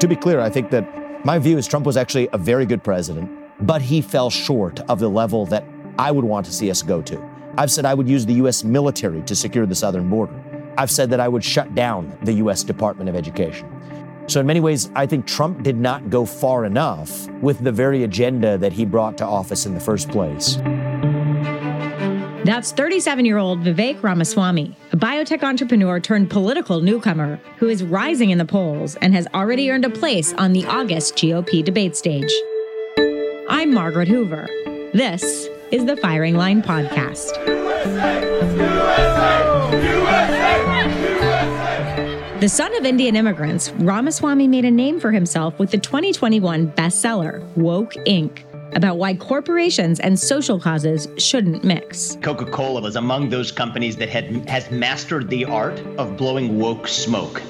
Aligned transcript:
To 0.00 0.08
be 0.08 0.16
clear, 0.16 0.40
I 0.40 0.48
think 0.48 0.70
that 0.70 1.26
my 1.26 1.38
view 1.38 1.58
is 1.58 1.68
Trump 1.68 1.84
was 1.84 1.98
actually 1.98 2.26
a 2.32 2.38
very 2.38 2.64
good 2.64 2.82
president, 2.82 3.30
but 3.66 3.82
he 3.82 4.00
fell 4.00 4.30
short 4.30 4.80
of 4.88 4.98
the 4.98 5.10
level 5.10 5.44
that 5.46 5.62
I 5.98 6.10
would 6.10 6.24
want 6.24 6.46
to 6.46 6.52
see 6.52 6.70
us 6.70 6.80
go 6.80 7.02
to. 7.02 7.22
I've 7.58 7.70
said 7.70 7.84
I 7.84 7.92
would 7.92 8.08
use 8.08 8.24
the 8.24 8.32
U.S. 8.34 8.64
military 8.64 9.20
to 9.22 9.36
secure 9.36 9.66
the 9.66 9.74
southern 9.74 10.08
border. 10.08 10.32
I've 10.78 10.90
said 10.90 11.10
that 11.10 11.20
I 11.20 11.28
would 11.28 11.44
shut 11.44 11.74
down 11.74 12.16
the 12.22 12.32
U.S. 12.34 12.64
Department 12.64 13.10
of 13.10 13.14
Education. 13.14 13.68
So, 14.26 14.40
in 14.40 14.46
many 14.46 14.60
ways, 14.60 14.90
I 14.94 15.04
think 15.04 15.26
Trump 15.26 15.62
did 15.62 15.76
not 15.76 16.08
go 16.08 16.24
far 16.24 16.64
enough 16.64 17.28
with 17.42 17.62
the 17.62 17.72
very 17.72 18.04
agenda 18.04 18.56
that 18.56 18.72
he 18.72 18.86
brought 18.86 19.18
to 19.18 19.26
office 19.26 19.66
in 19.66 19.74
the 19.74 19.80
first 19.80 20.08
place. 20.08 20.56
That's 22.44 22.72
37 22.72 23.26
year 23.26 23.36
old 23.36 23.60
Vivek 23.62 24.02
Ramaswamy, 24.02 24.74
a 24.92 24.96
biotech 24.96 25.42
entrepreneur 25.42 26.00
turned 26.00 26.30
political 26.30 26.80
newcomer 26.80 27.38
who 27.58 27.68
is 27.68 27.84
rising 27.84 28.30
in 28.30 28.38
the 28.38 28.46
polls 28.46 28.96
and 28.96 29.12
has 29.14 29.26
already 29.34 29.70
earned 29.70 29.84
a 29.84 29.90
place 29.90 30.32
on 30.34 30.54
the 30.54 30.64
August 30.64 31.16
GOP 31.16 31.62
debate 31.62 31.96
stage. 31.96 32.32
I'm 33.50 33.74
Margaret 33.74 34.08
Hoover. 34.08 34.48
This 34.94 35.48
is 35.70 35.84
the 35.84 35.98
Firing 35.98 36.34
Line 36.34 36.62
Podcast. 36.62 37.36
USA, 37.46 38.22
USA, 39.82 40.62
USA, 41.12 42.38
the 42.40 42.48
son 42.48 42.74
of 42.76 42.86
Indian 42.86 43.16
immigrants, 43.16 43.70
Ramaswamy 43.72 44.48
made 44.48 44.64
a 44.64 44.70
name 44.70 44.98
for 44.98 45.12
himself 45.12 45.58
with 45.58 45.72
the 45.72 45.78
2021 45.78 46.72
bestseller, 46.72 47.44
Woke 47.54 47.92
Inc 48.06 48.49
about 48.74 48.98
why 48.98 49.14
corporations 49.14 50.00
and 50.00 50.18
social 50.18 50.58
causes 50.58 51.08
shouldn't 51.16 51.64
mix. 51.64 52.16
Coca-Cola 52.22 52.80
was 52.80 52.96
among 52.96 53.28
those 53.28 53.52
companies 53.52 53.96
that 53.96 54.08
had 54.08 54.48
has 54.48 54.70
mastered 54.70 55.28
the 55.28 55.44
art 55.44 55.78
of 55.98 56.16
blowing 56.16 56.58
woke 56.58 56.88
smoke. 56.88 57.42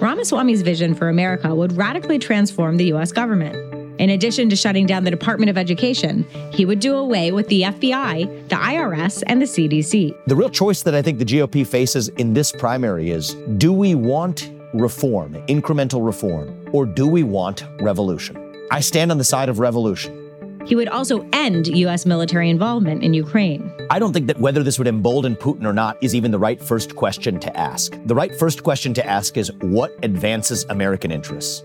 Ramaswamy's 0.00 0.62
vision 0.62 0.94
for 0.94 1.08
America 1.08 1.54
would 1.54 1.72
radically 1.76 2.18
transform 2.18 2.76
the 2.76 2.92
US 2.92 3.12
government. 3.12 3.56
In 3.98 4.10
addition 4.10 4.50
to 4.50 4.56
shutting 4.56 4.84
down 4.84 5.04
the 5.04 5.10
Department 5.10 5.48
of 5.48 5.56
Education, 5.56 6.26
he 6.52 6.66
would 6.66 6.80
do 6.80 6.96
away 6.96 7.32
with 7.32 7.48
the 7.48 7.62
FBI, 7.62 8.48
the 8.48 8.56
IRS, 8.56 9.22
and 9.26 9.40
the 9.40 9.46
CDC. 9.46 10.14
The 10.26 10.36
real 10.36 10.50
choice 10.50 10.82
that 10.82 10.94
I 10.94 11.00
think 11.00 11.18
the 11.18 11.24
GOP 11.24 11.66
faces 11.66 12.08
in 12.08 12.34
this 12.34 12.52
primary 12.52 13.10
is 13.10 13.34
do 13.56 13.72
we 13.72 13.94
want 13.94 14.50
reform, 14.74 15.34
incremental 15.46 16.04
reform, 16.04 16.68
or 16.72 16.84
do 16.84 17.08
we 17.08 17.22
want 17.22 17.64
revolution? 17.80 18.36
I 18.70 18.80
stand 18.80 19.10
on 19.10 19.18
the 19.18 19.24
side 19.24 19.48
of 19.48 19.60
revolution. 19.60 20.25
He 20.66 20.74
would 20.74 20.88
also 20.88 21.26
end 21.32 21.68
U.S. 21.68 22.04
military 22.04 22.50
involvement 22.50 23.04
in 23.04 23.14
Ukraine. 23.14 23.72
I 23.88 24.00
don't 24.00 24.12
think 24.12 24.26
that 24.26 24.40
whether 24.40 24.64
this 24.64 24.78
would 24.78 24.88
embolden 24.88 25.36
Putin 25.36 25.64
or 25.64 25.72
not 25.72 25.96
is 26.02 26.14
even 26.14 26.32
the 26.32 26.38
right 26.40 26.60
first 26.60 26.96
question 26.96 27.38
to 27.38 27.56
ask. 27.56 27.96
The 28.04 28.16
right 28.16 28.34
first 28.34 28.64
question 28.64 28.92
to 28.94 29.06
ask 29.06 29.36
is 29.36 29.52
what 29.60 29.96
advances 30.02 30.64
American 30.68 31.12
interests? 31.12 31.62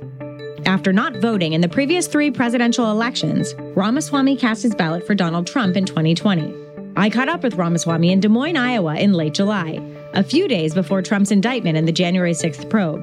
After 0.67 0.93
not 0.93 1.15
voting 1.15 1.53
in 1.53 1.61
the 1.61 1.67
previous 1.67 2.05
three 2.05 2.29
presidential 2.29 2.91
elections, 2.91 3.55
Ramaswamy 3.75 4.37
cast 4.37 4.61
his 4.61 4.75
ballot 4.75 5.07
for 5.07 5.15
Donald 5.15 5.47
Trump 5.47 5.75
in 5.75 5.85
2020. 5.85 6.53
I 6.95 7.09
caught 7.09 7.29
up 7.29 7.41
with 7.41 7.55
Ramaswamy 7.55 8.11
in 8.11 8.19
Des 8.19 8.29
Moines, 8.29 8.57
Iowa 8.57 8.95
in 8.97 9.13
late 9.13 9.33
July, 9.33 9.79
a 10.13 10.23
few 10.23 10.47
days 10.47 10.75
before 10.75 11.01
Trump's 11.01 11.31
indictment 11.31 11.77
in 11.77 11.85
the 11.85 11.91
January 11.91 12.33
6th 12.33 12.69
probe. 12.69 13.01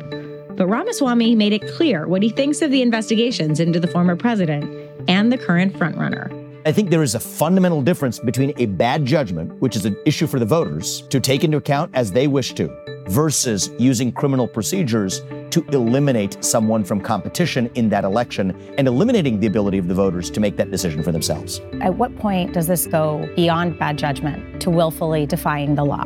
But 0.57 0.69
Ramaswamy 0.69 1.35
made 1.35 1.53
it 1.53 1.67
clear 1.75 2.07
what 2.07 2.23
he 2.23 2.31
thinks 2.31 2.63
of 2.63 2.71
the 2.71 2.83
investigations 2.83 3.59
into 3.59 3.81
the 3.81 3.89
former 3.89 4.15
president 4.15 4.88
and 5.09 5.33
the 5.33 5.39
current 5.39 5.75
frontrunner. 5.75 6.33
I 6.67 6.73
think 6.73 6.91
there 6.91 7.03
is 7.03 7.15
a 7.15 7.21
fundamental 7.21 7.81
difference 7.81 8.19
between 8.19 8.53
a 8.59 8.67
bad 8.67 9.05
judgment, 9.05 9.59
which 9.61 9.75
is 9.75 9.87
an 9.87 9.97
issue 10.05 10.27
for 10.27 10.39
the 10.39 10.45
voters 10.45 11.03
to 11.09 11.19
take 11.19 11.43
into 11.43 11.57
account 11.57 11.91
as 11.95 12.13
they 12.13 12.27
wish 12.27 12.53
to, 12.55 12.69
versus 13.09 13.71
using 13.79 14.13
criminal 14.13 14.47
procedures 14.47 15.23
to 15.51 15.65
eliminate 15.73 16.45
someone 16.45 16.85
from 16.85 17.01
competition 17.01 17.71
in 17.75 17.89
that 17.89 18.05
election 18.05 18.51
and 18.77 18.87
eliminating 18.87 19.41
the 19.41 19.47
ability 19.47 19.79
of 19.79 19.89
the 19.89 19.95
voters 19.95 20.31
to 20.31 20.41
make 20.41 20.59
that 20.59 20.71
decision 20.71 21.03
for 21.03 21.11
themselves. 21.11 21.63
At 21.81 21.95
what 21.95 22.15
point 22.19 22.53
does 22.53 22.67
this 22.67 22.87
go 22.87 23.27
beyond 23.35 23.79
bad 23.79 23.97
judgment 23.97 24.61
to 24.61 24.69
willfully 24.69 25.25
defying 25.25 25.75
the 25.75 25.85
law? 25.85 26.05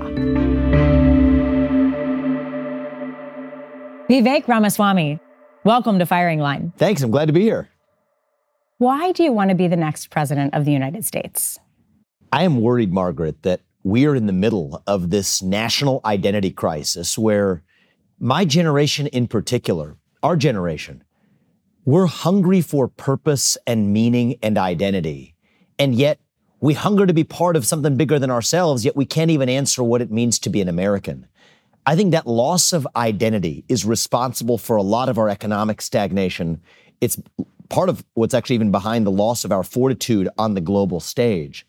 Vivek 4.08 4.46
Ramaswamy, 4.46 5.18
welcome 5.64 5.98
to 5.98 6.06
Firing 6.06 6.38
Line. 6.38 6.72
Thanks. 6.76 7.02
I'm 7.02 7.10
glad 7.10 7.26
to 7.26 7.32
be 7.32 7.42
here. 7.42 7.71
Why 8.78 9.12
do 9.12 9.22
you 9.22 9.32
want 9.32 9.50
to 9.50 9.54
be 9.54 9.68
the 9.68 9.76
next 9.76 10.10
president 10.10 10.54
of 10.54 10.64
the 10.64 10.72
United 10.72 11.04
States? 11.04 11.58
I 12.32 12.42
am 12.42 12.60
worried, 12.60 12.92
Margaret, 12.92 13.42
that 13.42 13.60
we 13.84 14.06
are 14.06 14.14
in 14.14 14.26
the 14.26 14.32
middle 14.32 14.82
of 14.86 15.10
this 15.10 15.42
national 15.42 16.00
identity 16.04 16.50
crisis 16.50 17.18
where 17.18 17.62
my 18.18 18.44
generation 18.44 19.06
in 19.08 19.28
particular, 19.28 19.96
our 20.22 20.36
generation, 20.36 21.04
we're 21.84 22.06
hungry 22.06 22.60
for 22.60 22.88
purpose 22.88 23.58
and 23.66 23.92
meaning 23.92 24.36
and 24.42 24.56
identity. 24.56 25.34
And 25.78 25.94
yet 25.94 26.20
we 26.60 26.74
hunger 26.74 27.06
to 27.06 27.12
be 27.12 27.24
part 27.24 27.56
of 27.56 27.66
something 27.66 27.96
bigger 27.96 28.18
than 28.18 28.30
ourselves, 28.30 28.84
yet 28.84 28.94
we 28.94 29.04
can't 29.04 29.32
even 29.32 29.48
answer 29.48 29.82
what 29.82 30.00
it 30.00 30.12
means 30.12 30.38
to 30.40 30.50
be 30.50 30.60
an 30.60 30.68
American. 30.68 31.26
I 31.84 31.96
think 31.96 32.12
that 32.12 32.26
loss 32.26 32.72
of 32.72 32.86
identity 32.94 33.64
is 33.68 33.84
responsible 33.84 34.58
for 34.58 34.76
a 34.76 34.82
lot 34.82 35.08
of 35.08 35.18
our 35.18 35.28
economic 35.28 35.82
stagnation. 35.82 36.62
It's 37.00 37.20
part 37.68 37.88
of 37.88 38.04
what's 38.14 38.34
actually 38.34 38.56
even 38.56 38.70
behind 38.70 39.06
the 39.06 39.10
loss 39.10 39.44
of 39.44 39.52
our 39.52 39.62
fortitude 39.62 40.28
on 40.38 40.54
the 40.54 40.60
global 40.60 41.00
stage. 41.00 41.66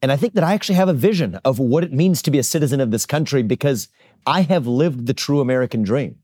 And 0.00 0.12
I 0.12 0.16
think 0.16 0.34
that 0.34 0.44
I 0.44 0.54
actually 0.54 0.76
have 0.76 0.88
a 0.88 0.94
vision 0.94 1.40
of 1.44 1.58
what 1.58 1.82
it 1.82 1.92
means 1.92 2.22
to 2.22 2.30
be 2.30 2.38
a 2.38 2.44
citizen 2.44 2.80
of 2.80 2.90
this 2.90 3.06
country 3.06 3.42
because 3.42 3.88
I 4.26 4.42
have 4.42 4.66
lived 4.66 5.06
the 5.06 5.14
true 5.14 5.40
American 5.40 5.82
dream. 5.82 6.18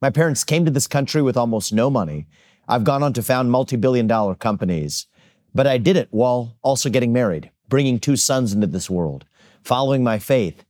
My 0.00 0.10
parents 0.10 0.44
came 0.44 0.64
to 0.64 0.70
this 0.70 0.86
country 0.86 1.22
with 1.22 1.36
almost 1.36 1.72
no 1.72 1.90
money. 1.90 2.26
I've 2.68 2.84
gone 2.84 3.02
on 3.02 3.12
to 3.14 3.22
found 3.22 3.50
multi 3.50 3.76
billion 3.76 4.06
dollar 4.06 4.34
companies, 4.34 5.06
but 5.54 5.66
I 5.66 5.78
did 5.78 5.96
it 5.96 6.08
while 6.10 6.56
also 6.62 6.88
getting 6.88 7.12
married, 7.12 7.50
bringing 7.68 7.98
two 7.98 8.16
sons 8.16 8.52
into 8.52 8.66
this 8.66 8.88
world, 8.88 9.24
following 9.62 10.04
my 10.04 10.18
faith, 10.18 10.64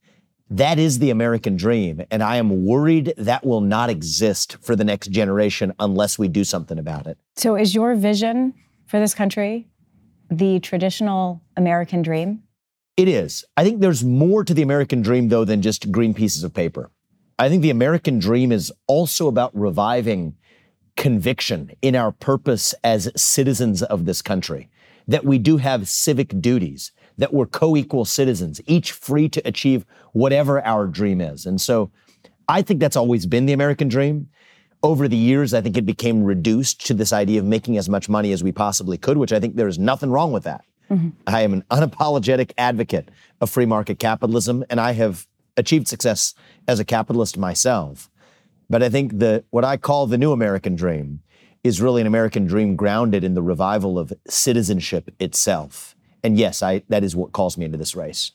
that 0.50 0.78
is 0.78 0.98
the 0.98 1.10
American 1.10 1.56
dream. 1.56 2.03
And 2.10 2.22
I 2.22 2.36
am 2.36 2.64
worried 2.64 3.14
that 3.16 3.44
will 3.44 3.60
not 3.60 3.91
exist 3.91 4.56
for 4.60 4.75
the 4.75 4.84
next 4.84 5.09
generation 5.09 5.75
unless 5.78 6.19
we 6.19 6.28
do 6.28 6.44
something 6.44 6.78
about 6.78 7.06
it. 7.06 7.19
So, 7.36 7.56
is 7.56 7.75
your 7.75 7.94
vision 7.94 8.54
for 8.86 8.98
this 8.98 9.14
country 9.14 9.69
the 10.31 10.60
traditional 10.60 11.42
American 11.56 12.03
dream? 12.03 12.42
It 12.97 13.09
is. 13.09 13.44
I 13.56 13.64
think 13.64 13.81
there's 13.81 14.04
more 14.04 14.44
to 14.44 14.53
the 14.53 14.62
American 14.62 15.03
dream, 15.03 15.28
though, 15.28 15.44
than 15.44 15.62
just 15.62 15.92
green 15.92 16.14
pieces 16.14 16.42
of 16.42 16.53
paper. 16.53 16.91
I 17.38 17.48
think 17.48 17.62
the 17.62 17.70
American 17.70 18.19
dream 18.19 18.50
is 18.50 18.72
also 18.88 19.28
about 19.28 19.56
reviving 19.56 20.36
conviction 20.97 21.70
in 21.80 21.94
our 21.94 22.10
purpose 22.10 22.75
as 22.82 23.12
citizens 23.15 23.84
of 23.84 24.04
this 24.04 24.20
country, 24.20 24.69
that 25.06 25.25
we 25.25 25.38
do 25.38 25.59
have 25.59 25.88
civic 25.88 26.41
duties, 26.41 26.91
that 27.19 27.34
we're 27.34 27.47
co 27.47 27.77
equal 27.77 28.05
citizens, 28.05 28.61
each 28.67 28.93
free 28.93 29.29
to 29.29 29.43
achieve 29.45 29.84
whatever 30.12 30.65
our 30.65 30.87
dream 30.87 31.21
is. 31.21 31.45
And 31.47 31.61
so 31.61 31.91
I 32.49 32.62
think 32.62 32.81
that's 32.81 32.97
always 32.97 33.27
been 33.27 33.47
the 33.47 33.53
American 33.53 33.89
dream. 33.89 34.29
Over 34.83 35.09
the 35.09 35.17
years, 35.17 35.55
I 35.55 35.61
think 35.61 35.77
it 35.77 35.84
became 35.84 36.23
reduced 36.23 36.87
to 36.87 36.95
this 36.95 37.12
idea 37.12 37.41
of 37.41 37.47
making 37.47 37.77
as 37.77 37.89
much 37.89 38.09
money 38.09 38.33
as 38.33 38.45
we 38.45 38.53
possibly 38.53 38.97
could, 38.97 39.19
which 39.19 39.33
I 39.33 39.41
think 39.41 39.57
there's 39.57 39.78
nothing 39.78 40.11
wrong 40.11 40.33
with 40.33 40.45
that. 40.45 40.65
Mm-hmm. 40.89 41.09
I 41.27 41.43
am 41.43 41.53
an 41.53 41.65
unapologetic 41.71 42.53
advocate 42.57 43.09
of 43.41 43.51
free 43.51 43.67
market 43.67 43.99
capitalism, 43.99 44.65
and 44.71 44.81
I 44.81 44.93
have 44.93 45.27
achieved 45.57 45.89
success 45.89 46.34
as 46.67 46.78
a 46.78 46.84
capitalist 46.84 47.37
myself. 47.37 48.09
But 48.71 48.83
I 48.83 48.89
think 48.89 49.19
that 49.19 49.45
what 49.51 49.65
I 49.65 49.77
call 49.77 50.07
the 50.07 50.17
new 50.17 50.33
American 50.33 50.77
dream 50.77 51.21
is 51.65 51.83
really 51.83 52.01
an 52.01 52.07
American 52.07 52.47
dream 52.47 52.77
grounded 52.77 53.25
in 53.25 53.34
the 53.34 53.43
revival 53.43 53.99
of 53.99 54.12
citizenship 54.28 55.11
itself. 55.19 55.97
And 56.23 56.39
yes, 56.39 56.62
I, 56.62 56.83
that 56.89 57.05
is 57.05 57.15
what 57.15 57.33
calls 57.33 57.56
me 57.56 57.65
into 57.65 57.79
this 57.79 57.95
race. 57.95 58.33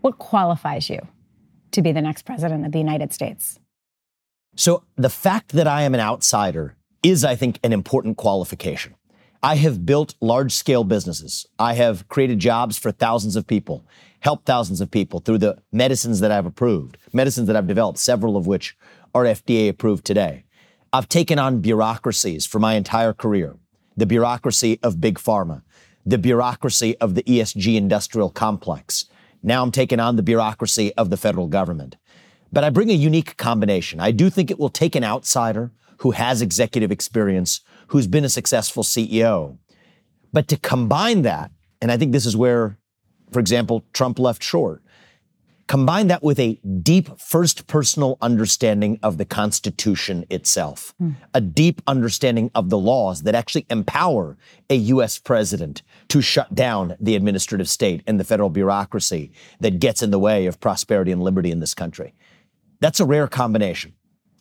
What 0.00 0.18
qualifies 0.18 0.90
you 0.90 1.00
to 1.72 1.82
be 1.82 1.92
the 1.92 2.02
next 2.02 2.22
president 2.22 2.66
of 2.66 2.72
the 2.72 2.78
United 2.78 3.12
States? 3.12 3.58
So, 4.54 4.84
the 4.96 5.10
fact 5.10 5.52
that 5.52 5.66
I 5.66 5.82
am 5.82 5.94
an 5.94 6.00
outsider 6.00 6.76
is, 7.02 7.24
I 7.24 7.36
think, 7.36 7.58
an 7.62 7.72
important 7.72 8.16
qualification. 8.16 8.94
I 9.42 9.56
have 9.56 9.84
built 9.84 10.14
large 10.20 10.52
scale 10.52 10.82
businesses. 10.82 11.46
I 11.58 11.74
have 11.74 12.08
created 12.08 12.38
jobs 12.38 12.78
for 12.78 12.90
thousands 12.90 13.36
of 13.36 13.46
people, 13.46 13.86
helped 14.20 14.46
thousands 14.46 14.80
of 14.80 14.90
people 14.90 15.20
through 15.20 15.38
the 15.38 15.58
medicines 15.72 16.20
that 16.20 16.32
I've 16.32 16.46
approved, 16.46 16.96
medicines 17.12 17.46
that 17.46 17.56
I've 17.56 17.66
developed, 17.66 17.98
several 17.98 18.36
of 18.36 18.46
which 18.46 18.76
are 19.14 19.24
FDA 19.24 19.68
approved 19.68 20.04
today. 20.04 20.44
I've 20.92 21.08
taken 21.08 21.38
on 21.38 21.60
bureaucracies 21.60 22.46
for 22.46 22.58
my 22.58 22.74
entire 22.74 23.12
career 23.12 23.56
the 23.96 24.06
bureaucracy 24.06 24.78
of 24.82 25.00
big 25.00 25.18
pharma, 25.18 25.62
the 26.06 26.18
bureaucracy 26.18 26.96
of 26.98 27.16
the 27.16 27.24
ESG 27.24 27.74
industrial 27.74 28.30
complex. 28.30 29.06
Now 29.42 29.62
I'm 29.62 29.72
taking 29.72 29.98
on 29.98 30.14
the 30.14 30.22
bureaucracy 30.22 30.94
of 30.94 31.10
the 31.10 31.16
federal 31.16 31.48
government. 31.48 31.96
But 32.52 32.62
I 32.62 32.70
bring 32.70 32.90
a 32.90 32.94
unique 32.94 33.36
combination. 33.36 33.98
I 33.98 34.12
do 34.12 34.30
think 34.30 34.50
it 34.50 34.58
will 34.58 34.68
take 34.68 34.94
an 34.94 35.02
outsider 35.02 35.72
who 35.98 36.12
has 36.12 36.40
executive 36.40 36.92
experience, 36.92 37.60
who's 37.88 38.06
been 38.06 38.24
a 38.24 38.28
successful 38.28 38.84
CEO. 38.84 39.58
But 40.32 40.46
to 40.48 40.56
combine 40.56 41.22
that, 41.22 41.50
and 41.82 41.90
I 41.90 41.96
think 41.96 42.12
this 42.12 42.26
is 42.26 42.36
where, 42.36 42.78
for 43.32 43.40
example, 43.40 43.84
Trump 43.92 44.18
left 44.18 44.42
short, 44.42 44.82
Combine 45.66 46.06
that 46.06 46.22
with 46.22 46.38
a 46.38 46.60
deep 46.82 47.18
first 47.18 47.66
personal 47.66 48.18
understanding 48.20 49.00
of 49.02 49.18
the 49.18 49.24
Constitution 49.24 50.24
itself, 50.30 50.94
hmm. 50.98 51.12
a 51.34 51.40
deep 51.40 51.82
understanding 51.88 52.52
of 52.54 52.70
the 52.70 52.78
laws 52.78 53.22
that 53.22 53.34
actually 53.34 53.66
empower 53.68 54.36
a 54.70 54.76
U.S. 54.76 55.18
president 55.18 55.82
to 56.08 56.20
shut 56.20 56.54
down 56.54 56.96
the 57.00 57.16
administrative 57.16 57.68
state 57.68 58.02
and 58.06 58.20
the 58.20 58.24
federal 58.24 58.48
bureaucracy 58.48 59.32
that 59.58 59.80
gets 59.80 60.02
in 60.02 60.12
the 60.12 60.20
way 60.20 60.46
of 60.46 60.60
prosperity 60.60 61.10
and 61.10 61.22
liberty 61.22 61.50
in 61.50 61.58
this 61.58 61.74
country. 61.74 62.14
That's 62.78 63.00
a 63.00 63.04
rare 63.04 63.26
combination. 63.26 63.94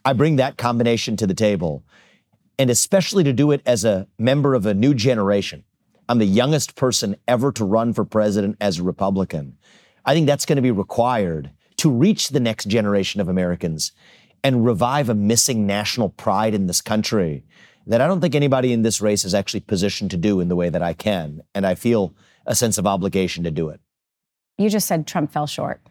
I 0.03 0.13
bring 0.13 0.35
that 0.35 0.57
combination 0.57 1.17
to 1.17 1.25
the 1.25 1.33
table, 1.33 1.83
and 2.59 2.69
especially 2.69 3.23
to 3.23 3.33
do 3.33 3.49
it 3.49 3.61
as 3.65 3.83
a 3.83 4.07
member 4.19 4.53
of 4.53 4.67
a 4.67 4.75
new 4.75 4.93
generation. 4.93 5.63
I'm 6.07 6.19
the 6.19 6.25
youngest 6.25 6.75
person 6.75 7.15
ever 7.27 7.51
to 7.53 7.65
run 7.65 7.93
for 7.93 8.05
president 8.05 8.57
as 8.61 8.77
a 8.77 8.83
Republican. 8.83 9.57
I 10.05 10.13
think 10.13 10.27
that's 10.27 10.45
going 10.45 10.57
to 10.57 10.61
be 10.61 10.71
required 10.71 11.51
to 11.77 11.89
reach 11.89 12.29
the 12.29 12.39
next 12.39 12.65
generation 12.65 13.21
of 13.21 13.27
Americans 13.27 13.91
and 14.43 14.65
revive 14.65 15.09
a 15.09 15.15
missing 15.15 15.65
national 15.65 16.09
pride 16.09 16.53
in 16.53 16.67
this 16.67 16.81
country 16.81 17.43
that 17.87 18.01
I 18.01 18.07
don't 18.07 18.21
think 18.21 18.35
anybody 18.35 18.73
in 18.73 18.83
this 18.83 19.01
race 19.01 19.25
is 19.25 19.33
actually 19.33 19.59
positioned 19.61 20.11
to 20.11 20.17
do 20.17 20.39
in 20.39 20.47
the 20.47 20.55
way 20.55 20.69
that 20.69 20.81
I 20.81 20.93
can. 20.93 21.41
And 21.53 21.65
I 21.65 21.75
feel 21.75 22.15
a 22.45 22.55
sense 22.55 22.77
of 22.77 22.87
obligation 22.87 23.43
to 23.43 23.51
do 23.51 23.69
it. 23.69 23.79
You 24.57 24.69
just 24.69 24.87
said 24.87 25.05
Trump 25.05 25.31
fell 25.31 25.47
short. 25.47 25.81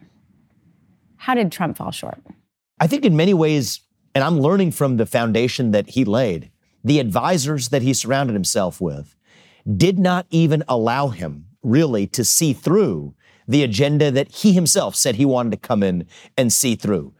How 1.17 1.35
did 1.35 1.51
Trump 1.51 1.77
fall 1.77 1.91
short? 1.91 2.19
I 2.79 2.87
think 2.87 3.05
in 3.05 3.15
many 3.15 3.33
ways, 3.33 3.81
and 4.13 4.23
I'm 4.23 4.39
learning 4.39 4.71
from 4.71 4.97
the 4.97 5.05
foundation 5.05 5.71
that 5.71 5.91
he 5.91 6.03
laid, 6.03 6.51
the 6.83 6.99
advisors 6.99 7.69
that 7.69 7.81
he 7.81 7.93
surrounded 7.93 8.33
himself 8.33 8.79
with 8.79 9.15
did 9.75 9.97
not 9.97 10.25
even 10.29 10.63
allow 10.67 11.09
him 11.09 11.47
really 11.63 12.07
to 12.07 12.23
see 12.23 12.53
through 12.53 13.15
the 13.47 13.63
agenda 13.63 14.11
that 14.11 14.31
he 14.31 14.53
himself 14.53 14.95
said 14.95 15.15
he 15.15 15.25
wanted 15.25 15.51
to 15.51 15.57
come 15.57 15.83
in 15.83 16.07
and 16.37 16.51
see 16.51 16.75
through 16.75 17.13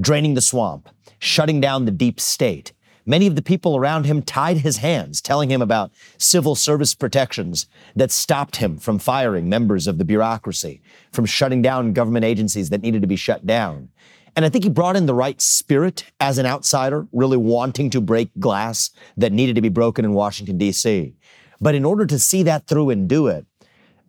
draining 0.00 0.34
the 0.34 0.40
swamp, 0.40 0.88
shutting 1.18 1.60
down 1.60 1.84
the 1.84 1.90
deep 1.90 2.20
state. 2.20 2.72
Many 3.04 3.26
of 3.26 3.36
the 3.36 3.42
people 3.42 3.76
around 3.76 4.04
him 4.04 4.22
tied 4.22 4.58
his 4.58 4.76
hands, 4.76 5.20
telling 5.20 5.50
him 5.50 5.62
about 5.62 5.90
civil 6.18 6.54
service 6.54 6.94
protections 6.94 7.66
that 7.96 8.10
stopped 8.10 8.56
him 8.56 8.76
from 8.76 8.98
firing 8.98 9.48
members 9.48 9.86
of 9.86 9.98
the 9.98 10.04
bureaucracy, 10.04 10.82
from 11.10 11.24
shutting 11.24 11.62
down 11.62 11.94
government 11.94 12.24
agencies 12.24 12.70
that 12.70 12.82
needed 12.82 13.00
to 13.00 13.08
be 13.08 13.16
shut 13.16 13.46
down. 13.46 13.88
And 14.36 14.44
I 14.44 14.50
think 14.50 14.62
he 14.62 14.70
brought 14.70 14.94
in 14.94 15.06
the 15.06 15.14
right 15.14 15.40
spirit 15.40 16.04
as 16.20 16.38
an 16.38 16.46
outsider, 16.46 17.08
really 17.12 17.38
wanting 17.38 17.90
to 17.90 18.00
break 18.00 18.30
glass 18.38 18.90
that 19.16 19.32
needed 19.32 19.56
to 19.56 19.62
be 19.62 19.68
broken 19.70 20.04
in 20.04 20.12
Washington, 20.12 20.58
D.C. 20.58 21.16
But 21.60 21.74
in 21.74 21.84
order 21.84 22.06
to 22.06 22.18
see 22.18 22.42
that 22.44 22.66
through 22.66 22.90
and 22.90 23.08
do 23.08 23.26
it, 23.26 23.46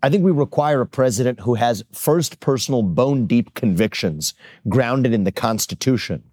I 0.02 0.10
think 0.10 0.24
we 0.24 0.32
require 0.32 0.82
a 0.82 0.86
president 0.86 1.42
who 1.42 1.56
has 1.56 1.84
first 1.92 2.40
personal 2.40 2.84
bone 2.84 3.26
deep 3.26 3.54
convictions 3.54 4.34
grounded 4.68 5.14
in 5.14 5.26
the 5.26 5.32
Constitution. 5.32 6.24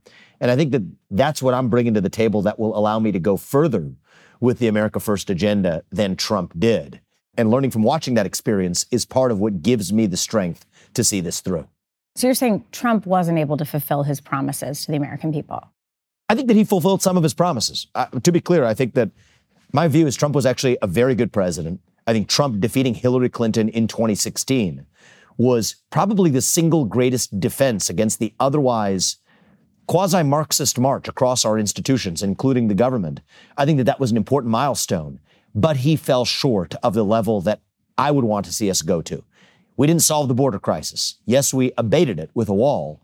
And 0.40 0.50
I 0.50 0.56
think 0.56 0.72
that 0.72 0.82
that's 1.10 1.42
what 1.42 1.54
I'm 1.54 1.68
bringing 1.68 1.94
to 1.94 2.00
the 2.00 2.08
table 2.08 2.42
that 2.42 2.58
will 2.58 2.76
allow 2.76 2.98
me 2.98 3.10
to 3.12 3.18
go 3.18 3.36
further 3.36 3.92
with 4.40 4.58
the 4.58 4.68
America 4.68 5.00
First 5.00 5.30
agenda 5.30 5.82
than 5.90 6.14
Trump 6.14 6.52
did. 6.58 7.00
And 7.36 7.50
learning 7.50 7.70
from 7.70 7.82
watching 7.82 8.14
that 8.14 8.26
experience 8.26 8.86
is 8.90 9.04
part 9.04 9.32
of 9.32 9.40
what 9.40 9.62
gives 9.62 9.92
me 9.92 10.06
the 10.06 10.16
strength 10.16 10.64
to 10.94 11.02
see 11.02 11.20
this 11.20 11.40
through. 11.40 11.66
So 12.14 12.26
you're 12.26 12.34
saying 12.34 12.64
Trump 12.72 13.04
wasn't 13.04 13.38
able 13.38 13.56
to 13.56 13.64
fulfill 13.64 14.04
his 14.04 14.20
promises 14.20 14.84
to 14.84 14.92
the 14.92 14.96
American 14.96 15.32
people? 15.32 15.62
I 16.28 16.34
think 16.34 16.48
that 16.48 16.56
he 16.56 16.64
fulfilled 16.64 17.02
some 17.02 17.16
of 17.16 17.22
his 17.22 17.34
promises. 17.34 17.86
Uh, 17.94 18.06
to 18.06 18.32
be 18.32 18.40
clear, 18.40 18.64
I 18.64 18.74
think 18.74 18.94
that 18.94 19.10
my 19.72 19.88
view 19.88 20.06
is 20.06 20.16
Trump 20.16 20.34
was 20.34 20.46
actually 20.46 20.78
a 20.80 20.86
very 20.86 21.14
good 21.14 21.32
president. 21.32 21.80
I 22.06 22.12
think 22.12 22.28
Trump 22.28 22.60
defeating 22.60 22.94
Hillary 22.94 23.28
Clinton 23.28 23.68
in 23.68 23.88
2016 23.88 24.86
was 25.36 25.76
probably 25.90 26.30
the 26.30 26.40
single 26.40 26.84
greatest 26.84 27.40
defense 27.40 27.90
against 27.90 28.18
the 28.18 28.32
otherwise 28.38 29.16
quasi 29.86 30.22
Marxist 30.22 30.78
march 30.78 31.08
across 31.08 31.44
our 31.44 31.58
institutions, 31.58 32.22
including 32.22 32.68
the 32.68 32.74
government. 32.74 33.20
I 33.56 33.64
think 33.64 33.78
that 33.78 33.84
that 33.84 34.00
was 34.00 34.10
an 34.10 34.16
important 34.16 34.50
milestone, 34.50 35.20
but 35.54 35.78
he 35.78 35.96
fell 35.96 36.24
short 36.24 36.74
of 36.82 36.94
the 36.94 37.04
level 37.04 37.40
that 37.42 37.60
I 37.98 38.10
would 38.10 38.24
want 38.24 38.46
to 38.46 38.52
see 38.52 38.70
us 38.70 38.82
go 38.82 39.02
to. 39.02 39.24
We 39.76 39.86
didn't 39.86 40.02
solve 40.02 40.28
the 40.28 40.34
border 40.34 40.58
crisis. 40.58 41.16
Yes, 41.24 41.52
we 41.52 41.72
abated 41.76 42.18
it 42.18 42.30
with 42.34 42.48
a 42.48 42.54
wall. 42.54 43.00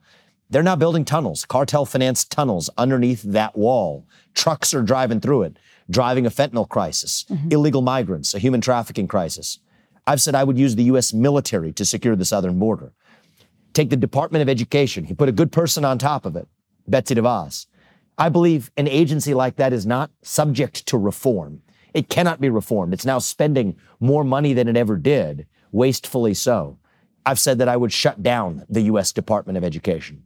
They're 0.49 0.63
now 0.63 0.77
building 0.77 1.05
tunnels, 1.05 1.45
cartel 1.45 1.87
financed 1.87 2.31
tunnels 2.31 2.69
underneath 2.77 3.23
that 3.23 3.57
wall. 3.57 4.07
Trucks 4.35 4.75
are 4.75 4.83
driving 4.83 5.21
through 5.21 5.43
it 5.45 5.57
driving 5.91 6.27
a 6.27 6.31
fentanyl 6.31 6.69
crisis, 6.69 7.25
mm-hmm. 7.29 7.49
illegal 7.51 7.83
migrants, 7.83 8.35
a 8.35 8.39
human 8.39 8.61
trafficking 8.61 9.09
crisis. 9.09 9.59
I've 10.07 10.21
said 10.21 10.35
I 10.35 10.45
would 10.45 10.59
use 10.59 10.77
the 10.77 10.85
U.S. 10.85 11.13
military 11.13 11.73
to 11.75 11.85
secure 11.85 12.17
the 12.17 12.25
southern 12.25 12.59
border. 12.59 12.93
Take 13.73 13.91
the 13.91 13.97
Department 13.97 14.43
of 14.43 14.49
Education. 14.49 15.05
He 15.05 15.15
put 15.15 15.29
a 15.29 15.33
good 15.33 15.53
person 15.53 15.85
on 15.85 15.99
top 15.99 16.27
of 16.27 16.37
it, 16.37 16.49
Betsy 16.87 17.15
DeVos. 17.15 17.67
I 18.19 18.29
believe 18.29 18.71
an 18.77 18.89
agency 18.89 19.33
like 19.33 19.57
that 19.57 19.73
is 19.73 19.87
not 19.87 20.11
subject 20.23 20.87
to 20.87 20.99
reform. 20.99 21.63
It 21.95 22.09
cannot 22.09 22.41
be 22.41 22.51
reformed. 22.51 22.93
It's 22.93 23.07
now 23.07 23.19
spending 23.19 23.77
more 24.01 24.25
money 24.25 24.53
than 24.53 24.69
it 24.69 24.77
ever 24.77 24.97
did, 24.97 25.47
wastefully 25.71 26.35
so. 26.35 26.79
I've 27.25 27.39
said 27.39 27.59
that 27.59 27.69
I 27.69 27.77
would 27.77 27.93
shut 27.93 28.23
down 28.23 28.65
the 28.69 28.83
U.S. 28.83 29.13
Department 29.13 29.57
of 29.57 29.65
Education. 29.65 30.25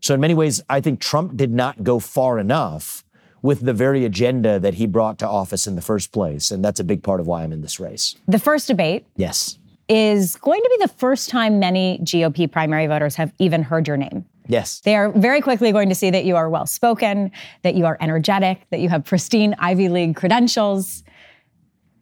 So, 0.00 0.14
in 0.14 0.20
many 0.20 0.34
ways, 0.34 0.62
I 0.68 0.80
think 0.80 1.00
Trump 1.00 1.36
did 1.36 1.50
not 1.50 1.82
go 1.82 1.98
far 1.98 2.38
enough 2.38 3.03
with 3.44 3.60
the 3.60 3.74
very 3.74 4.06
agenda 4.06 4.58
that 4.58 4.72
he 4.72 4.86
brought 4.86 5.18
to 5.18 5.28
office 5.28 5.66
in 5.66 5.76
the 5.76 5.82
first 5.82 6.12
place. 6.12 6.50
And 6.50 6.64
that's 6.64 6.80
a 6.80 6.84
big 6.84 7.02
part 7.02 7.20
of 7.20 7.26
why 7.26 7.42
I'm 7.42 7.52
in 7.52 7.60
this 7.60 7.78
race. 7.78 8.16
The 8.26 8.38
first 8.38 8.68
debate. 8.68 9.04
Yes. 9.16 9.58
Is 9.86 10.36
going 10.36 10.62
to 10.62 10.70
be 10.78 10.82
the 10.82 10.88
first 10.88 11.28
time 11.28 11.58
many 11.58 11.98
GOP 12.04 12.50
primary 12.50 12.86
voters 12.86 13.16
have 13.16 13.34
even 13.38 13.62
heard 13.62 13.86
your 13.86 13.98
name. 13.98 14.24
Yes. 14.48 14.80
They 14.80 14.96
are 14.96 15.10
very 15.10 15.42
quickly 15.42 15.72
going 15.72 15.90
to 15.90 15.94
see 15.94 16.08
that 16.08 16.24
you 16.24 16.36
are 16.36 16.48
well 16.48 16.64
spoken, 16.64 17.32
that 17.60 17.74
you 17.74 17.84
are 17.84 17.98
energetic, 18.00 18.62
that 18.70 18.80
you 18.80 18.88
have 18.88 19.04
pristine 19.04 19.54
Ivy 19.58 19.90
League 19.90 20.16
credentials. 20.16 21.04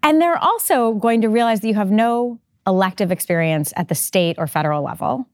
And 0.04 0.22
they're 0.22 0.38
also 0.38 0.92
going 0.92 1.22
to 1.22 1.28
realize 1.28 1.58
that 1.62 1.66
you 1.66 1.74
have 1.74 1.90
no 1.90 2.38
elective 2.68 3.10
experience 3.10 3.72
at 3.74 3.88
the 3.88 3.96
state 3.96 4.36
or 4.38 4.46
federal 4.46 4.84
level. 4.84 5.26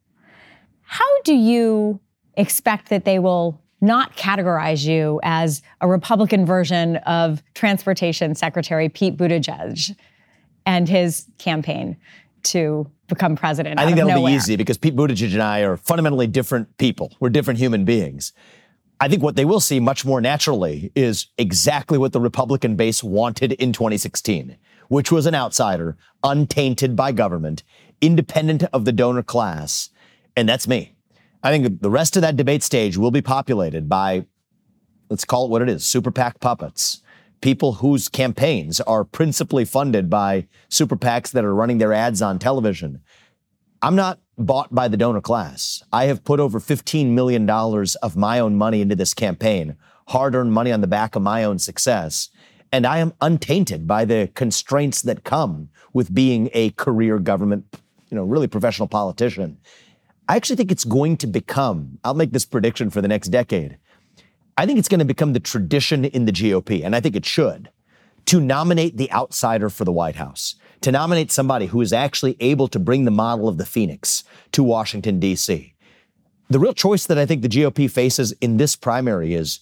How 0.85 1.21
do 1.25 1.35
you 1.35 2.01
expect 2.35 2.89
that 2.89 3.05
they 3.05 3.19
will 3.19 3.61
not 3.81 4.17
categorize 4.17 4.85
you 4.85 5.21
as 5.23 5.63
a 5.81 5.89
Republican 5.89 6.45
version 6.45 6.97
of 6.99 7.43
Transportation 7.55 8.35
Secretary 8.35 8.89
Pete 8.89 9.17
Buttigieg 9.17 9.97
and 10.67 10.89
his 10.89 11.27
campaign 11.39 11.97
to 12.45 12.91
become 13.09 13.37
president. 13.37 13.81
I 13.81 13.85
think 13.85 13.97
that'll 13.97 14.11
nowhere. 14.11 14.31
be 14.31 14.37
easy 14.37 14.57
because 14.57 14.77
Pete 14.79 14.95
Buttigieg 14.95 15.33
and 15.33 15.43
I 15.43 15.61
are 15.61 15.77
fundamentally 15.77 16.27
different 16.27 16.77
people. 16.79 17.13
We're 17.21 17.31
different 17.31 17.59
human 17.59 17.85
beings. 17.85 18.33
I 19.01 19.09
think 19.09 19.23
what 19.23 19.37
they 19.37 19.45
will 19.45 19.61
see 19.61 19.79
much 19.79 20.05
more 20.05 20.21
naturally 20.21 20.91
is 20.95 21.29
exactly 21.39 21.99
what 21.99 22.13
the 22.13 22.21
Republican 22.21 22.75
base 22.75 23.03
wanted 23.03 23.53
in 23.53 23.73
2016, 23.73 24.57
which 24.89 25.13
was 25.13 25.27
an 25.27 25.35
outsider, 25.35 25.97
untainted 26.25 26.97
by 26.97 27.13
government, 27.13 27.63
independent 28.01 28.65
of 28.73 28.85
the 28.85 28.93
donor 28.93 29.23
class. 29.23 29.91
And 30.37 30.49
that's 30.49 30.67
me. 30.67 30.95
I 31.43 31.51
think 31.51 31.81
the 31.81 31.91
rest 31.91 32.17
of 32.17 32.23
that 32.23 32.37
debate 32.37 32.63
stage 32.63 32.97
will 32.97 33.11
be 33.11 33.23
populated 33.23 33.89
by, 33.89 34.27
let's 35.09 35.25
call 35.25 35.47
it 35.47 35.51
what 35.51 35.63
it 35.63 35.69
is, 35.69 35.85
super 35.85 36.11
PAC 36.11 36.41
puppets. 36.41 37.03
People 37.41 37.75
whose 37.75 38.09
campaigns 38.09 38.81
are 38.81 39.05
principally 39.05 39.65
funded 39.65 40.11
by 40.11 40.49
super 40.69 40.97
PACs 40.97 41.31
that 41.31 41.45
are 41.45 41.55
running 41.55 41.79
their 41.79 41.93
ads 41.93 42.21
on 42.21 42.41
television. 42.41 43.01
I'm 43.81 43.95
not 43.95 44.19
bought 44.37 44.75
by 44.75 44.89
the 44.89 44.97
donor 44.97 45.21
class. 45.21 45.85
I 45.93 46.07
have 46.07 46.25
put 46.25 46.41
over 46.41 46.59
$15 46.59 47.11
million 47.11 47.49
of 47.49 48.17
my 48.17 48.41
own 48.41 48.57
money 48.57 48.81
into 48.81 48.97
this 48.97 49.15
campaign, 49.15 49.77
hard 50.09 50.35
earned 50.35 50.53
money 50.53 50.73
on 50.73 50.81
the 50.81 50.89
back 50.89 51.15
of 51.15 51.23
my 51.23 51.45
own 51.45 51.61
success. 51.61 52.31
And 52.73 52.85
I 52.85 52.99
am 52.99 53.15
untainted 53.21 53.87
by 53.87 54.05
the 54.05 54.31
constraints 54.35 55.03
that 55.03 55.23
come 55.23 55.69
with 55.93 56.13
being 56.13 56.51
a 56.53 56.71
career 56.71 57.21
government, 57.21 57.65
you 58.11 58.17
know, 58.17 58.25
really 58.25 58.49
professional 58.49 58.89
politician. 58.89 59.59
I 60.29 60.37
actually 60.37 60.57
think 60.57 60.71
it's 60.71 60.85
going 60.85 61.17
to 61.19 61.27
become, 61.27 61.99
I'll 62.05 62.13
make 62.13 62.33
this 62.33 62.45
prediction 62.45 62.91
for 62.91 63.01
the 63.01 63.09
next 63.09 63.29
decade. 63.29 63.79
I 64.59 64.67
think 64.67 64.79
it's 64.79 64.89
going 64.89 64.99
to 64.99 65.07
become 65.07 65.33
the 65.33 65.41
tradition 65.41 66.05
in 66.05 66.27
the 66.27 66.33
GOP, 66.33 66.85
and 66.85 66.95
I 66.95 67.01
think 67.01 67.17
it 67.17 67.25
should, 67.25 67.71
to 68.27 68.39
nominate 68.39 68.99
the 68.99 69.11
outsider 69.11 69.71
for 69.71 69.87
the 69.87 69.93
White 69.93 70.17
House, 70.17 70.57
to 70.83 70.93
nominate 70.93 71.33
somebody 71.33 71.67
who 71.67 71.81
is 71.81 71.95
actually 71.95 72.37
able 72.41 72.69
to 72.69 72.79
bring 72.79 73.07
the 73.07 73.11
model 73.11 73.49
of 73.49 73.57
the 73.57 73.65
Phoenix 73.65 74.23
to 74.53 74.63
Washington, 74.63 75.19
D.C. 75.19 75.75
The 76.51 76.59
real 76.59 76.75
choice 76.75 77.07
that 77.07 77.17
I 77.17 77.25
think 77.25 77.41
the 77.41 77.49
GOP 77.49 77.91
faces 77.91 78.33
in 78.33 78.59
this 78.59 78.77
primary 78.77 79.33
is 79.33 79.61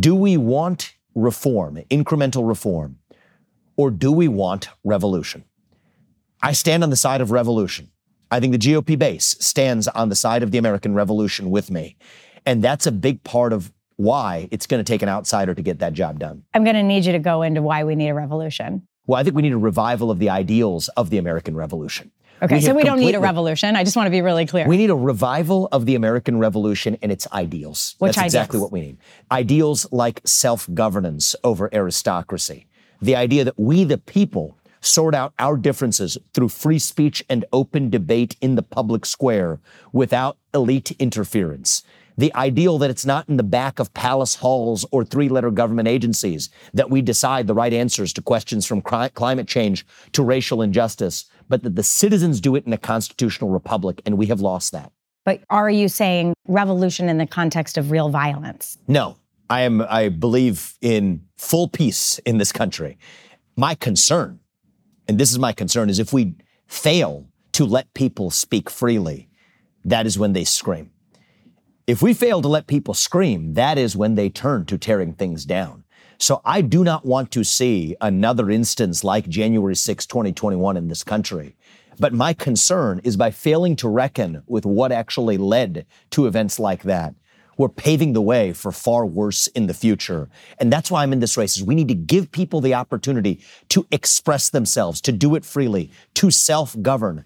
do 0.00 0.16
we 0.16 0.36
want 0.36 0.94
reform, 1.14 1.76
incremental 1.90 2.48
reform, 2.48 2.98
or 3.76 3.92
do 3.92 4.10
we 4.10 4.26
want 4.26 4.68
revolution? 4.82 5.44
I 6.42 6.52
stand 6.52 6.82
on 6.82 6.90
the 6.90 6.96
side 6.96 7.20
of 7.20 7.30
revolution. 7.30 7.91
I 8.32 8.40
think 8.40 8.52
the 8.52 8.58
GOP 8.58 8.98
base 8.98 9.36
stands 9.40 9.86
on 9.88 10.08
the 10.08 10.14
side 10.16 10.42
of 10.42 10.52
the 10.52 10.58
American 10.58 10.94
Revolution 10.94 11.50
with 11.50 11.70
me. 11.70 11.96
And 12.46 12.64
that's 12.64 12.86
a 12.86 12.92
big 12.92 13.22
part 13.24 13.52
of 13.52 13.70
why 13.96 14.48
it's 14.50 14.66
going 14.66 14.82
to 14.82 14.90
take 14.90 15.02
an 15.02 15.08
outsider 15.10 15.54
to 15.54 15.60
get 15.60 15.80
that 15.80 15.92
job 15.92 16.18
done. 16.18 16.42
I'm 16.54 16.64
going 16.64 16.76
to 16.76 16.82
need 16.82 17.04
you 17.04 17.12
to 17.12 17.18
go 17.18 17.42
into 17.42 17.60
why 17.60 17.84
we 17.84 17.94
need 17.94 18.08
a 18.08 18.14
revolution. 18.14 18.88
Well, 19.06 19.20
I 19.20 19.22
think 19.22 19.36
we 19.36 19.42
need 19.42 19.52
a 19.52 19.58
revival 19.58 20.10
of 20.10 20.18
the 20.18 20.30
ideals 20.30 20.88
of 20.96 21.10
the 21.10 21.18
American 21.18 21.54
Revolution. 21.54 22.10
Okay, 22.40 22.60
so 22.60 22.74
we 22.74 22.84
don't 22.84 22.98
need 22.98 23.14
a 23.14 23.20
revolution. 23.20 23.76
I 23.76 23.84
just 23.84 23.96
want 23.96 24.06
to 24.06 24.10
be 24.10 24.22
really 24.22 24.46
clear. 24.46 24.66
We 24.66 24.78
need 24.78 24.90
a 24.90 24.96
revival 24.96 25.68
of 25.70 25.84
the 25.84 25.94
American 25.94 26.38
Revolution 26.38 26.96
and 27.02 27.12
its 27.12 27.30
ideals. 27.32 27.96
Which 27.98 28.16
That's 28.16 28.24
exactly 28.24 28.58
what 28.58 28.72
we 28.72 28.80
need. 28.80 28.98
Ideals 29.30 29.86
like 29.92 30.22
self 30.24 30.68
governance 30.72 31.36
over 31.44 31.68
aristocracy. 31.72 32.66
The 33.02 33.14
idea 33.14 33.44
that 33.44 33.58
we, 33.58 33.84
the 33.84 33.98
people, 33.98 34.56
sort 34.82 35.14
out 35.14 35.32
our 35.38 35.56
differences 35.56 36.18
through 36.34 36.48
free 36.50 36.78
speech 36.78 37.24
and 37.30 37.44
open 37.52 37.88
debate 37.88 38.36
in 38.40 38.54
the 38.56 38.62
public 38.62 39.06
square 39.06 39.60
without 39.92 40.36
elite 40.52 40.90
interference. 40.98 41.82
The 42.18 42.34
ideal 42.34 42.76
that 42.78 42.90
it's 42.90 43.06
not 43.06 43.28
in 43.28 43.38
the 43.38 43.42
back 43.42 43.78
of 43.78 43.94
palace 43.94 44.34
halls 44.36 44.84
or 44.92 45.02
three 45.02 45.30
letter 45.30 45.50
government 45.50 45.88
agencies 45.88 46.50
that 46.74 46.90
we 46.90 47.00
decide 47.00 47.46
the 47.46 47.54
right 47.54 47.72
answers 47.72 48.12
to 48.12 48.22
questions 48.22 48.66
from 48.66 48.82
cri- 48.82 49.08
climate 49.08 49.48
change 49.48 49.86
to 50.12 50.22
racial 50.22 50.60
injustice, 50.60 51.24
but 51.48 51.62
that 51.62 51.74
the 51.74 51.82
citizens 51.82 52.40
do 52.40 52.54
it 52.54 52.66
in 52.66 52.72
a 52.74 52.78
constitutional 52.78 53.48
republic, 53.48 54.02
and 54.04 54.18
we 54.18 54.26
have 54.26 54.42
lost 54.42 54.72
that. 54.72 54.92
but 55.24 55.40
are 55.48 55.70
you 55.70 55.88
saying 55.88 56.34
revolution 56.48 57.08
in 57.08 57.16
the 57.16 57.26
context 57.26 57.78
of 57.78 57.90
real 57.90 58.10
violence? 58.10 58.76
No, 58.88 59.16
I 59.48 59.62
am. 59.62 59.80
I 59.80 60.08
believe 60.10 60.74
in 60.82 61.22
full 61.38 61.68
peace 61.68 62.18
in 62.26 62.36
this 62.38 62.52
country. 62.52 62.98
My 63.56 63.74
concern, 63.74 64.40
and 65.08 65.18
this 65.18 65.30
is 65.30 65.38
my 65.38 65.52
concern, 65.52 65.90
is 65.90 65.98
if 65.98 66.12
we 66.12 66.34
fail 66.66 67.26
to 67.52 67.64
let 67.64 67.92
people 67.94 68.30
speak 68.30 68.70
freely, 68.70 69.28
that 69.84 70.06
is 70.06 70.18
when 70.18 70.32
they 70.32 70.44
scream. 70.44 70.90
If 71.86 72.00
we 72.00 72.14
fail 72.14 72.40
to 72.40 72.48
let 72.48 72.66
people 72.66 72.94
scream, 72.94 73.54
that 73.54 73.76
is 73.76 73.96
when 73.96 74.14
they 74.14 74.30
turn 74.30 74.64
to 74.66 74.78
tearing 74.78 75.12
things 75.12 75.44
down. 75.44 75.84
So 76.18 76.40
I 76.44 76.60
do 76.60 76.84
not 76.84 77.04
want 77.04 77.32
to 77.32 77.42
see 77.42 77.96
another 78.00 78.48
instance 78.48 79.02
like 79.02 79.28
January 79.28 79.74
6, 79.74 80.06
2021 80.06 80.76
in 80.76 80.86
this 80.86 81.02
country. 81.02 81.56
But 81.98 82.12
my 82.12 82.32
concern 82.32 83.00
is 83.02 83.16
by 83.16 83.32
failing 83.32 83.74
to 83.76 83.88
reckon 83.88 84.42
with 84.46 84.64
what 84.64 84.92
actually 84.92 85.36
led 85.36 85.84
to 86.10 86.26
events 86.26 86.60
like 86.60 86.84
that, 86.84 87.14
we're 87.56 87.68
paving 87.68 88.12
the 88.12 88.22
way 88.22 88.52
for 88.52 88.72
far 88.72 89.04
worse 89.06 89.46
in 89.48 89.66
the 89.66 89.74
future. 89.74 90.28
And 90.58 90.72
that's 90.72 90.90
why 90.90 91.02
I'm 91.02 91.12
in 91.12 91.20
this 91.20 91.36
race 91.36 91.56
is 91.56 91.64
we 91.64 91.74
need 91.74 91.88
to 91.88 91.94
give 91.94 92.32
people 92.32 92.60
the 92.60 92.74
opportunity 92.74 93.40
to 93.70 93.86
express 93.90 94.50
themselves, 94.50 95.00
to 95.02 95.12
do 95.12 95.34
it 95.34 95.44
freely, 95.44 95.90
to 96.14 96.30
self-govern. 96.30 97.24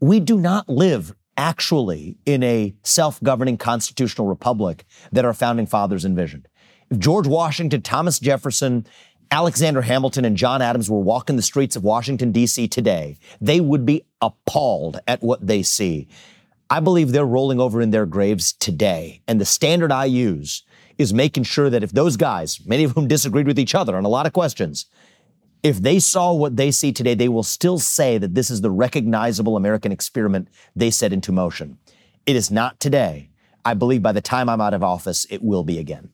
We 0.00 0.20
do 0.20 0.38
not 0.38 0.68
live 0.68 1.14
actually 1.36 2.16
in 2.26 2.42
a 2.42 2.74
self-governing 2.82 3.58
constitutional 3.58 4.26
republic 4.26 4.84
that 5.12 5.24
our 5.24 5.34
founding 5.34 5.66
fathers 5.66 6.04
envisioned. 6.04 6.48
If 6.90 6.98
George 6.98 7.26
Washington, 7.26 7.82
Thomas 7.82 8.18
Jefferson, 8.18 8.86
Alexander 9.30 9.82
Hamilton, 9.82 10.24
and 10.24 10.36
John 10.36 10.62
Adams 10.62 10.90
were 10.90 11.00
walking 11.00 11.36
the 11.36 11.42
streets 11.42 11.76
of 11.76 11.84
Washington, 11.84 12.32
D.C. 12.32 12.66
today, 12.68 13.18
they 13.40 13.60
would 13.60 13.84
be 13.84 14.02
appalled 14.22 15.00
at 15.06 15.22
what 15.22 15.46
they 15.46 15.62
see. 15.62 16.08
I 16.70 16.80
believe 16.80 17.12
they're 17.12 17.24
rolling 17.24 17.60
over 17.60 17.80
in 17.80 17.90
their 17.90 18.06
graves 18.06 18.52
today. 18.52 19.22
And 19.26 19.40
the 19.40 19.46
standard 19.46 19.90
I 19.90 20.04
use 20.04 20.64
is 20.98 21.14
making 21.14 21.44
sure 21.44 21.70
that 21.70 21.82
if 21.82 21.92
those 21.92 22.16
guys, 22.16 22.60
many 22.66 22.84
of 22.84 22.92
whom 22.92 23.08
disagreed 23.08 23.46
with 23.46 23.58
each 23.58 23.74
other 23.74 23.96
on 23.96 24.04
a 24.04 24.08
lot 24.08 24.26
of 24.26 24.32
questions, 24.32 24.86
if 25.62 25.78
they 25.78 25.98
saw 25.98 26.32
what 26.32 26.56
they 26.56 26.70
see 26.70 26.92
today, 26.92 27.14
they 27.14 27.28
will 27.28 27.42
still 27.42 27.78
say 27.78 28.18
that 28.18 28.34
this 28.34 28.50
is 28.50 28.60
the 28.60 28.70
recognizable 28.70 29.56
American 29.56 29.92
experiment 29.92 30.48
they 30.76 30.90
set 30.90 31.12
into 31.12 31.32
motion. 31.32 31.78
It 32.26 32.36
is 32.36 32.50
not 32.50 32.78
today. 32.78 33.30
I 33.64 33.74
believe 33.74 34.02
by 34.02 34.12
the 34.12 34.20
time 34.20 34.48
I'm 34.48 34.60
out 34.60 34.74
of 34.74 34.82
office, 34.82 35.26
it 35.30 35.42
will 35.42 35.64
be 35.64 35.78
again. 35.78 36.10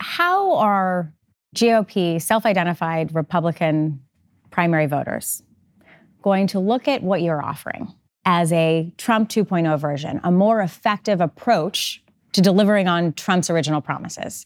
How 0.00 0.54
are 0.56 1.12
GOP 1.56 2.20
self 2.20 2.46
identified 2.46 3.14
Republican 3.14 4.00
primary 4.50 4.86
voters 4.86 5.42
going 6.22 6.46
to 6.48 6.60
look 6.60 6.88
at 6.88 7.02
what 7.02 7.22
you're 7.22 7.42
offering 7.42 7.92
as 8.28 8.52
a 8.52 8.92
Trump 8.98 9.30
2.0 9.30 9.80
version, 9.80 10.20
a 10.22 10.30
more 10.30 10.60
effective 10.60 11.18
approach 11.22 12.02
to 12.32 12.42
delivering 12.42 12.86
on 12.86 13.14
Trump's 13.14 13.48
original 13.48 13.80
promises? 13.80 14.44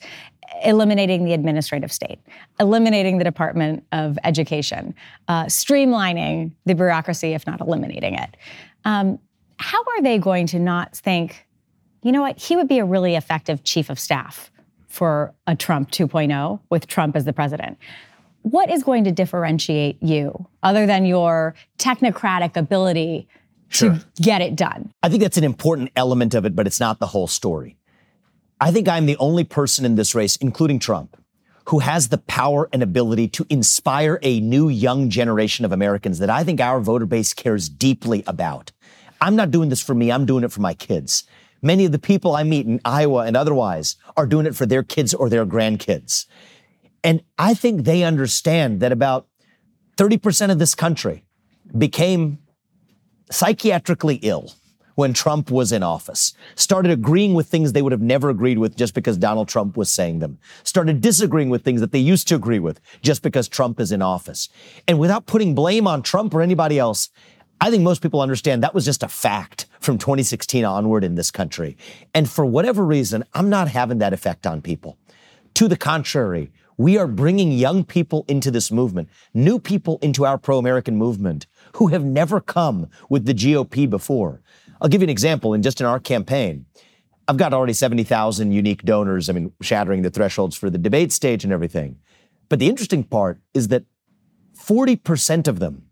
Eliminating 0.62 1.24
the 1.24 1.32
administrative 1.32 1.90
state, 1.90 2.20
eliminating 2.60 3.18
the 3.18 3.24
Department 3.24 3.84
of 3.90 4.20
Education, 4.22 4.94
uh, 5.26 5.46
streamlining 5.46 6.52
the 6.64 6.76
bureaucracy, 6.76 7.32
if 7.32 7.44
not 7.44 7.60
eliminating 7.60 8.14
it. 8.14 8.36
Um, 8.84 9.18
how 9.58 9.80
are 9.80 10.02
they 10.02 10.16
going 10.16 10.46
to 10.48 10.60
not 10.60 10.94
think, 10.96 11.44
you 12.04 12.12
know 12.12 12.20
what, 12.20 12.38
he 12.38 12.54
would 12.54 12.68
be 12.68 12.78
a 12.78 12.84
really 12.84 13.16
effective 13.16 13.64
chief 13.64 13.90
of 13.90 13.98
staff 13.98 14.52
for 14.86 15.34
a 15.48 15.56
Trump 15.56 15.90
2.0 15.90 16.60
with 16.70 16.86
Trump 16.86 17.16
as 17.16 17.24
the 17.24 17.32
president. 17.32 17.78
What 18.42 18.70
is 18.70 18.84
going 18.84 19.02
to 19.04 19.10
differentiate 19.10 20.00
you 20.00 20.46
other 20.62 20.86
than 20.86 21.04
your 21.04 21.56
technocratic 21.78 22.56
ability 22.56 23.26
Sure. 23.74 23.94
to 23.94 24.22
get 24.22 24.40
it 24.40 24.56
done? 24.56 24.92
I 25.02 25.08
think 25.08 25.22
that's 25.22 25.38
an 25.38 25.44
important 25.44 25.90
element 25.96 26.34
of 26.34 26.44
it, 26.44 26.54
but 26.54 26.66
it's 26.66 26.80
not 26.80 26.98
the 26.98 27.06
whole 27.08 27.26
story. 27.26 27.76
I 28.60 28.70
think 28.70 28.88
I'm 28.88 29.06
the 29.06 29.16
only 29.16 29.44
person 29.44 29.84
in 29.84 29.96
this 29.96 30.14
race, 30.14 30.36
including 30.36 30.78
Trump, 30.78 31.16
who 31.68 31.80
has 31.80 32.08
the 32.08 32.18
power 32.18 32.68
and 32.72 32.82
ability 32.82 33.28
to 33.28 33.46
inspire 33.48 34.18
a 34.22 34.40
new 34.40 34.68
young 34.68 35.10
generation 35.10 35.64
of 35.64 35.72
Americans 35.72 36.18
that 36.18 36.30
I 36.30 36.44
think 36.44 36.60
our 36.60 36.80
voter 36.80 37.06
base 37.06 37.34
cares 37.34 37.68
deeply 37.68 38.22
about. 38.26 38.72
I'm 39.20 39.36
not 39.36 39.50
doing 39.50 39.68
this 39.68 39.82
for 39.82 39.94
me, 39.94 40.12
I'm 40.12 40.26
doing 40.26 40.44
it 40.44 40.52
for 40.52 40.60
my 40.60 40.74
kids. 40.74 41.24
Many 41.62 41.84
of 41.84 41.92
the 41.92 41.98
people 41.98 42.34
I 42.34 42.42
meet 42.42 42.66
in 42.66 42.80
Iowa 42.84 43.24
and 43.24 43.36
otherwise 43.36 43.96
are 44.16 44.26
doing 44.26 44.46
it 44.46 44.56
for 44.56 44.66
their 44.66 44.82
kids 44.82 45.14
or 45.14 45.28
their 45.28 45.46
grandkids. 45.46 46.26
And 47.04 47.22
I 47.38 47.54
think 47.54 47.84
they 47.84 48.02
understand 48.02 48.80
that 48.80 48.92
about 48.92 49.28
30% 49.96 50.50
of 50.50 50.58
this 50.58 50.74
country 50.74 51.24
became 51.76 52.38
psychiatrically 53.32 54.18
ill 54.22 54.52
when 54.94 55.12
Trump 55.12 55.50
was 55.50 55.72
in 55.72 55.82
office, 55.82 56.34
started 56.54 56.90
agreeing 56.90 57.34
with 57.34 57.48
things 57.48 57.72
they 57.72 57.82
would 57.82 57.92
have 57.92 58.02
never 58.02 58.28
agreed 58.28 58.58
with 58.58 58.76
just 58.76 58.94
because 58.94 59.16
Donald 59.16 59.48
Trump 59.48 59.76
was 59.76 59.88
saying 59.88 60.18
them, 60.18 60.38
started 60.64 61.00
disagreeing 61.00 61.48
with 61.48 61.64
things 61.64 61.80
that 61.80 61.92
they 61.92 61.98
used 61.98 62.28
to 62.28 62.34
agree 62.34 62.58
with 62.58 62.80
just 63.00 63.22
because 63.22 63.48
Trump 63.48 63.80
is 63.80 63.90
in 63.90 64.02
office. 64.02 64.48
And 64.86 64.98
without 64.98 65.26
putting 65.26 65.54
blame 65.54 65.86
on 65.86 66.02
Trump 66.02 66.34
or 66.34 66.42
anybody 66.42 66.78
else, 66.78 67.08
I 67.60 67.70
think 67.70 67.82
most 67.82 68.02
people 68.02 68.20
understand 68.20 68.62
that 68.62 68.74
was 68.74 68.84
just 68.84 69.02
a 69.02 69.08
fact 69.08 69.66
from 69.80 69.96
2016 69.96 70.64
onward 70.64 71.04
in 71.04 71.14
this 71.14 71.30
country. 71.30 71.76
And 72.12 72.28
for 72.28 72.44
whatever 72.44 72.84
reason, 72.84 73.24
I'm 73.34 73.48
not 73.48 73.68
having 73.68 73.98
that 73.98 74.12
effect 74.12 74.46
on 74.46 74.60
people. 74.60 74.98
To 75.54 75.68
the 75.68 75.76
contrary, 75.76 76.50
we 76.76 76.98
are 76.98 77.06
bringing 77.06 77.52
young 77.52 77.84
people 77.84 78.24
into 78.26 78.50
this 78.50 78.72
movement, 78.72 79.08
new 79.32 79.58
people 79.58 79.98
into 80.02 80.24
our 80.24 80.38
pro 80.38 80.58
American 80.58 80.96
movement 80.96 81.46
who 81.74 81.88
have 81.88 82.04
never 82.04 82.40
come 82.40 82.88
with 83.08 83.24
the 83.24 83.34
GOP 83.34 83.88
before. 83.88 84.42
I'll 84.80 84.88
give 84.88 85.00
you 85.00 85.06
an 85.06 85.10
example. 85.10 85.54
in 85.54 85.62
just 85.62 85.80
in 85.80 85.86
our 85.86 86.00
campaign, 86.00 86.66
I've 87.28 87.36
got 87.36 87.54
already 87.54 87.72
70,000 87.72 88.52
unique 88.52 88.82
donors. 88.82 89.30
I 89.30 89.32
mean, 89.32 89.52
shattering 89.60 90.02
the 90.02 90.10
thresholds 90.10 90.56
for 90.56 90.70
the 90.70 90.78
debate 90.78 91.12
stage 91.12 91.44
and 91.44 91.52
everything. 91.52 91.98
But 92.48 92.58
the 92.58 92.68
interesting 92.68 93.04
part 93.04 93.40
is 93.54 93.68
that 93.68 93.84
40% 94.58 95.48
of 95.48 95.58
them 95.58 95.86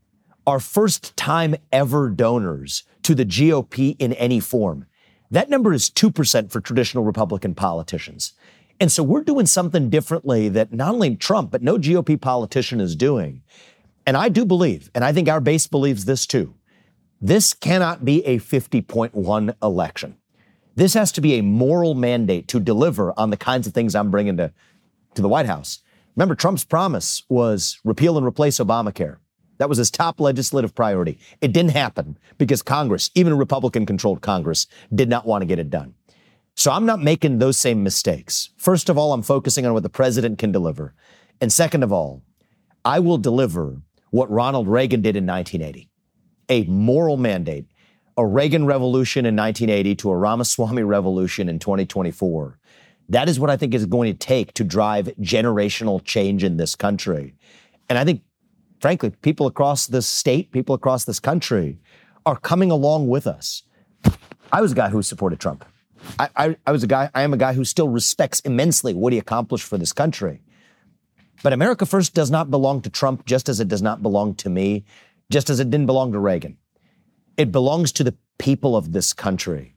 are 0.46 0.60
first 0.60 1.16
time 1.16 1.54
ever 1.72 2.10
donors 2.10 2.84
to 3.02 3.14
the 3.14 3.24
GOP 3.24 3.96
in 3.98 4.12
any 4.14 4.40
form. 4.40 4.86
That 5.30 5.48
number 5.48 5.72
is 5.72 5.88
2% 5.90 6.50
for 6.50 6.60
traditional 6.60 7.04
Republican 7.04 7.54
politicians. 7.54 8.32
And 8.80 8.90
so 8.90 9.02
we're 9.02 9.22
doing 9.22 9.46
something 9.46 9.90
differently 9.90 10.48
that 10.48 10.72
not 10.72 10.94
only 10.94 11.14
Trump, 11.14 11.50
but 11.50 11.62
no 11.62 11.78
GOP 11.78 12.20
politician 12.20 12.80
is 12.80 12.96
doing. 12.96 13.42
And 14.10 14.16
I 14.16 14.28
do 14.28 14.44
believe, 14.44 14.90
and 14.92 15.04
I 15.04 15.12
think 15.12 15.28
our 15.28 15.40
base 15.40 15.68
believes 15.68 16.04
this 16.04 16.26
too, 16.26 16.56
this 17.20 17.54
cannot 17.54 18.04
be 18.04 18.26
a 18.26 18.40
50.1 18.40 19.54
election. 19.62 20.16
This 20.74 20.94
has 20.94 21.12
to 21.12 21.20
be 21.20 21.34
a 21.34 21.44
moral 21.44 21.94
mandate 21.94 22.48
to 22.48 22.58
deliver 22.58 23.14
on 23.16 23.30
the 23.30 23.36
kinds 23.36 23.68
of 23.68 23.72
things 23.72 23.94
I'm 23.94 24.10
bringing 24.10 24.36
to, 24.38 24.52
to 25.14 25.22
the 25.22 25.28
White 25.28 25.46
House. 25.46 25.78
Remember, 26.16 26.34
Trump's 26.34 26.64
promise 26.64 27.22
was 27.28 27.78
repeal 27.84 28.18
and 28.18 28.26
replace 28.26 28.58
Obamacare. 28.58 29.18
That 29.58 29.68
was 29.68 29.78
his 29.78 29.92
top 29.92 30.18
legislative 30.18 30.74
priority. 30.74 31.20
It 31.40 31.52
didn't 31.52 31.70
happen 31.70 32.18
because 32.36 32.62
Congress, 32.62 33.12
even 33.14 33.38
Republican 33.38 33.86
controlled 33.86 34.22
Congress, 34.22 34.66
did 34.92 35.08
not 35.08 35.24
want 35.24 35.42
to 35.42 35.46
get 35.46 35.60
it 35.60 35.70
done. 35.70 35.94
So 36.56 36.72
I'm 36.72 36.84
not 36.84 37.00
making 37.00 37.38
those 37.38 37.58
same 37.58 37.84
mistakes. 37.84 38.50
First 38.56 38.88
of 38.88 38.98
all, 38.98 39.12
I'm 39.12 39.22
focusing 39.22 39.66
on 39.66 39.72
what 39.72 39.84
the 39.84 39.88
president 39.88 40.40
can 40.40 40.50
deliver. 40.50 40.94
And 41.40 41.52
second 41.52 41.84
of 41.84 41.92
all, 41.92 42.24
I 42.84 42.98
will 42.98 43.16
deliver 43.16 43.82
what 44.10 44.30
Ronald 44.30 44.68
Reagan 44.68 45.02
did 45.02 45.16
in 45.16 45.26
1980 45.26 45.88
a 46.48 46.64
moral 46.64 47.16
mandate, 47.16 47.66
a 48.16 48.26
Reagan 48.26 48.66
revolution 48.66 49.24
in 49.24 49.36
1980 49.36 49.94
to 49.94 50.10
a 50.10 50.16
Ramaswamy 50.16 50.82
revolution 50.82 51.48
in 51.48 51.60
2024. 51.60 52.58
That 53.08 53.28
is 53.28 53.38
what 53.38 53.50
I 53.50 53.56
think 53.56 53.72
is 53.72 53.86
going 53.86 54.12
to 54.12 54.18
take 54.18 54.52
to 54.54 54.64
drive 54.64 55.06
generational 55.20 56.02
change 56.04 56.42
in 56.42 56.56
this 56.56 56.74
country. 56.74 57.34
And 57.88 57.98
I 57.98 58.04
think, 58.04 58.22
frankly, 58.80 59.10
people 59.22 59.46
across 59.46 59.86
this 59.86 60.06
state, 60.06 60.50
people 60.50 60.74
across 60.74 61.04
this 61.04 61.20
country 61.20 61.78
are 62.26 62.36
coming 62.36 62.70
along 62.70 63.08
with 63.08 63.26
us. 63.26 63.62
I 64.52 64.60
was 64.60 64.72
a 64.72 64.74
guy 64.74 64.88
who 64.88 65.02
supported 65.02 65.38
Trump. 65.38 65.64
I, 66.18 66.28
I, 66.36 66.56
I 66.66 66.72
was 66.72 66.82
a 66.82 66.88
guy, 66.88 67.10
I 67.14 67.22
am 67.22 67.32
a 67.32 67.36
guy 67.36 67.52
who 67.52 67.64
still 67.64 67.88
respects 67.88 68.40
immensely 68.40 68.92
what 68.92 69.12
he 69.12 69.18
accomplished 69.18 69.64
for 69.64 69.78
this 69.78 69.92
country. 69.92 70.42
But 71.42 71.52
America 71.52 71.86
First 71.86 72.14
does 72.14 72.30
not 72.30 72.50
belong 72.50 72.82
to 72.82 72.90
Trump, 72.90 73.24
just 73.26 73.48
as 73.48 73.60
it 73.60 73.68
does 73.68 73.82
not 73.82 74.02
belong 74.02 74.34
to 74.36 74.50
me, 74.50 74.84
just 75.30 75.48
as 75.50 75.60
it 75.60 75.70
didn't 75.70 75.86
belong 75.86 76.12
to 76.12 76.18
Reagan. 76.18 76.58
It 77.36 77.50
belongs 77.52 77.92
to 77.92 78.04
the 78.04 78.14
people 78.38 78.76
of 78.76 78.92
this 78.92 79.12
country. 79.12 79.74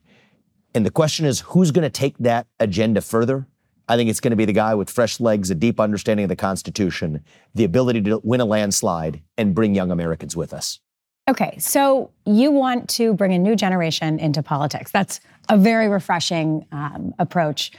And 0.74 0.84
the 0.84 0.90
question 0.90 1.24
is 1.24 1.40
who's 1.40 1.70
going 1.70 1.84
to 1.84 1.90
take 1.90 2.18
that 2.18 2.46
agenda 2.60 3.00
further? 3.00 3.46
I 3.88 3.96
think 3.96 4.08
it's 4.10 4.20
going 4.20 4.30
to 4.30 4.36
be 4.36 4.46
the 4.46 4.52
guy 4.52 4.74
with 4.74 4.90
fresh 4.90 5.20
legs, 5.20 5.50
a 5.50 5.54
deep 5.54 5.78
understanding 5.78 6.24
of 6.24 6.28
the 6.28 6.36
Constitution, 6.36 7.22
the 7.54 7.64
ability 7.64 8.00
to 8.02 8.20
win 8.24 8.40
a 8.40 8.44
landslide, 8.44 9.22
and 9.36 9.54
bring 9.54 9.74
young 9.74 9.90
Americans 9.90 10.34
with 10.34 10.52
us. 10.52 10.80
Okay, 11.28 11.56
so 11.58 12.10
you 12.26 12.50
want 12.50 12.88
to 12.90 13.14
bring 13.14 13.32
a 13.32 13.38
new 13.38 13.56
generation 13.56 14.18
into 14.18 14.42
politics. 14.42 14.90
That's 14.90 15.20
a 15.48 15.56
very 15.56 15.88
refreshing 15.88 16.66
um, 16.72 17.14
approach. 17.18 17.72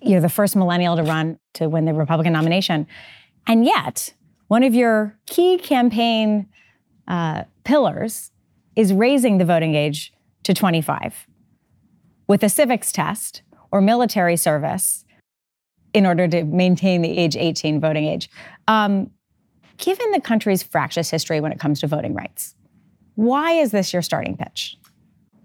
You're 0.00 0.20
the 0.20 0.28
first 0.28 0.56
millennial 0.56 0.96
to 0.96 1.02
run 1.02 1.38
to 1.54 1.68
win 1.68 1.84
the 1.84 1.94
Republican 1.94 2.32
nomination. 2.32 2.86
And 3.46 3.64
yet, 3.64 4.14
one 4.48 4.62
of 4.62 4.74
your 4.74 5.18
key 5.26 5.58
campaign 5.58 6.48
uh, 7.08 7.44
pillars 7.64 8.30
is 8.74 8.92
raising 8.92 9.38
the 9.38 9.44
voting 9.44 9.74
age 9.74 10.12
to 10.44 10.54
25 10.54 11.26
with 12.28 12.42
a 12.42 12.48
civics 12.48 12.92
test 12.92 13.42
or 13.72 13.80
military 13.80 14.36
service 14.36 15.04
in 15.94 16.06
order 16.06 16.28
to 16.28 16.44
maintain 16.44 17.02
the 17.02 17.16
age 17.16 17.36
18 17.36 17.80
voting 17.80 18.04
age. 18.04 18.28
Um, 18.68 19.10
given 19.78 20.10
the 20.10 20.20
country's 20.20 20.62
fractious 20.62 21.10
history 21.10 21.40
when 21.40 21.52
it 21.52 21.58
comes 21.58 21.80
to 21.80 21.86
voting 21.86 22.14
rights, 22.14 22.54
why 23.14 23.52
is 23.52 23.70
this 23.70 23.92
your 23.92 24.02
starting 24.02 24.36
pitch? 24.36 24.76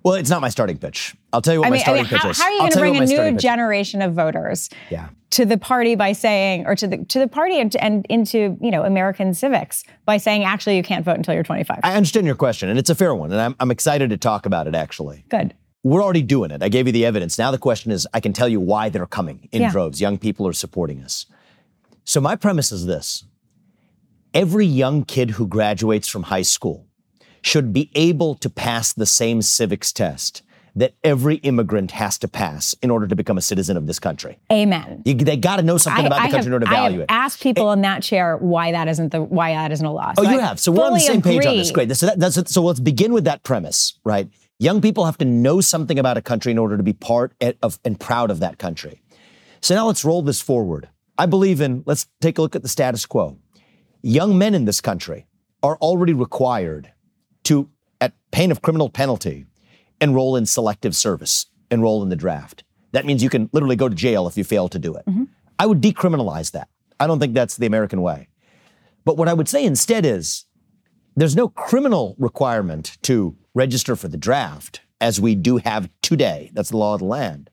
Well, 0.04 0.16
it's 0.16 0.30
not 0.30 0.42
my 0.42 0.50
starting 0.50 0.78
pitch. 0.78 1.16
I'll 1.32 1.42
tell 1.42 1.54
you 1.54 1.60
what 1.60 1.68
I 1.68 1.70
my 1.70 1.74
mean, 1.76 1.80
I 1.82 1.84
starting 1.84 2.04
mean 2.04 2.10
pitch 2.10 2.22
how, 2.22 2.30
is. 2.30 2.40
how 2.40 2.46
are 2.46 2.52
you 2.52 2.60
going 2.60 2.72
to 2.72 2.80
bring 2.80 2.98
a 2.98 3.06
new 3.06 3.38
generation 3.38 4.02
of 4.02 4.14
voters 4.14 4.70
Yeah. 4.90 5.10
to 5.32 5.46
the 5.46 5.58
party 5.58 5.96
by 5.96 6.14
saying, 6.14 6.66
or 6.66 6.76
to 6.76 6.88
the 6.88 7.06
to 7.06 7.20
the 7.20 7.28
party 7.28 7.60
and, 7.60 7.76
and 7.76 8.06
into 8.10 8.58
you 8.62 8.72
know 8.72 8.84
American 8.84 9.34
civics 9.34 9.84
by 10.06 10.18
saying, 10.18 10.44
actually, 10.44 10.78
you 10.78 10.84
can't 10.84 11.06
vote 11.06 11.18
until 11.18 11.34
you're 11.36 11.44
25? 11.44 11.80
I 11.84 11.94
understand 11.96 12.26
your 12.26 12.36
question, 12.36 12.70
and 12.70 12.80
it's 12.80 12.90
a 12.90 12.96
fair 12.96 13.14
one, 13.14 13.32
and 13.32 13.40
I'm, 13.40 13.56
I'm 13.60 13.70
excited 13.72 14.10
to 14.10 14.18
talk 14.18 14.46
about 14.46 14.68
it 14.68 14.76
actually. 14.76 15.24
Good. 15.30 15.54
We're 15.84 16.04
already 16.04 16.22
doing 16.22 16.52
it. 16.52 16.62
I 16.62 16.70
gave 16.70 16.86
you 16.88 16.94
the 16.94 17.06
evidence. 17.06 17.38
Now 17.40 17.50
the 17.52 17.58
question 17.58 17.92
is 17.92 18.08
I 18.14 18.20
can 18.20 18.34
tell 18.34 18.48
you 18.50 18.60
why 18.60 18.90
they're 18.90 19.08
coming 19.08 19.50
in 19.52 19.62
Yeah. 19.64 19.72
droves. 19.72 20.00
Young 20.02 20.18
people 20.18 20.48
are 20.48 20.54
supporting 20.54 21.02
us. 21.02 21.26
So 22.04 22.20
my 22.22 22.36
premise 22.36 22.72
is 22.72 22.86
this 22.86 23.24
every 24.34 24.66
young 24.66 25.04
kid 25.04 25.32
who 25.32 25.48
graduates 25.48 26.08
from 26.08 26.24
high 26.24 26.42
school 26.44 26.88
should 27.42 27.74
be 27.74 27.90
able 27.96 28.36
to 28.36 28.50
pass 28.50 28.94
the 28.94 29.06
same 29.06 29.42
civics 29.42 29.92
test 29.92 30.44
that 30.76 30.94
every 31.04 31.36
immigrant 31.38 31.92
has 31.92 32.18
to 32.20 32.28
pass 32.28 32.74
in 32.82 32.90
order 32.90 33.06
to 33.06 33.16
become 33.16 33.38
a 33.38 33.42
citizen 33.42 33.76
of 33.76 33.88
this 33.88 34.00
country. 34.00 34.40
Amen. 34.52 35.02
You, 35.04 35.16
they 35.16 35.36
got 35.36 35.58
to 35.58 35.64
know 35.64 35.78
something 35.78 36.06
about 36.06 36.18
the 36.18 36.22
country 36.22 36.38
have, 36.38 36.48
in 36.48 36.54
order 36.54 36.66
to 36.66 36.72
I 36.72 36.76
value 36.76 37.02
it. 37.02 37.08
Ask 37.10 37.42
people 37.42 37.72
in 37.74 37.82
that 37.82 38.04
chair 38.04 38.38
why 38.38 38.72
that 38.72 38.88
isn't 38.88 39.12
the 39.12 39.22
why 39.22 39.52
that 39.52 39.72
isn't 39.72 39.86
a 39.86 39.92
law. 39.92 40.14
Oh, 40.18 40.24
you 40.24 40.40
I 40.40 40.42
have. 40.42 40.60
So 40.60 40.72
we're 40.72 40.86
on 40.86 40.94
the 40.94 41.00
same 41.00 41.22
page 41.22 41.46
on 41.46 41.58
this. 41.58 41.70
agree. 41.70 41.86
Great. 41.86 41.98
So, 41.98 42.08
that, 42.16 42.48
so 42.48 42.64
let's 42.64 42.80
begin 42.80 43.12
with 43.12 43.26
that 43.26 43.44
premise, 43.44 44.00
right? 44.06 44.30
Young 44.60 44.80
people 44.80 45.06
have 45.06 45.18
to 45.18 45.26
know 45.26 45.60
something 45.60 46.00
about 46.00 46.18
a 46.18 46.22
country 46.22 46.52
in 46.52 46.58
order 46.58 46.78
to 46.78 46.84
be 46.84 46.94
part 46.94 47.34
of 47.62 47.80
and 47.84 48.00
proud 48.00 48.32
of 48.32 48.40
that 48.40 48.58
country. 48.58 49.02
So 49.60 49.76
now 49.76 49.88
let's 49.88 50.06
roll 50.06 50.22
this 50.22 50.42
forward. 50.42 50.88
I 51.18 51.26
believe 51.26 51.62
in, 51.62 51.84
let's 51.86 52.08
take 52.20 52.38
a 52.38 52.42
look 52.42 52.56
at 52.56 52.62
the 52.62 52.70
status 52.70 53.06
quo. 53.06 53.38
Young 54.02 54.38
men 54.38 54.56
in 54.56 54.66
this 54.66 54.80
country 54.80 55.26
are 55.62 55.78
already 55.78 56.14
required 56.14 56.92
to, 57.52 57.70
at 58.00 58.14
pain 58.32 58.50
of 58.50 58.62
criminal 58.62 58.90
penalty, 58.90 59.46
enroll 60.00 60.38
in 60.38 60.46
selective 60.46 60.96
service, 60.96 61.48
enroll 61.70 62.02
in 62.02 62.08
the 62.08 62.16
draft. 62.16 62.64
That 62.94 63.06
means 63.06 63.22
you 63.22 63.30
can 63.30 63.50
literally 63.52 63.76
go 63.76 63.90
to 63.90 63.96
jail 63.96 64.26
if 64.26 64.38
you 64.38 64.46
fail 64.46 64.70
to 64.70 64.80
do 64.80 64.96
it. 64.96 65.06
Mm-hmm. 65.06 65.26
I 65.60 65.66
would 65.66 65.82
decriminalize 65.82 66.52
that. 66.52 66.70
I 66.98 67.08
don't 67.08 67.20
think 67.20 67.34
that's 67.34 67.58
the 67.58 67.66
American 67.66 68.02
way. 68.02 68.30
But 69.04 69.18
what 69.18 69.28
I 69.28 69.34
would 69.34 69.50
say 69.50 69.66
instead 69.66 70.06
is 70.06 70.46
there's 71.18 71.36
no 71.36 71.50
criminal 71.50 72.16
requirement 72.18 72.98
to 73.02 73.36
register 73.54 73.98
for 73.98 74.08
the 74.08 74.18
draft 74.18 74.80
as 75.02 75.20
we 75.20 75.36
do 75.36 75.58
have 75.58 75.90
today. 76.02 76.52
That's 76.54 76.70
the 76.70 76.78
law 76.78 76.94
of 76.94 77.00
the 77.00 77.06
land. 77.06 77.50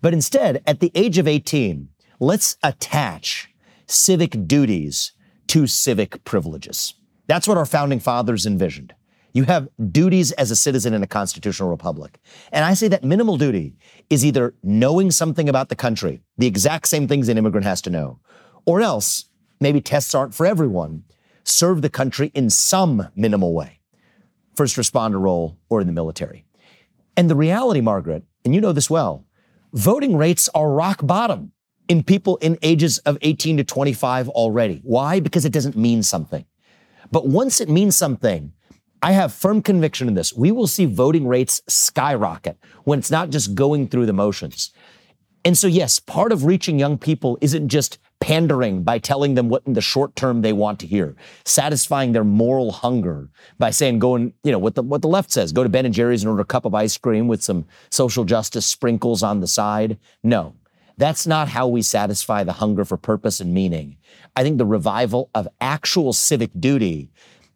But 0.00 0.12
instead, 0.12 0.62
at 0.64 0.78
the 0.78 0.92
age 0.94 1.18
of 1.18 1.26
18, 1.26 1.88
let's 2.20 2.56
attach 2.62 3.50
civic 3.88 4.46
duties 4.46 5.12
to 5.48 5.66
civic 5.66 6.22
privileges. 6.22 6.94
That's 7.26 7.48
what 7.48 7.58
our 7.58 7.66
founding 7.66 7.98
fathers 7.98 8.46
envisioned. 8.46 8.94
You 9.34 9.44
have 9.44 9.68
duties 9.90 10.30
as 10.32 10.52
a 10.52 10.56
citizen 10.56 10.94
in 10.94 11.02
a 11.02 11.08
constitutional 11.08 11.68
republic. 11.68 12.20
And 12.52 12.64
I 12.64 12.74
say 12.74 12.86
that 12.86 13.02
minimal 13.02 13.36
duty 13.36 13.74
is 14.08 14.24
either 14.24 14.54
knowing 14.62 15.10
something 15.10 15.48
about 15.48 15.68
the 15.68 15.76
country, 15.76 16.22
the 16.38 16.46
exact 16.46 16.86
same 16.86 17.08
things 17.08 17.28
an 17.28 17.36
immigrant 17.36 17.66
has 17.66 17.82
to 17.82 17.90
know, 17.90 18.20
or 18.64 18.80
else 18.80 19.24
maybe 19.60 19.80
tests 19.80 20.14
aren't 20.14 20.34
for 20.34 20.46
everyone, 20.46 21.02
serve 21.42 21.82
the 21.82 21.90
country 21.90 22.30
in 22.32 22.48
some 22.48 23.08
minimal 23.16 23.52
way, 23.52 23.80
first 24.54 24.76
responder 24.76 25.20
role 25.20 25.58
or 25.68 25.80
in 25.80 25.88
the 25.88 25.92
military. 25.92 26.46
And 27.16 27.28
the 27.28 27.36
reality, 27.36 27.80
Margaret, 27.80 28.22
and 28.44 28.54
you 28.54 28.60
know 28.60 28.72
this 28.72 28.88
well, 28.88 29.26
voting 29.72 30.16
rates 30.16 30.48
are 30.54 30.70
rock 30.70 31.00
bottom 31.02 31.50
in 31.88 32.04
people 32.04 32.36
in 32.36 32.56
ages 32.62 32.98
of 32.98 33.18
18 33.20 33.56
to 33.56 33.64
25 33.64 34.28
already. 34.28 34.80
Why? 34.84 35.18
Because 35.18 35.44
it 35.44 35.52
doesn't 35.52 35.76
mean 35.76 36.04
something. 36.04 36.44
But 37.10 37.26
once 37.26 37.60
it 37.60 37.68
means 37.68 37.96
something, 37.96 38.52
I 39.04 39.12
have 39.12 39.34
firm 39.34 39.60
conviction 39.60 40.08
in 40.08 40.14
this. 40.14 40.32
We 40.32 40.50
will 40.50 40.66
see 40.66 40.86
voting 40.86 41.26
rates 41.26 41.60
skyrocket 41.68 42.56
when 42.84 42.98
it's 42.98 43.10
not 43.10 43.28
just 43.28 43.54
going 43.54 43.88
through 43.88 44.06
the 44.06 44.14
motions. 44.14 44.72
And 45.44 45.58
so, 45.58 45.66
yes, 45.66 46.00
part 46.00 46.32
of 46.32 46.46
reaching 46.46 46.78
young 46.78 46.96
people 46.96 47.36
isn't 47.42 47.68
just 47.68 47.98
pandering 48.18 48.82
by 48.82 48.98
telling 48.98 49.34
them 49.34 49.50
what 49.50 49.62
in 49.66 49.74
the 49.74 49.82
short 49.82 50.16
term 50.16 50.40
they 50.40 50.54
want 50.54 50.80
to 50.80 50.86
hear, 50.86 51.16
satisfying 51.44 52.12
their 52.12 52.24
moral 52.24 52.72
hunger 52.72 53.28
by 53.58 53.68
saying, 53.68 53.98
go 53.98 54.14
and, 54.14 54.32
you 54.42 54.50
know, 54.50 54.58
what 54.58 54.74
the, 54.74 54.82
what 54.82 55.02
the 55.02 55.08
left 55.08 55.30
says, 55.30 55.52
go 55.52 55.62
to 55.62 55.68
Ben 55.68 55.84
and 55.84 55.94
Jerry's 55.94 56.22
and 56.22 56.30
order 56.30 56.40
a 56.40 56.46
cup 56.46 56.64
of 56.64 56.74
ice 56.74 56.96
cream 56.96 57.28
with 57.28 57.42
some 57.42 57.66
social 57.90 58.24
justice 58.24 58.64
sprinkles 58.64 59.22
on 59.22 59.40
the 59.40 59.46
side. 59.46 59.98
No, 60.22 60.54
that's 60.96 61.26
not 61.26 61.48
how 61.48 61.68
we 61.68 61.82
satisfy 61.82 62.42
the 62.42 62.54
hunger 62.54 62.86
for 62.86 62.96
purpose 62.96 63.38
and 63.38 63.52
meaning. 63.52 63.98
I 64.34 64.42
think 64.42 64.56
the 64.56 64.64
revival 64.64 65.28
of 65.34 65.46
actual 65.60 66.14
civic 66.14 66.52
duty 66.58 67.10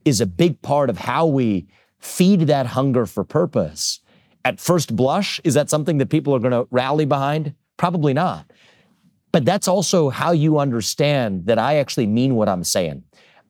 is 0.04 0.20
a 0.20 0.26
big 0.26 0.60
part 0.62 0.90
of 0.90 0.98
how 0.98 1.26
we 1.26 1.66
feed 1.98 2.42
that 2.42 2.66
hunger 2.66 3.06
for 3.06 3.24
purpose. 3.24 4.00
At 4.44 4.60
first 4.60 4.94
blush, 4.94 5.40
is 5.44 5.54
that 5.54 5.68
something 5.68 5.98
that 5.98 6.08
people 6.08 6.34
are 6.34 6.38
going 6.38 6.52
to 6.52 6.66
rally 6.70 7.04
behind? 7.04 7.54
Probably 7.76 8.14
not. 8.14 8.50
But 9.32 9.44
that's 9.44 9.68
also 9.68 10.08
how 10.08 10.32
you 10.32 10.58
understand 10.58 11.46
that 11.46 11.58
I 11.58 11.76
actually 11.76 12.06
mean 12.06 12.34
what 12.34 12.48
I'm 12.48 12.64
saying. 12.64 13.04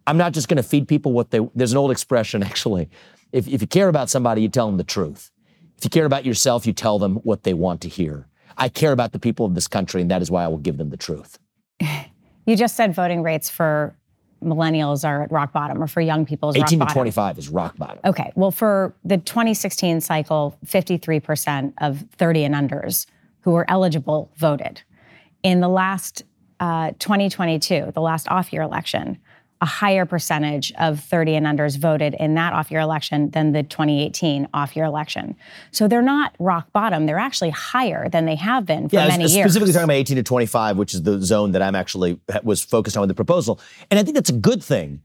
I'm 0.06 0.16
not 0.16 0.32
just 0.32 0.48
going 0.48 0.56
to 0.56 0.62
feed 0.62 0.88
people 0.88 1.12
what 1.12 1.30
they, 1.30 1.40
there's 1.54 1.72
an 1.72 1.78
old 1.78 1.90
expression 1.90 2.42
actually. 2.50 2.88
If, 3.32 3.46
if 3.46 3.60
you 3.60 3.68
care 3.68 3.88
about 3.88 4.08
somebody, 4.08 4.42
you 4.42 4.48
tell 4.48 4.66
them 4.66 4.78
the 4.78 4.84
truth. 4.84 5.30
If 5.76 5.84
you 5.84 5.90
care 5.90 6.06
about 6.06 6.24
yourself, 6.24 6.66
you 6.66 6.72
tell 6.72 6.98
them 6.98 7.16
what 7.16 7.44
they 7.44 7.54
want 7.54 7.82
to 7.82 7.88
hear. 7.88 8.26
I 8.56 8.68
care 8.68 8.90
about 8.90 9.12
the 9.12 9.18
people 9.20 9.46
of 9.46 9.54
this 9.54 9.68
country, 9.68 10.00
and 10.00 10.10
that 10.10 10.22
is 10.22 10.30
why 10.30 10.44
I 10.44 10.48
will 10.48 10.58
give 10.58 10.78
them 10.78 10.90
the 10.90 10.96
truth. 10.96 11.38
You 12.46 12.56
just 12.56 12.76
said 12.76 12.94
voting 12.94 13.22
rates 13.22 13.50
for 13.50 13.94
millennials 14.42 15.06
are 15.06 15.22
at 15.22 15.32
rock 15.32 15.52
bottom, 15.52 15.82
or 15.82 15.86
for 15.86 16.00
young 16.00 16.24
people 16.24 16.50
is 16.50 16.56
18 16.56 16.62
rock 16.62 16.70
to 16.70 16.78
bottom. 16.78 16.94
25 16.94 17.38
is 17.38 17.48
rock 17.48 17.76
bottom. 17.76 17.98
Okay. 18.04 18.32
Well, 18.34 18.50
for 18.50 18.94
the 19.04 19.18
2016 19.18 20.00
cycle, 20.00 20.56
53% 20.66 21.72
of 21.78 22.04
30 22.16 22.44
and 22.44 22.54
unders 22.54 23.06
who 23.40 23.52
were 23.52 23.68
eligible 23.70 24.30
voted. 24.36 24.82
In 25.42 25.60
the 25.60 25.68
last 25.68 26.22
uh, 26.60 26.92
2022, 26.98 27.92
the 27.94 28.00
last 28.00 28.28
off 28.28 28.52
year 28.52 28.62
election, 28.62 29.18
a 29.60 29.66
higher 29.66 30.06
percentage 30.06 30.72
of 30.78 31.00
30 31.00 31.34
and 31.34 31.44
unders 31.46 31.76
voted 31.78 32.14
in 32.20 32.34
that 32.34 32.52
off 32.52 32.70
year 32.70 32.80
election 32.80 33.30
than 33.30 33.50
the 33.52 33.62
2018 33.64 34.48
off 34.54 34.76
year 34.76 34.84
election. 34.84 35.34
So 35.72 35.88
they're 35.88 36.00
not 36.00 36.34
rock 36.38 36.72
bottom. 36.72 37.06
They're 37.06 37.18
actually 37.18 37.50
higher 37.50 38.08
than 38.08 38.24
they 38.24 38.36
have 38.36 38.64
been 38.66 38.88
for 38.88 38.94
Yeah, 38.96 39.08
many 39.08 39.24
s- 39.24 39.34
years. 39.34 39.46
specifically 39.46 39.72
talking 39.72 39.84
about 39.84 39.94
18 39.94 40.16
to 40.16 40.22
25, 40.22 40.76
which 40.76 40.94
is 40.94 41.02
the 41.02 41.20
zone 41.20 41.52
that 41.52 41.62
I'm 41.62 41.74
actually 41.74 42.20
was 42.44 42.62
focused 42.62 42.96
on 42.96 43.00
with 43.00 43.08
the 43.08 43.14
proposal. 43.14 43.58
And 43.90 43.98
I 43.98 44.04
think 44.04 44.14
that's 44.14 44.30
a 44.30 44.34
good 44.34 44.62
thing, 44.62 45.02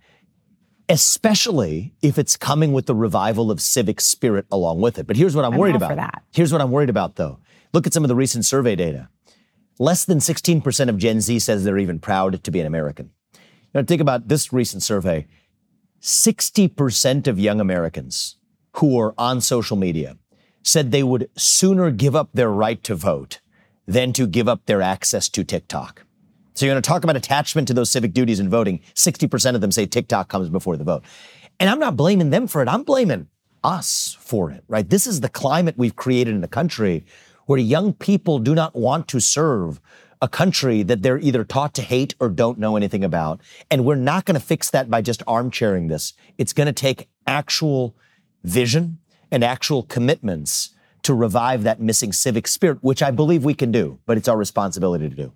especially 0.88 1.94
if 2.02 2.20
it's 2.20 2.38
coming 2.38 2.74
with 2.74 2.86
the 2.86 2.96
revival 2.96 3.50
of 3.50 3.60
civic 3.60 4.00
spirit 4.02 4.46
along 4.52 4.82
with 4.82 5.00
it. 5.00 5.08
But 5.08 5.16
here's 5.18 5.36
what 5.36 5.46
I'm, 5.46 5.54
I'm 5.54 5.60
worried 5.60 5.76
about. 5.76 5.90
for 5.90 5.96
that. 5.96 6.22
Here's 6.32 6.52
what 6.52 6.62
I'm 6.62 6.72
worried 6.72 6.90
about, 6.90 7.16
though. 7.16 7.40
Look 7.74 7.88
at 7.88 7.94
some 7.94 8.04
of 8.04 8.08
the 8.08 8.16
recent 8.16 8.46
survey 8.46 8.76
data. 8.76 9.10
Less 9.80 10.06
than 10.06 10.20
16% 10.20 10.90
of 10.90 10.98
Gen 11.00 11.20
Z 11.22 11.40
says 11.40 11.64
they're 11.64 11.80
even 11.80 11.98
proud 12.00 12.44
to 12.44 12.52
be 12.52 12.60
an 12.60 12.68
American. 12.68 13.10
Know, 13.74 13.84
think 13.84 14.02
about 14.02 14.28
this 14.28 14.54
recent 14.54 14.84
survey. 14.84 15.28
60% 16.02 17.28
of 17.28 17.40
young 17.40 17.60
Americans 17.60 18.38
who 18.74 19.00
are 19.00 19.14
on 19.18 19.42
social 19.42 19.78
media 19.78 20.18
said 20.62 20.92
they 20.92 21.04
would 21.04 21.30
sooner 21.36 21.92
give 21.92 22.16
up 22.16 22.30
their 22.34 22.50
right 22.50 22.84
to 22.84 22.96
vote 22.96 23.40
than 23.88 24.14
to 24.14 24.28
give 24.28 24.48
up 24.48 24.66
their 24.66 24.82
access 24.82 25.28
to 25.30 25.44
TikTok. 25.44 26.06
So 26.54 26.66
you're 26.66 26.74
going 26.74 26.82
to 26.82 26.88
talk 26.88 27.04
about 27.04 27.16
attachment 27.16 27.68
to 27.70 27.74
those 27.74 27.90
civic 27.90 28.14
duties 28.14 28.40
in 28.40 28.50
voting. 28.50 28.80
60% 28.94 29.56
of 29.56 29.62
them 29.62 29.72
say 29.72 29.86
TikTok 29.86 30.30
comes 30.30 30.50
before 30.50 30.78
the 30.78 30.84
vote. 30.84 31.04
And 31.60 31.70
I'm 31.70 31.80
not 31.80 31.98
blaming 31.98 32.30
them 32.30 32.48
for 32.48 32.62
it. 32.62 32.68
I'm 32.68 32.84
blaming 32.84 33.28
us 33.64 34.16
for 34.20 34.52
it, 34.52 34.64
right? 34.68 34.88
This 34.88 35.08
is 35.08 35.22
the 35.22 35.30
climate 35.30 35.76
we've 35.78 35.96
created 35.96 36.36
in 36.36 36.42
the 36.42 36.48
country 36.48 37.06
where 37.46 37.60
young 37.60 37.94
people 37.94 38.40
do 38.40 38.54
not 38.54 38.76
want 38.76 39.08
to 39.10 39.20
serve 39.20 39.82
a 40.24 40.28
country 40.30 40.84
that 40.84 41.02
they're 41.02 41.20
either 41.20 41.44
taught 41.44 41.74
to 41.74 41.82
hate 41.82 42.16
or 42.18 42.30
don't 42.30 42.58
know 42.58 42.78
anything 42.78 43.04
about. 43.04 43.42
And 43.70 43.84
we're 43.84 43.96
not 43.96 44.24
going 44.24 44.40
to 44.40 44.46
fix 44.46 44.70
that 44.70 44.90
by 44.90 45.02
just 45.02 45.22
armchairing 45.28 45.90
this. 45.90 46.14
It's 46.38 46.54
going 46.54 46.68
to 46.68 46.74
take 46.74 47.10
actual 47.28 47.94
vision 48.42 49.00
and 49.32 49.44
actual 49.44 49.84
commitments 49.84 50.74
to 51.02 51.14
revive 51.14 51.64
that 51.64 51.82
missing 51.82 52.14
civic 52.14 52.48
spirit, 52.48 52.78
which 52.80 53.04
I 53.04 53.12
believe 53.12 53.44
we 53.44 53.54
can 53.54 53.70
do, 53.70 54.00
but 54.06 54.18
it's 54.18 54.30
our 54.30 54.38
responsibility 54.38 55.10
to 55.10 55.16
do. 55.16 55.34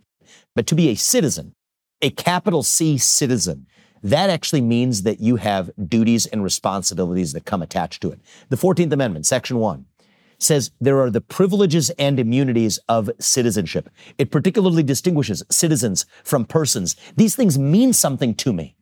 But 0.56 0.66
to 0.68 0.76
be 0.76 0.88
a 0.88 0.96
citizen, 0.96 1.54
a 2.02 2.10
capital 2.10 2.64
C 2.64 2.98
citizen, 2.98 3.68
that 4.02 4.30
actually 4.30 4.62
means 4.62 5.04
that 5.04 5.20
you 5.20 5.36
have 5.36 5.70
duties 5.90 6.28
and 6.28 6.46
responsibilities 6.46 7.34
that 7.34 7.44
come 7.44 7.62
attached 7.62 8.02
to 8.04 8.12
it. 8.12 8.22
The 8.48 8.56
14th 8.56 8.94
Amendment, 8.94 9.26
Section 9.26 9.58
1, 9.58 9.86
says 10.40 10.72
there 10.80 11.00
are 11.02 11.10
the 11.10 11.22
privileges 11.22 11.90
and 11.92 12.20
immunities 12.20 12.80
of 12.88 13.10
citizenship. 13.20 13.90
It 14.18 14.32
particularly 14.32 14.84
distinguishes 14.84 15.44
citizens 15.50 16.06
from 16.24 16.46
persons. 16.46 16.96
These 17.16 17.36
things 17.36 17.58
mean 17.58 17.94
something 17.94 18.36
to 18.36 18.54
me. 18.54 18.76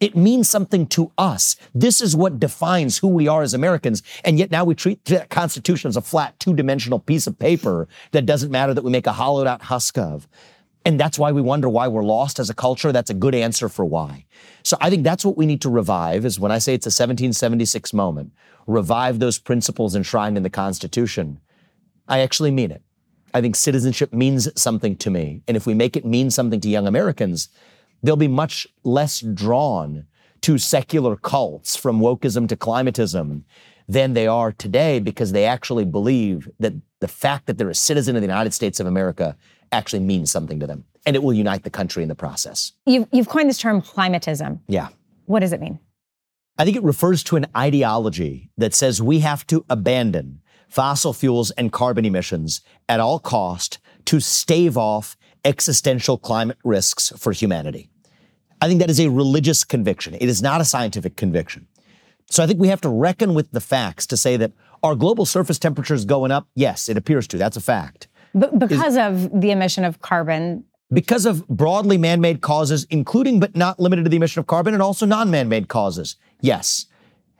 It 0.00 0.16
means 0.16 0.48
something 0.48 0.86
to 0.88 1.12
us. 1.18 1.56
This 1.74 2.00
is 2.00 2.16
what 2.16 2.40
defines 2.40 2.98
who 2.98 3.08
we 3.08 3.28
are 3.28 3.42
as 3.42 3.52
Americans. 3.52 4.02
And 4.24 4.38
yet 4.38 4.50
now 4.50 4.64
we 4.64 4.74
treat 4.74 5.04
the 5.04 5.26
Constitution 5.28 5.88
as 5.88 5.96
a 5.96 6.00
flat 6.00 6.40
two 6.40 6.54
dimensional 6.54 6.98
piece 6.98 7.26
of 7.26 7.38
paper 7.38 7.86
that 8.12 8.24
doesn't 8.24 8.50
matter 8.50 8.72
that 8.72 8.82
we 8.82 8.90
make 8.90 9.06
a 9.06 9.12
hollowed 9.12 9.46
out 9.46 9.62
husk 9.62 9.98
of. 9.98 10.26
And 10.84 10.98
that's 10.98 11.18
why 11.18 11.30
we 11.32 11.42
wonder 11.42 11.68
why 11.68 11.88
we're 11.88 12.02
lost 12.02 12.38
as 12.38 12.48
a 12.48 12.54
culture. 12.54 12.90
That's 12.90 13.10
a 13.10 13.14
good 13.14 13.34
answer 13.34 13.68
for 13.68 13.84
why. 13.84 14.24
So 14.62 14.76
I 14.80 14.88
think 14.88 15.04
that's 15.04 15.24
what 15.24 15.36
we 15.36 15.46
need 15.46 15.60
to 15.62 15.70
revive 15.70 16.24
is 16.24 16.40
when 16.40 16.52
I 16.52 16.58
say 16.58 16.74
it's 16.74 16.86
a 16.86 16.88
1776 16.88 17.92
moment, 17.92 18.32
revive 18.66 19.18
those 19.18 19.38
principles 19.38 19.94
enshrined 19.94 20.36
in 20.36 20.42
the 20.42 20.50
Constitution. 20.50 21.40
I 22.08 22.20
actually 22.20 22.50
mean 22.50 22.70
it. 22.70 22.82
I 23.34 23.40
think 23.40 23.56
citizenship 23.56 24.12
means 24.12 24.48
something 24.60 24.96
to 24.96 25.10
me. 25.10 25.42
And 25.46 25.56
if 25.56 25.66
we 25.66 25.74
make 25.74 25.96
it 25.96 26.04
mean 26.04 26.30
something 26.30 26.60
to 26.60 26.68
young 26.68 26.86
Americans, 26.86 27.48
they'll 28.02 28.16
be 28.16 28.28
much 28.28 28.66
less 28.82 29.20
drawn 29.20 30.06
to 30.42 30.58
secular 30.58 31.16
cults 31.16 31.76
from 31.76 32.00
wokeism 32.00 32.48
to 32.48 32.56
climatism 32.56 33.42
than 33.86 34.14
they 34.14 34.26
are 34.26 34.52
today 34.52 34.98
because 34.98 35.32
they 35.32 35.44
actually 35.44 35.84
believe 35.84 36.48
that 36.58 36.72
the 37.00 37.08
fact 37.08 37.46
that 37.46 37.58
they're 37.58 37.70
a 37.70 37.74
citizen 37.74 38.16
of 38.16 38.22
the 38.22 38.26
United 38.26 38.54
States 38.54 38.80
of 38.80 38.86
America 38.86 39.36
actually 39.72 40.00
means 40.00 40.30
something 40.30 40.60
to 40.60 40.66
them. 40.66 40.84
And 41.06 41.16
it 41.16 41.22
will 41.22 41.32
unite 41.32 41.64
the 41.64 41.70
country 41.70 42.02
in 42.02 42.08
the 42.08 42.14
process. 42.14 42.72
You've, 42.86 43.08
you've 43.12 43.28
coined 43.28 43.48
this 43.48 43.58
term 43.58 43.80
climatism. 43.80 44.60
Yeah. 44.68 44.88
What 45.26 45.40
does 45.40 45.52
it 45.52 45.60
mean? 45.60 45.78
I 46.58 46.64
think 46.64 46.76
it 46.76 46.82
refers 46.82 47.22
to 47.24 47.36
an 47.36 47.46
ideology 47.56 48.50
that 48.58 48.74
says 48.74 49.00
we 49.00 49.20
have 49.20 49.46
to 49.46 49.64
abandon 49.70 50.42
fossil 50.68 51.12
fuels 51.12 51.50
and 51.52 51.72
carbon 51.72 52.04
emissions 52.04 52.60
at 52.88 53.00
all 53.00 53.18
cost 53.18 53.78
to 54.04 54.20
stave 54.20 54.76
off 54.76 55.16
existential 55.44 56.18
climate 56.18 56.58
risks 56.64 57.12
for 57.16 57.32
humanity. 57.32 57.90
I 58.60 58.68
think 58.68 58.80
that 58.80 58.90
is 58.90 59.00
a 59.00 59.08
religious 59.08 59.64
conviction. 59.64 60.14
It 60.14 60.28
is 60.28 60.42
not 60.42 60.60
a 60.60 60.64
scientific 60.66 61.16
conviction. 61.16 61.66
So 62.30 62.44
I 62.44 62.46
think 62.46 62.60
we 62.60 62.68
have 62.68 62.82
to 62.82 62.88
reckon 62.88 63.34
with 63.34 63.50
the 63.52 63.60
facts 63.60 64.06
to 64.08 64.16
say 64.16 64.36
that 64.36 64.52
are 64.82 64.94
global 64.94 65.26
surface 65.26 65.58
temperatures 65.58 66.04
going 66.04 66.30
up? 66.30 66.48
Yes, 66.54 66.88
it 66.88 66.96
appears 66.96 67.26
to. 67.28 67.38
That's 67.38 67.56
a 67.56 67.60
fact. 67.60 68.08
But 68.34 68.58
because 68.58 68.96
is, 68.96 68.98
of 68.98 69.40
the 69.40 69.50
emission 69.50 69.84
of 69.84 70.00
carbon. 70.00 70.64
Because 70.92 71.26
of 71.26 71.46
broadly 71.48 71.98
man 71.98 72.20
made 72.20 72.40
causes, 72.40 72.86
including 72.90 73.40
but 73.40 73.56
not 73.56 73.78
limited 73.78 74.04
to 74.04 74.10
the 74.10 74.16
emission 74.16 74.40
of 74.40 74.46
carbon 74.46 74.74
and 74.74 74.82
also 74.82 75.06
non 75.06 75.30
man 75.30 75.48
made 75.48 75.68
causes. 75.68 76.16
Yes. 76.40 76.86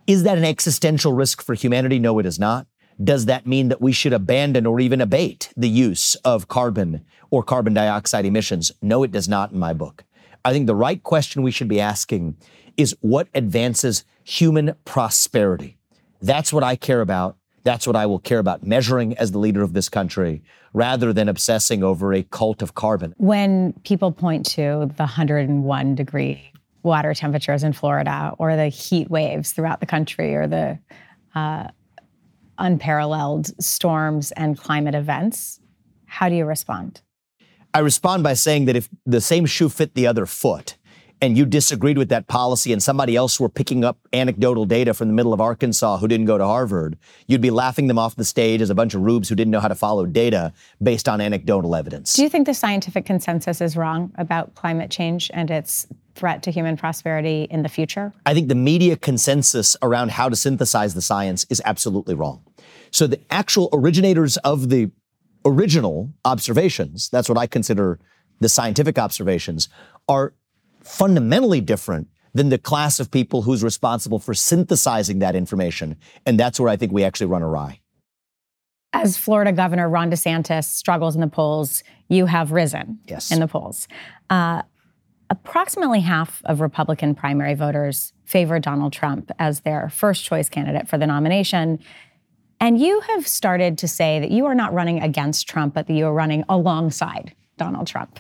Is 0.07 0.22
that 0.24 0.38
an 0.38 0.44
existential 0.44 1.12
risk 1.12 1.42
for 1.42 1.55
humanity? 1.55 1.98
No, 1.98 2.18
it 2.18 2.26
is 2.26 2.38
not. 2.38 2.66
Does 3.03 3.26
that 3.26 3.46
mean 3.46 3.68
that 3.68 3.81
we 3.81 3.92
should 3.92 4.12
abandon 4.12 4.66
or 4.66 4.79
even 4.81 5.00
abate 5.00 5.53
the 5.57 5.68
use 5.68 6.16
of 6.16 6.48
carbon 6.48 7.05
or 7.31 7.42
carbon 7.42 7.72
dioxide 7.72 8.26
emissions? 8.26 8.72
No, 8.83 9.03
it 9.03 9.11
does 9.11 9.29
not 9.29 9.53
in 9.53 9.59
my 9.59 9.72
book. 9.72 10.05
I 10.44 10.53
think 10.53 10.66
the 10.66 10.74
right 10.74 11.03
question 11.03 11.42
we 11.42 11.50
should 11.50 11.68
be 11.68 11.81
asking 11.81 12.37
is 12.76 12.96
what 13.00 13.29
advances 13.35 14.05
human 14.24 14.74
prosperity? 14.85 15.79
That's 16.20 16.53
what 16.53 16.62
I 16.62 16.76
care 16.76 17.00
about. 17.00 17.37
That's 17.62 17.87
what 17.87 17.96
I 17.96 18.07
will 18.07 18.18
care 18.18 18.38
about 18.38 18.66
measuring 18.66 19.16
as 19.18 19.33
the 19.33 19.38
leader 19.38 19.62
of 19.62 19.73
this 19.73 19.88
country 19.88 20.42
rather 20.73 21.12
than 21.12 21.29
obsessing 21.29 21.83
over 21.83 22.12
a 22.14 22.23
cult 22.23 22.62
of 22.62 22.75
carbon. 22.75 23.14
When 23.18 23.75
people 23.85 24.12
point 24.12 24.46
to 24.51 24.90
the 24.96 25.05
101 25.05 25.94
degree 25.94 26.53
water 26.83 27.12
temperatures 27.12 27.62
in 27.62 27.73
Florida 27.73 28.35
or 28.38 28.57
the 28.57 28.68
heat 28.68 29.11
waves 29.11 29.53
throughout 29.53 29.81
the 29.81 29.87
country 29.87 30.35
or 30.35 30.46
the 30.46 30.79
uh, 31.35 31.68
unparalleled 32.59 33.62
storms 33.62 34.33
and 34.33 34.57
climate 34.57 34.94
events, 34.94 35.61
how 36.07 36.29
do 36.29 36.35
you 36.35 36.44
respond? 36.44 37.03
I 37.73 37.81
respond 37.81 38.23
by 38.23 38.35
saying 38.35 38.64
that 38.64 38.77
if 38.77 38.88
the 39.07 39.20
same 39.20 39.46
shoe 39.46 39.68
fit 39.68 39.94
the 39.94 40.07
other 40.07 40.27
foot, 40.27 40.77
and 41.22 41.37
you 41.37 41.44
disagreed 41.44 41.98
with 41.98 42.09
that 42.09 42.26
policy 42.26 42.72
and 42.72 42.83
somebody 42.83 43.14
else 43.14 43.38
were 43.38 43.48
picking 43.48 43.85
up 43.85 43.98
anecdotal 44.12 44.64
data 44.64 44.94
from 44.94 45.09
the 45.09 45.14
middle 45.14 45.33
of 45.33 45.40
Arkansas 45.40 45.98
who 45.98 46.09
didn't 46.09 46.26
go 46.26 46.38
to 46.38 46.44
Harvard, 46.44 46.98
you'd 47.26 47.40
be 47.40 47.50
laughing 47.50 47.87
them 47.88 47.98
off 47.98 48.16
the 48.16 48.24
stage 48.24 48.61
as 48.61 48.70
a 48.70 48.74
bunch 48.74 48.94
of 48.94 49.02
rubes 49.02 49.28
who 49.28 49.35
didn't 49.35 49.50
know 49.50 49.61
how 49.61 49.68
to 49.68 49.74
follow 49.74 50.06
data 50.06 50.52
based 50.83 51.09
on 51.09 51.20
anecdotal 51.20 51.74
evidence. 51.74 52.14
Do 52.14 52.22
you 52.22 52.28
think 52.28 52.46
the 52.46 52.54
scientific 52.54 53.04
consensus 53.04 53.61
is 53.61 53.76
wrong 53.76 54.12
about 54.16 54.54
climate 54.54 54.90
change 54.90 55.30
and 55.35 55.50
its 55.50 55.87
threat 56.14 56.42
to 56.42 56.50
human 56.50 56.76
prosperity 56.76 57.46
in 57.50 57.62
the 57.62 57.68
future? 57.68 58.12
I 58.26 58.35
think 58.35 58.48
the 58.48 58.54
media 58.54 58.96
consensus 58.96 59.76
around 59.83 60.11
how 60.12 60.28
to 60.28 60.37
synthesize 60.37 60.94
the 60.94 61.02
science 61.02 61.46
is 61.50 61.62
absolutely 61.64 62.14
wrong. 62.14 62.42
So 62.90 63.06
the 63.06 63.20
actual 63.30 63.68
originators 63.72 64.37
of 64.38 64.68
the 64.68 64.90
original 65.44 66.12
observations, 66.24 67.09
that's 67.09 67.28
what 67.28 67.38
I 67.38 67.46
consider 67.46 67.98
the 68.40 68.48
scientific 68.48 68.98
observations, 68.98 69.68
are 70.09 70.35
fundamentally 70.82 71.60
different 71.60 72.08
than 72.34 72.48
the 72.48 72.58
class 72.58 73.00
of 73.00 73.10
people 73.10 73.42
who's 73.42 73.62
responsible 73.62 74.18
for 74.18 74.34
synthesizing 74.34 75.18
that 75.18 75.34
information. 75.34 75.96
And 76.26 76.38
that's 76.38 76.60
where 76.60 76.68
I 76.68 76.76
think 76.76 76.92
we 76.92 77.04
actually 77.04 77.26
run 77.26 77.42
awry. 77.42 77.80
As 78.92 79.16
Florida 79.16 79.52
Governor 79.52 79.88
Ron 79.88 80.10
DeSantis 80.10 80.64
struggles 80.64 81.14
in 81.14 81.20
the 81.20 81.28
polls, 81.28 81.82
you 82.08 82.26
have 82.26 82.52
risen 82.52 82.98
yes. 83.06 83.30
in 83.30 83.40
the 83.40 83.46
polls. 83.46 83.86
Uh, 84.28 84.62
approximately 85.28 86.00
half 86.00 86.42
of 86.44 86.60
Republican 86.60 87.14
primary 87.14 87.54
voters 87.54 88.12
favor 88.24 88.58
Donald 88.58 88.92
Trump 88.92 89.30
as 89.38 89.60
their 89.60 89.88
first 89.88 90.24
choice 90.24 90.48
candidate 90.48 90.88
for 90.88 90.98
the 90.98 91.06
nomination. 91.06 91.78
And 92.58 92.80
you 92.80 93.00
have 93.00 93.26
started 93.26 93.78
to 93.78 93.88
say 93.88 94.18
that 94.18 94.30
you 94.30 94.46
are 94.46 94.54
not 94.54 94.72
running 94.72 95.00
against 95.00 95.48
Trump, 95.48 95.72
but 95.74 95.86
that 95.86 95.94
you 95.94 96.06
are 96.06 96.12
running 96.12 96.44
alongside 96.48 97.34
Donald 97.56 97.86
Trump. 97.86 98.18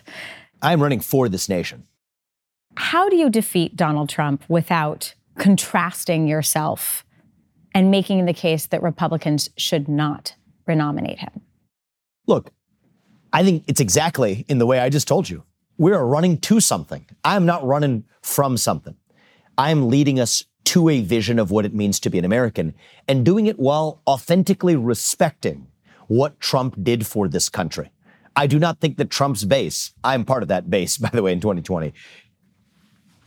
I'm 0.62 0.80
running 0.80 1.00
for 1.00 1.28
this 1.28 1.48
nation. 1.48 1.84
How 2.76 3.08
do 3.08 3.16
you 3.16 3.30
defeat 3.30 3.76
Donald 3.76 4.08
Trump 4.08 4.44
without 4.48 5.14
contrasting 5.38 6.28
yourself 6.28 7.04
and 7.74 7.90
making 7.90 8.26
the 8.26 8.32
case 8.32 8.66
that 8.66 8.82
Republicans 8.82 9.48
should 9.56 9.88
not 9.88 10.34
renominate 10.66 11.18
him? 11.18 11.40
Look, 12.26 12.50
I 13.32 13.44
think 13.44 13.64
it's 13.66 13.80
exactly 13.80 14.44
in 14.48 14.58
the 14.58 14.66
way 14.66 14.80
I 14.80 14.88
just 14.88 15.08
told 15.08 15.28
you. 15.28 15.44
We 15.78 15.92
are 15.92 16.06
running 16.06 16.38
to 16.38 16.60
something. 16.60 17.06
I'm 17.24 17.46
not 17.46 17.64
running 17.64 18.04
from 18.22 18.56
something. 18.56 18.96
I'm 19.56 19.88
leading 19.88 20.20
us 20.20 20.44
to 20.64 20.88
a 20.88 21.00
vision 21.00 21.38
of 21.38 21.50
what 21.50 21.64
it 21.64 21.74
means 21.74 21.98
to 22.00 22.10
be 22.10 22.18
an 22.18 22.24
American 22.24 22.74
and 23.08 23.24
doing 23.24 23.46
it 23.46 23.58
while 23.58 24.02
authentically 24.06 24.76
respecting 24.76 25.66
what 26.06 26.38
Trump 26.40 26.76
did 26.82 27.06
for 27.06 27.28
this 27.28 27.48
country. 27.48 27.90
I 28.36 28.46
do 28.46 28.58
not 28.58 28.80
think 28.80 28.96
that 28.98 29.10
Trump's 29.10 29.44
base, 29.44 29.92
I'm 30.04 30.24
part 30.24 30.42
of 30.42 30.48
that 30.48 30.70
base, 30.70 30.96
by 30.98 31.10
the 31.10 31.22
way, 31.22 31.32
in 31.32 31.40
2020, 31.40 31.92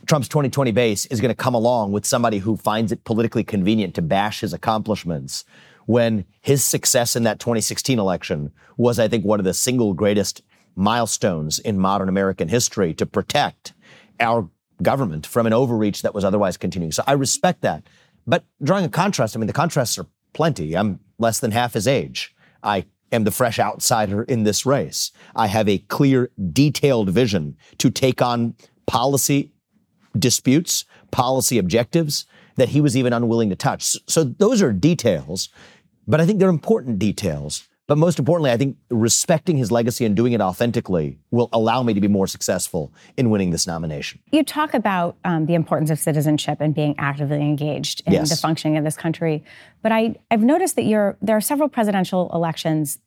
Trump's 0.06 0.28
2020 0.28 0.72
base 0.72 1.06
is 1.06 1.20
going 1.20 1.30
to 1.30 1.34
come 1.34 1.54
along 1.54 1.92
with 1.92 2.04
somebody 2.04 2.38
who 2.38 2.56
finds 2.56 2.92
it 2.92 3.04
politically 3.04 3.44
convenient 3.44 3.94
to 3.94 4.02
bash 4.02 4.40
his 4.40 4.52
accomplishments 4.52 5.44
when 5.86 6.24
his 6.40 6.64
success 6.64 7.16
in 7.16 7.22
that 7.24 7.38
2016 7.38 7.98
election 7.98 8.52
was, 8.76 8.98
I 8.98 9.08
think, 9.08 9.24
one 9.24 9.38
of 9.38 9.44
the 9.44 9.54
single 9.54 9.94
greatest 9.94 10.42
milestones 10.76 11.58
in 11.58 11.78
modern 11.78 12.08
American 12.08 12.48
history 12.48 12.94
to 12.94 13.06
protect 13.06 13.72
our 14.20 14.48
government 14.82 15.26
from 15.26 15.46
an 15.46 15.52
overreach 15.52 16.02
that 16.02 16.14
was 16.14 16.24
otherwise 16.24 16.56
continuing. 16.56 16.92
So 16.92 17.04
I 17.06 17.12
respect 17.12 17.62
that. 17.62 17.84
But 18.26 18.44
drawing 18.62 18.84
a 18.84 18.88
contrast, 18.88 19.36
I 19.36 19.38
mean, 19.38 19.46
the 19.46 19.52
contrasts 19.52 19.98
are 19.98 20.06
plenty. 20.32 20.76
I'm 20.76 21.00
less 21.18 21.40
than 21.40 21.52
half 21.52 21.74
his 21.74 21.86
age. 21.86 22.34
I 22.62 22.86
am 23.12 23.24
the 23.24 23.30
fresh 23.30 23.58
outsider 23.58 24.22
in 24.24 24.42
this 24.42 24.66
race. 24.66 25.12
I 25.36 25.46
have 25.46 25.68
a 25.68 25.78
clear, 25.78 26.30
detailed 26.52 27.10
vision 27.10 27.56
to 27.78 27.90
take 27.90 28.20
on 28.20 28.54
policy 28.86 29.53
disputes, 30.18 30.84
policy 31.10 31.58
objectives 31.58 32.26
that 32.56 32.70
he 32.70 32.80
was 32.80 32.96
even 32.96 33.12
unwilling 33.12 33.50
to 33.50 33.56
touch. 33.56 33.96
So 34.06 34.24
those 34.24 34.62
are 34.62 34.72
details, 34.72 35.48
but 36.06 36.20
I 36.20 36.26
think 36.26 36.38
they're 36.38 36.48
important 36.48 36.98
details. 36.98 37.68
But 37.86 37.98
most 37.98 38.18
importantly, 38.18 38.50
I 38.50 38.56
think 38.56 38.78
respecting 38.88 39.58
his 39.58 39.70
legacy 39.70 40.06
and 40.06 40.16
doing 40.16 40.32
it 40.32 40.40
authentically 40.40 41.18
will 41.30 41.50
allow 41.52 41.82
me 41.82 41.92
to 41.92 42.00
be 42.00 42.08
more 42.08 42.26
successful 42.26 42.94
in 43.18 43.28
winning 43.28 43.50
this 43.50 43.66
nomination. 43.66 44.20
You 44.32 44.42
talk 44.42 44.72
about 44.72 45.18
um, 45.24 45.44
the 45.44 45.54
importance 45.54 45.90
of 45.90 45.98
citizenship 45.98 46.58
and 46.60 46.74
being 46.74 46.94
actively 46.96 47.42
engaged 47.42 48.02
in 48.06 48.14
yes. 48.14 48.30
the 48.30 48.36
functioning 48.36 48.78
of 48.78 48.84
this 48.84 48.96
country. 48.96 49.44
But 49.82 49.92
I, 49.92 50.16
I've 50.30 50.42
noticed 50.42 50.76
that 50.76 50.84
you're, 50.84 51.18
there 51.20 51.36
are 51.36 51.42
several 51.42 51.68
presidential 51.68 52.30
elections 52.32 53.00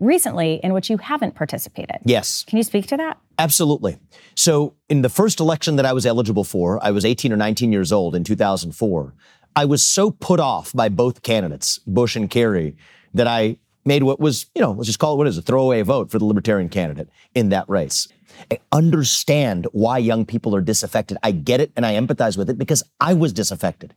recently 0.00 0.60
in 0.62 0.72
which 0.72 0.90
you 0.90 0.96
haven't 0.96 1.34
participated. 1.34 1.98
Yes. 2.04 2.44
Can 2.48 2.56
you 2.56 2.64
speak 2.64 2.86
to 2.88 2.96
that? 2.96 3.18
Absolutely. 3.38 3.98
So, 4.34 4.74
in 4.88 5.02
the 5.02 5.08
first 5.08 5.40
election 5.40 5.76
that 5.76 5.86
I 5.86 5.92
was 5.92 6.06
eligible 6.06 6.44
for, 6.44 6.82
I 6.84 6.90
was 6.90 7.04
18 7.04 7.32
or 7.32 7.36
19 7.36 7.72
years 7.72 7.92
old 7.92 8.14
in 8.14 8.24
2004. 8.24 9.14
I 9.54 9.64
was 9.64 9.84
so 9.84 10.10
put 10.10 10.40
off 10.40 10.72
by 10.72 10.88
both 10.88 11.22
candidates, 11.22 11.78
Bush 11.86 12.16
and 12.16 12.30
Kerry, 12.30 12.76
that 13.14 13.26
I 13.26 13.58
made 13.84 14.02
what 14.02 14.20
was, 14.20 14.46
you 14.54 14.62
know, 14.62 14.72
let's 14.72 14.86
just 14.86 14.98
call 14.98 15.14
it 15.14 15.18
what 15.18 15.26
is 15.26 15.38
a 15.38 15.42
throwaway 15.42 15.82
vote 15.82 16.10
for 16.10 16.18
the 16.18 16.24
Libertarian 16.24 16.68
candidate 16.68 17.08
in 17.34 17.48
that 17.48 17.68
race. 17.68 18.08
I 18.50 18.58
understand 18.72 19.66
why 19.72 19.98
young 19.98 20.24
people 20.24 20.54
are 20.54 20.60
disaffected. 20.60 21.18
I 21.22 21.32
get 21.32 21.60
it 21.60 21.72
and 21.76 21.84
I 21.84 21.94
empathize 21.94 22.36
with 22.36 22.48
it 22.48 22.58
because 22.58 22.82
I 23.00 23.14
was 23.14 23.32
disaffected. 23.32 23.94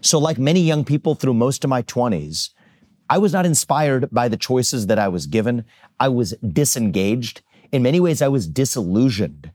So, 0.00 0.18
like 0.18 0.38
many 0.38 0.60
young 0.60 0.84
people 0.84 1.14
through 1.14 1.34
most 1.34 1.64
of 1.64 1.70
my 1.70 1.82
20s, 1.82 2.50
I 3.10 3.18
was 3.18 3.32
not 3.32 3.46
inspired 3.46 4.10
by 4.10 4.28
the 4.28 4.36
choices 4.36 4.86
that 4.86 4.98
I 4.98 5.08
was 5.08 5.26
given. 5.26 5.64
I 6.00 6.08
was 6.08 6.32
disengaged. 6.32 7.42
In 7.72 7.82
many 7.82 8.00
ways, 8.00 8.22
I 8.22 8.28
was 8.28 8.46
disillusioned 8.46 9.50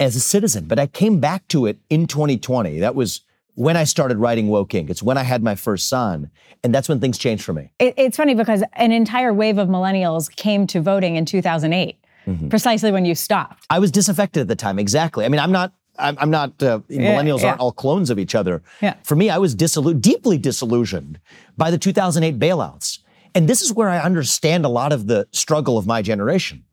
as 0.00 0.16
a 0.16 0.20
citizen. 0.20 0.66
But 0.66 0.78
I 0.78 0.86
came 0.86 1.20
back 1.20 1.46
to 1.48 1.66
it 1.66 1.78
in 1.90 2.06
2020. 2.06 2.80
That 2.80 2.94
was 2.94 3.22
when 3.54 3.76
I 3.76 3.84
started 3.84 4.18
writing 4.18 4.48
Woke 4.48 4.70
Inc. 4.70 4.90
It's 4.90 5.02
when 5.02 5.18
I 5.18 5.22
had 5.22 5.42
my 5.42 5.54
first 5.54 5.88
son. 5.88 6.30
And 6.62 6.74
that's 6.74 6.88
when 6.88 7.00
things 7.00 7.18
changed 7.18 7.44
for 7.44 7.52
me. 7.52 7.70
It, 7.78 7.94
it's 7.96 8.16
funny 8.16 8.34
because 8.34 8.62
an 8.74 8.92
entire 8.92 9.32
wave 9.32 9.58
of 9.58 9.68
millennials 9.68 10.34
came 10.34 10.66
to 10.68 10.80
voting 10.80 11.16
in 11.16 11.24
2008, 11.24 11.96
mm-hmm. 12.26 12.48
precisely 12.48 12.92
when 12.92 13.04
you 13.04 13.14
stopped. 13.14 13.64
I 13.70 13.78
was 13.78 13.90
disaffected 13.90 14.42
at 14.42 14.48
the 14.48 14.56
time, 14.56 14.78
exactly. 14.78 15.24
I 15.24 15.28
mean, 15.28 15.40
I'm 15.40 15.52
not. 15.52 15.72
I'm, 15.98 16.16
I'm 16.18 16.30
not. 16.30 16.62
Uh, 16.62 16.80
millennials 16.90 17.40
yeah. 17.40 17.48
aren't 17.48 17.60
all 17.60 17.72
clones 17.72 18.10
of 18.10 18.18
each 18.18 18.34
other. 18.34 18.62
Yeah. 18.80 18.94
For 19.02 19.16
me, 19.16 19.30
I 19.30 19.38
was 19.38 19.54
disillu- 19.54 20.00
deeply 20.00 20.38
disillusioned 20.38 21.20
by 21.56 21.70
the 21.70 21.78
2008 21.78 22.38
bailouts, 22.38 22.98
and 23.34 23.48
this 23.48 23.62
is 23.62 23.72
where 23.72 23.88
I 23.88 23.98
understand 23.98 24.64
a 24.64 24.68
lot 24.68 24.92
of 24.92 25.06
the 25.06 25.28
struggle 25.32 25.78
of 25.78 25.86
my 25.86 26.02
generation. 26.02 26.64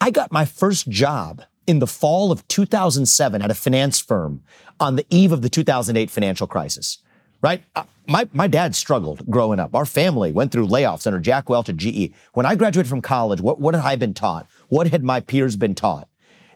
I 0.00 0.10
got 0.10 0.32
my 0.32 0.44
first 0.44 0.88
job 0.88 1.42
in 1.66 1.78
the 1.78 1.86
fall 1.86 2.30
of 2.30 2.46
2007 2.48 3.42
at 3.42 3.50
a 3.50 3.54
finance 3.54 4.00
firm 4.00 4.42
on 4.80 4.96
the 4.96 5.06
eve 5.08 5.32
of 5.32 5.42
the 5.42 5.48
2008 5.48 6.10
financial 6.10 6.46
crisis, 6.46 6.98
right? 7.40 7.62
Uh, 7.74 7.84
my, 8.06 8.28
my 8.32 8.46
dad 8.46 8.74
struggled 8.74 9.28
growing 9.30 9.58
up. 9.58 9.74
Our 9.74 9.86
family 9.86 10.30
went 10.30 10.52
through 10.52 10.66
layoffs 10.66 11.06
under 11.06 11.18
Jack 11.18 11.48
Welch 11.48 11.68
at 11.68 11.76
GE. 11.76 12.12
When 12.34 12.44
I 12.44 12.54
graduated 12.54 12.90
from 12.90 13.00
college, 13.00 13.40
what, 13.40 13.60
what 13.60 13.74
had 13.74 13.84
I 13.84 13.96
been 13.96 14.14
taught? 14.14 14.46
What 14.68 14.88
had 14.88 15.02
my 15.02 15.20
peers 15.20 15.56
been 15.56 15.74
taught? 15.74 16.08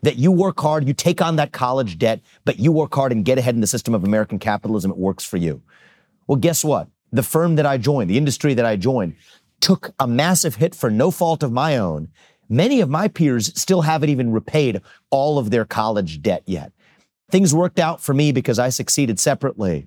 That 0.03 0.17
you 0.17 0.31
work 0.31 0.61
hard, 0.61 0.87
you 0.87 0.95
take 0.95 1.21
on 1.21 1.37
that 1.37 1.53
college 1.53 1.99
debt, 1.99 2.21
but 2.45 2.59
you 2.59 2.71
work 2.73 2.95
hard 2.95 3.13
and 3.13 3.25
get 3.25 3.39
ahead 3.39 3.55
in 3.55 3.61
the 3.61 3.67
system 3.67 3.95
of 3.95 4.05
American 4.05 4.39
capitalism. 4.39 4.91
It 4.91 4.97
works 4.97 5.25
for 5.25 5.37
you. 5.37 5.63
Well, 6.27 6.37
guess 6.37 6.65
what? 6.65 6.89
The 7.11 7.23
firm 7.23 7.57
that 7.57 7.67
I 7.67 7.79
joined, 7.79 8.11
the 8.11 8.19
industry 8.19 8.55
that 8.55 8.65
I 8.65 8.77
joined, 8.77 9.17
took 9.61 9.93
a 9.99 10.07
massive 10.07 10.57
hit 10.57 10.75
for 10.75 10.91
no 10.91 11.11
fault 11.11 11.43
of 11.43 11.51
my 11.51 11.77
own 11.77 12.09
Many 12.49 12.81
of 12.81 12.89
my 12.89 13.09
peers 13.09 13.53
still 13.61 13.83
haven't 13.83 14.09
even 14.09 14.33
repaid 14.33 14.81
all 15.11 15.39
of 15.39 15.51
their 15.51 15.65
college 15.65 16.23
debt 16.23 16.43
yet. 16.47 16.73
Things 17.31 17.55
worked 17.55 17.79
out 17.79 18.01
for 18.01 18.15
me 18.15 18.33
because 18.33 18.59
I 18.59 18.71
succeeded 18.71 19.21
separately. 19.21 19.87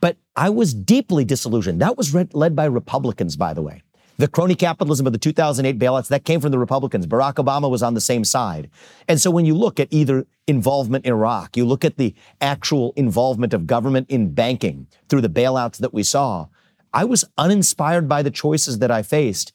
But 0.00 0.18
I 0.36 0.50
was 0.50 0.74
deeply 0.74 1.24
disillusioned. 1.24 1.80
That 1.80 1.96
was 1.96 2.14
led 2.14 2.54
by 2.54 2.66
Republicans, 2.66 3.36
by 3.36 3.54
the 3.54 3.62
way. 3.62 3.82
The 4.18 4.28
crony 4.28 4.54
capitalism 4.54 5.06
of 5.06 5.12
the 5.12 5.18
2008 5.18 5.78
bailouts, 5.78 6.08
that 6.08 6.24
came 6.24 6.40
from 6.40 6.50
the 6.50 6.58
Republicans. 6.58 7.06
Barack 7.06 7.34
Obama 7.34 7.70
was 7.70 7.82
on 7.82 7.92
the 7.92 8.00
same 8.00 8.24
side. 8.24 8.70
And 9.08 9.20
so 9.20 9.30
when 9.30 9.44
you 9.44 9.54
look 9.54 9.78
at 9.78 9.88
either 9.90 10.26
involvement 10.46 11.04
in 11.04 11.12
Iraq, 11.12 11.56
you 11.56 11.66
look 11.66 11.84
at 11.84 11.98
the 11.98 12.14
actual 12.40 12.94
involvement 12.96 13.52
of 13.52 13.66
government 13.66 14.08
in 14.10 14.32
banking 14.32 14.86
through 15.08 15.20
the 15.20 15.28
bailouts 15.28 15.78
that 15.78 15.92
we 15.92 16.02
saw, 16.02 16.46
I 16.94 17.04
was 17.04 17.26
uninspired 17.36 18.08
by 18.08 18.22
the 18.22 18.30
choices 18.30 18.78
that 18.78 18.90
I 18.90 19.02
faced 19.02 19.52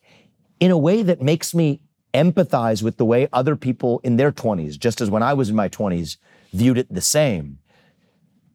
in 0.59 0.69
a 0.69 0.77
way 0.77 1.01
that 1.01 1.21
makes 1.21 1.55
me 1.55 1.81
empathize 2.13 2.83
with 2.83 2.97
the 2.97 3.05
way 3.05 3.27
other 3.33 3.55
people 3.55 3.99
in 4.03 4.17
their 4.17 4.31
20s, 4.31 4.77
just 4.77 5.01
as 5.01 5.09
when 5.09 5.23
I 5.23 5.33
was 5.33 5.49
in 5.49 5.55
my 5.55 5.69
20s, 5.69 6.17
viewed 6.53 6.77
it 6.77 6.93
the 6.93 7.01
same. 7.01 7.57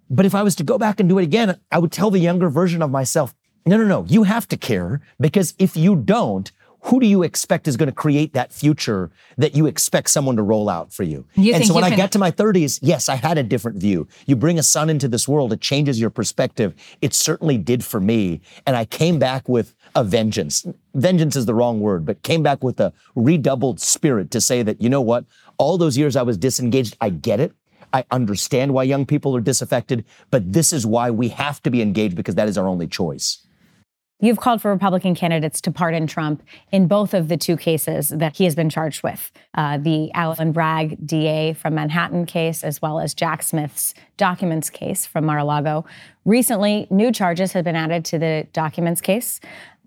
But 0.09 0.25
if 0.25 0.35
I 0.37 0.45
was 0.45 0.55
to 0.57 0.63
go 0.63 0.79
back 0.79 1.01
and 1.01 1.09
do 1.09 1.19
it 1.19 1.25
again, 1.25 1.59
I 1.73 1.79
would 1.79 1.91
tell 1.91 2.11
the 2.11 2.21
younger 2.21 2.49
version 2.49 2.81
of 2.81 2.93
myself, 2.93 3.35
no, 3.67 3.77
no, 3.77 3.85
no, 3.85 4.05
you 4.09 4.23
have 4.23 4.47
to 4.49 4.57
care 4.57 5.01
because 5.21 5.55
if 5.59 5.77
you 5.77 5.97
don't, 5.97 6.53
who 6.83 7.01
do 7.01 7.07
you 7.07 7.25
expect 7.25 7.67
is 7.67 7.77
going 7.77 7.89
to 7.89 7.95
create 7.95 8.33
that 8.35 8.53
future 8.53 9.11
that 9.39 9.57
you 9.57 9.67
expect 9.67 10.09
someone 10.09 10.37
to 10.37 10.43
roll 10.43 10.69
out 10.69 10.93
for 10.93 11.03
you? 11.03 11.27
you 11.35 11.53
and 11.53 11.67
so 11.67 11.75
when 11.75 11.83
I 11.83 11.97
got 11.97 12.13
to 12.13 12.19
my 12.19 12.31
30s, 12.31 12.79
yes, 12.81 13.09
I 13.09 13.17
had 13.17 13.39
a 13.39 13.43
different 13.43 13.79
view. 13.79 14.07
You 14.27 14.37
bring 14.37 14.57
a 14.57 14.63
son 14.63 14.89
into 14.89 15.09
this 15.09 15.27
world, 15.27 15.53
it 15.53 15.61
changes 15.61 16.01
your 16.01 16.11
perspective. 16.11 16.75
It 17.03 17.13
certainly 17.13 17.59
did 17.59 17.85
for 17.85 17.99
me. 17.99 18.41
And 18.67 18.77
I 18.77 18.85
came 18.85 19.19
back 19.19 19.49
with 19.49 19.75
a 19.97 20.05
vengeance. 20.05 20.65
Vengeance 20.95 21.35
is 21.35 21.47
the 21.47 21.55
wrong 21.55 21.81
word, 21.81 22.07
but 22.07 22.23
came 22.23 22.45
back 22.45 22.63
with 22.63 22.79
a 22.79 22.93
redoubled 23.17 23.81
spirit 23.81 24.31
to 24.31 24.41
say 24.41 24.63
that, 24.63 24.81
you 24.81 24.89
know 24.89 25.01
what? 25.01 25.25
All 25.59 25.79
those 25.79 25.99
years 25.99 26.15
I 26.15 26.23
was 26.23 26.39
disengaged, 26.39 26.97
I 27.01 27.11
get 27.11 27.41
it. 27.41 27.53
I 27.93 28.05
understand 28.11 28.75
why 28.75 28.85
young 28.85 29.07
people 29.07 29.35
are 29.35 29.41
disaffected, 29.41 30.05
but 30.31 30.53
this 30.53 30.73
is 30.73 30.87
why 30.87 31.11
we 31.11 31.31
have 31.31 31.63
to 31.63 31.71
be 31.71 31.83
engaged 31.83 32.15
because 32.15 32.35
that 32.37 32.49
is 32.49 32.59
our 32.59 32.69
only 32.69 32.87
choice. 32.87 33.46
You've 34.19 34.41
called 34.41 34.63
for 34.63 34.71
Republican 34.71 35.15
candidates 35.15 35.61
to 35.61 35.71
pardon 35.71 36.07
Trump 36.07 36.43
in 36.73 36.89
both 36.89 37.13
of 37.13 37.29
the 37.29 37.37
two 37.37 37.57
cases 37.59 38.09
that 38.09 38.37
he 38.37 38.45
has 38.45 38.55
been 38.55 38.71
charged 38.71 39.03
with 39.03 39.31
uh, 39.53 39.77
the 39.77 40.11
Alvin 40.15 40.53
Bragg 40.53 41.07
DA 41.07 41.53
from 41.53 41.75
Manhattan 41.75 42.25
case, 42.25 42.65
as 42.65 42.81
well 42.81 42.99
as 42.99 43.13
Jack 43.13 43.43
Smith's 43.43 43.93
documents 44.17 44.71
case 44.71 45.05
from 45.05 45.27
Mar 45.27 45.39
a 45.39 45.45
Lago. 45.45 45.85
Recently, 46.25 46.87
new 46.89 47.13
charges 47.13 47.53
have 47.53 47.65
been 47.65 47.77
added 47.77 48.07
to 48.07 48.19
the 48.19 48.47
documents 48.55 49.03
case. 49.03 49.39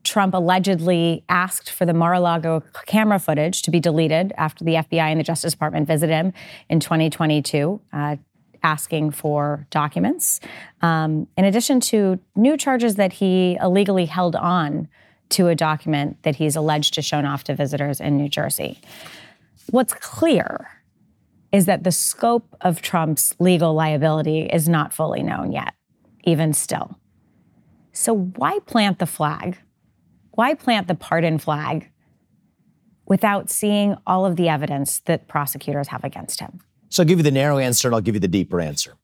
Trump 0.03 0.35
allegedly 0.35 1.23
asked 1.27 1.71
for 1.71 1.85
the 1.85 1.93
Mar 1.93 2.13
a 2.13 2.19
Lago 2.19 2.63
camera 2.85 3.17
footage 3.17 3.63
to 3.63 3.71
be 3.71 3.79
deleted 3.79 4.31
after 4.37 4.63
the 4.63 4.75
FBI 4.75 5.09
and 5.09 5.19
the 5.19 5.23
Justice 5.23 5.53
Department 5.53 5.87
visited 5.87 6.13
him 6.13 6.33
in 6.69 6.79
2022. 6.79 7.81
Uh, 7.91 8.17
asking 8.63 9.11
for 9.11 9.67
documents, 9.69 10.39
um, 10.81 11.27
in 11.37 11.45
addition 11.45 11.79
to 11.79 12.19
new 12.35 12.57
charges 12.57 12.95
that 12.95 13.13
he 13.13 13.57
illegally 13.61 14.05
held 14.05 14.35
on 14.35 14.87
to 15.29 15.47
a 15.47 15.55
document 15.55 16.21
that 16.23 16.35
he's 16.35 16.55
alleged 16.55 16.93
to 16.95 17.01
shown 17.01 17.25
off 17.25 17.43
to 17.45 17.55
visitors 17.55 18.01
in 18.01 18.17
New 18.17 18.29
Jersey. 18.29 18.79
What's 19.69 19.93
clear 19.93 20.67
is 21.51 21.65
that 21.65 21.83
the 21.83 21.91
scope 21.91 22.55
of 22.61 22.81
Trump's 22.81 23.33
legal 23.39 23.73
liability 23.73 24.41
is 24.41 24.67
not 24.67 24.93
fully 24.93 25.23
known 25.23 25.51
yet, 25.51 25.73
even 26.23 26.53
still. 26.53 26.99
So, 27.91 28.15
why 28.15 28.59
plant 28.65 28.99
the 28.99 29.05
flag? 29.05 29.57
Why 30.31 30.53
plant 30.53 30.87
the 30.87 30.95
pardon 30.95 31.37
flag 31.37 31.91
without 33.05 33.49
seeing 33.49 33.95
all 34.05 34.25
of 34.25 34.35
the 34.35 34.47
evidence 34.47 34.99
that 35.01 35.27
prosecutors 35.27 35.89
have 35.89 36.03
against 36.03 36.39
him? 36.39 36.59
So 36.89 37.03
I'll 37.03 37.07
give 37.07 37.19
you 37.19 37.23
the 37.23 37.31
narrow 37.31 37.57
answer 37.57 37.87
and 37.87 37.95
I'll 37.95 38.01
give 38.01 38.15
you 38.15 38.19
the 38.19 38.27
deeper 38.27 38.59
answer. 38.59 38.95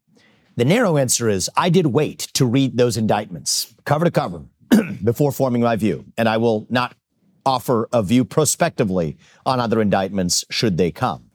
The 0.55 0.65
narrow 0.65 0.97
answer 0.97 1.29
is 1.29 1.49
I 1.55 1.69
did 1.69 1.87
wait 1.87 2.19
to 2.33 2.45
read 2.45 2.77
those 2.77 2.97
indictments 2.97 3.73
cover 3.85 4.05
to 4.05 4.11
cover 4.11 4.45
before 5.03 5.31
forming 5.31 5.61
my 5.61 5.75
view, 5.75 6.05
and 6.17 6.27
I 6.27 6.37
will 6.37 6.65
not 6.69 6.95
offer 7.45 7.87
a 7.93 8.01
view 8.01 8.25
prospectively 8.25 9.17
on 9.45 9.59
other 9.59 9.81
indictments 9.81 10.43
should 10.49 10.77
they 10.77 10.91
come. 10.91 11.29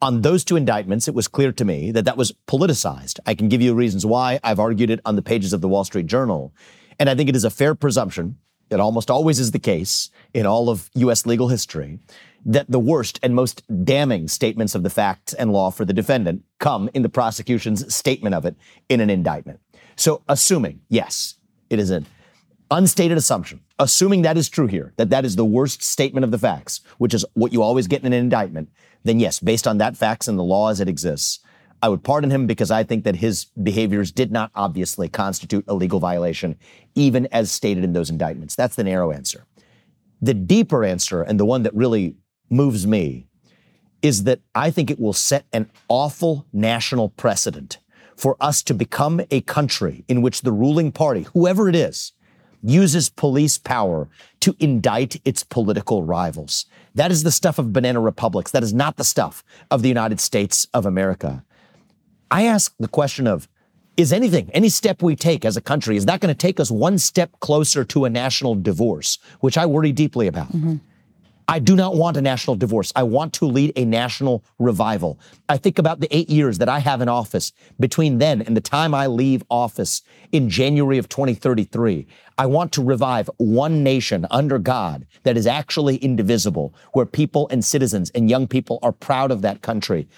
On 0.00 0.22
those 0.22 0.44
two 0.44 0.56
indictments, 0.56 1.06
it 1.06 1.14
was 1.14 1.28
clear 1.28 1.52
to 1.52 1.64
me 1.64 1.92
that 1.92 2.04
that 2.06 2.16
was 2.16 2.32
politicized. 2.48 3.20
I 3.26 3.34
can 3.34 3.48
give 3.48 3.60
you 3.60 3.74
reasons 3.74 4.06
why. 4.06 4.40
I've 4.42 4.58
argued 4.58 4.90
it 4.90 5.00
on 5.04 5.16
the 5.16 5.22
pages 5.22 5.52
of 5.52 5.60
the 5.60 5.68
Wall 5.68 5.84
Street 5.84 6.06
Journal. 6.06 6.54
And 6.98 7.10
I 7.10 7.14
think 7.14 7.28
it 7.28 7.36
is 7.36 7.44
a 7.44 7.50
fair 7.50 7.74
presumption, 7.74 8.36
it 8.70 8.80
almost 8.80 9.10
always 9.10 9.38
is 9.38 9.50
the 9.50 9.58
case 9.58 10.10
in 10.32 10.46
all 10.46 10.70
of 10.70 10.88
U.S. 10.94 11.26
legal 11.26 11.48
history, 11.48 11.98
that 12.44 12.70
the 12.70 12.78
worst 12.78 13.20
and 13.22 13.34
most 13.34 13.62
damning 13.84 14.28
statements 14.28 14.74
of 14.74 14.82
the 14.82 14.90
facts 14.90 15.32
and 15.32 15.52
law 15.52 15.70
for 15.70 15.84
the 15.84 15.92
defendant 15.92 16.42
come 16.58 16.90
in 16.94 17.02
the 17.02 17.08
prosecution's 17.08 17.94
statement 17.94 18.34
of 18.34 18.44
it 18.44 18.56
in 18.88 19.00
an 19.00 19.10
indictment. 19.10 19.60
So, 19.96 20.22
assuming, 20.28 20.80
yes, 20.88 21.34
it 21.70 21.78
is 21.78 21.90
an 21.90 22.06
unstated 22.70 23.18
assumption, 23.18 23.60
assuming 23.78 24.22
that 24.22 24.36
is 24.36 24.48
true 24.48 24.66
here, 24.66 24.92
that 24.96 25.10
that 25.10 25.24
is 25.24 25.36
the 25.36 25.44
worst 25.44 25.82
statement 25.82 26.24
of 26.24 26.30
the 26.30 26.38
facts, 26.38 26.80
which 26.98 27.14
is 27.14 27.24
what 27.34 27.52
you 27.52 27.62
always 27.62 27.86
get 27.86 28.00
in 28.00 28.06
an 28.06 28.12
indictment, 28.12 28.70
then 29.04 29.20
yes, 29.20 29.38
based 29.38 29.66
on 29.66 29.78
that 29.78 29.96
facts 29.96 30.28
and 30.28 30.38
the 30.38 30.42
law 30.42 30.70
as 30.70 30.80
it 30.80 30.88
exists, 30.88 31.40
I 31.82 31.88
would 31.88 32.04
pardon 32.04 32.30
him 32.30 32.46
because 32.46 32.70
I 32.70 32.84
think 32.84 33.04
that 33.04 33.16
his 33.16 33.46
behaviors 33.60 34.12
did 34.12 34.30
not 34.30 34.52
obviously 34.54 35.08
constitute 35.08 35.64
a 35.66 35.74
legal 35.74 35.98
violation, 35.98 36.56
even 36.94 37.26
as 37.32 37.50
stated 37.50 37.82
in 37.82 37.92
those 37.92 38.08
indictments. 38.08 38.54
That's 38.54 38.76
the 38.76 38.84
narrow 38.84 39.10
answer. 39.10 39.46
The 40.20 40.34
deeper 40.34 40.84
answer, 40.84 41.22
and 41.22 41.40
the 41.40 41.44
one 41.44 41.64
that 41.64 41.74
really 41.74 42.16
moves 42.50 42.86
me 42.86 43.26
is 44.02 44.24
that 44.24 44.40
I 44.54 44.70
think 44.70 44.90
it 44.90 45.00
will 45.00 45.12
set 45.12 45.46
an 45.52 45.70
awful 45.88 46.46
national 46.52 47.08
precedent 47.10 47.78
for 48.16 48.36
us 48.40 48.62
to 48.64 48.74
become 48.74 49.20
a 49.30 49.40
country 49.42 50.04
in 50.08 50.22
which 50.22 50.42
the 50.42 50.52
ruling 50.52 50.92
party, 50.92 51.26
whoever 51.32 51.68
it 51.68 51.76
is, 51.76 52.12
uses 52.62 53.08
police 53.08 53.58
power 53.58 54.08
to 54.40 54.54
indict 54.60 55.20
its 55.24 55.42
political 55.42 56.04
rivals. 56.04 56.66
That 56.94 57.10
is 57.10 57.22
the 57.22 57.32
stuff 57.32 57.58
of 57.58 57.72
banana 57.72 58.00
republics. 58.00 58.50
That 58.52 58.62
is 58.62 58.72
not 58.72 58.96
the 58.96 59.04
stuff 59.04 59.42
of 59.70 59.82
the 59.82 59.88
United 59.88 60.20
States 60.20 60.66
of 60.72 60.86
America. 60.86 61.44
I 62.30 62.44
ask 62.44 62.74
the 62.78 62.88
question 62.88 63.26
of 63.26 63.48
is 63.96 64.12
anything, 64.12 64.50
any 64.54 64.68
step 64.68 65.02
we 65.02 65.14
take 65.14 65.44
as 65.44 65.56
a 65.56 65.60
country, 65.60 65.96
is 65.96 66.06
that 66.06 66.20
going 66.20 66.34
to 66.34 66.38
take 66.38 66.58
us 66.58 66.70
one 66.70 66.98
step 66.98 67.30
closer 67.40 67.84
to 67.84 68.06
a 68.06 68.10
national 68.10 68.54
divorce, 68.54 69.18
which 69.40 69.58
I 69.58 69.66
worry 69.66 69.92
deeply 69.92 70.26
about? 70.26 70.48
Mm-hmm. 70.48 70.76
I 71.48 71.58
do 71.58 71.76
not 71.76 71.96
want 71.96 72.16
a 72.16 72.22
national 72.22 72.56
divorce. 72.56 72.92
I 72.94 73.02
want 73.02 73.32
to 73.34 73.46
lead 73.46 73.72
a 73.76 73.84
national 73.84 74.44
revival. 74.58 75.18
I 75.48 75.56
think 75.56 75.78
about 75.78 76.00
the 76.00 76.14
eight 76.14 76.30
years 76.30 76.58
that 76.58 76.68
I 76.68 76.78
have 76.78 77.00
in 77.00 77.08
office 77.08 77.52
between 77.78 78.18
then 78.18 78.42
and 78.42 78.56
the 78.56 78.60
time 78.60 78.94
I 78.94 79.06
leave 79.06 79.42
office 79.50 80.02
in 80.30 80.48
January 80.48 80.98
of 80.98 81.08
2033. 81.08 82.06
I 82.38 82.46
want 82.46 82.72
to 82.72 82.82
revive 82.82 83.28
one 83.36 83.82
nation 83.82 84.26
under 84.30 84.58
God 84.58 85.06
that 85.24 85.36
is 85.36 85.46
actually 85.46 85.96
indivisible, 85.96 86.74
where 86.92 87.06
people 87.06 87.48
and 87.50 87.64
citizens 87.64 88.10
and 88.10 88.30
young 88.30 88.46
people 88.46 88.78
are 88.82 88.92
proud 88.92 89.30
of 89.30 89.42
that 89.42 89.62
country. 89.62 90.08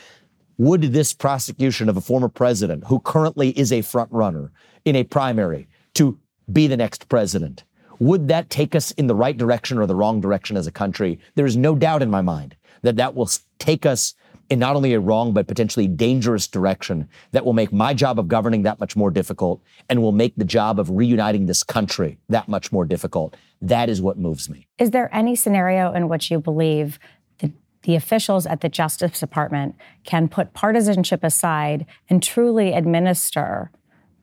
Would 0.58 0.82
this 0.92 1.12
prosecution 1.12 1.88
of 1.88 1.96
a 1.96 2.00
former 2.00 2.28
president 2.28 2.84
who 2.86 3.00
currently 3.00 3.50
is 3.58 3.72
a 3.72 3.82
front 3.82 4.12
runner 4.12 4.52
in 4.84 4.94
a 4.94 5.04
primary 5.04 5.66
to 5.94 6.18
be 6.52 6.66
the 6.66 6.76
next 6.76 7.08
president, 7.08 7.64
would 7.98 8.28
that 8.28 8.50
take 8.50 8.74
us 8.74 8.90
in 8.92 9.06
the 9.06 9.14
right 9.14 9.36
direction 9.36 9.78
or 9.78 9.86
the 9.86 9.94
wrong 9.94 10.20
direction 10.20 10.56
as 10.56 10.66
a 10.66 10.72
country? 10.72 11.18
There 11.34 11.46
is 11.46 11.56
no 11.56 11.74
doubt 11.74 12.02
in 12.02 12.10
my 12.10 12.22
mind 12.22 12.56
that 12.82 12.96
that 12.96 13.14
will 13.14 13.28
take 13.58 13.86
us 13.86 14.14
in 14.50 14.58
not 14.58 14.76
only 14.76 14.92
a 14.92 15.00
wrong 15.00 15.32
but 15.32 15.46
potentially 15.46 15.86
dangerous 15.86 16.46
direction 16.46 17.08
that 17.32 17.44
will 17.44 17.52
make 17.52 17.72
my 17.72 17.94
job 17.94 18.18
of 18.18 18.28
governing 18.28 18.62
that 18.62 18.78
much 18.78 18.94
more 18.96 19.10
difficult 19.10 19.62
and 19.88 20.02
will 20.02 20.12
make 20.12 20.34
the 20.36 20.44
job 20.44 20.78
of 20.78 20.90
reuniting 20.90 21.46
this 21.46 21.62
country 21.62 22.18
that 22.28 22.48
much 22.48 22.70
more 22.70 22.84
difficult. 22.84 23.36
That 23.62 23.88
is 23.88 24.02
what 24.02 24.18
moves 24.18 24.50
me. 24.50 24.66
Is 24.78 24.90
there 24.90 25.08
any 25.14 25.34
scenario 25.34 25.92
in 25.92 26.08
which 26.08 26.30
you 26.30 26.40
believe 26.40 26.98
the, 27.38 27.52
the 27.82 27.94
officials 27.94 28.46
at 28.46 28.60
the 28.60 28.68
Justice 28.68 29.18
Department 29.18 29.76
can 30.04 30.28
put 30.28 30.52
partisanship 30.52 31.24
aside 31.24 31.86
and 32.10 32.22
truly 32.22 32.72
administer 32.72 33.70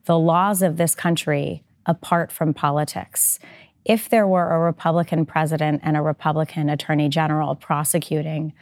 the 0.04 0.18
laws 0.18 0.62
of 0.62 0.76
this 0.76 0.94
country 0.94 1.64
apart 1.84 2.30
from 2.30 2.54
politics? 2.54 3.40
If 3.84 4.08
there 4.08 4.26
were 4.26 4.50
a 4.50 4.58
Republican 4.60 5.26
president 5.26 5.80
and 5.84 5.96
a 5.96 6.02
Republican 6.02 6.68
attorney 6.68 7.08
general 7.08 7.54
prosecuting 7.54 8.52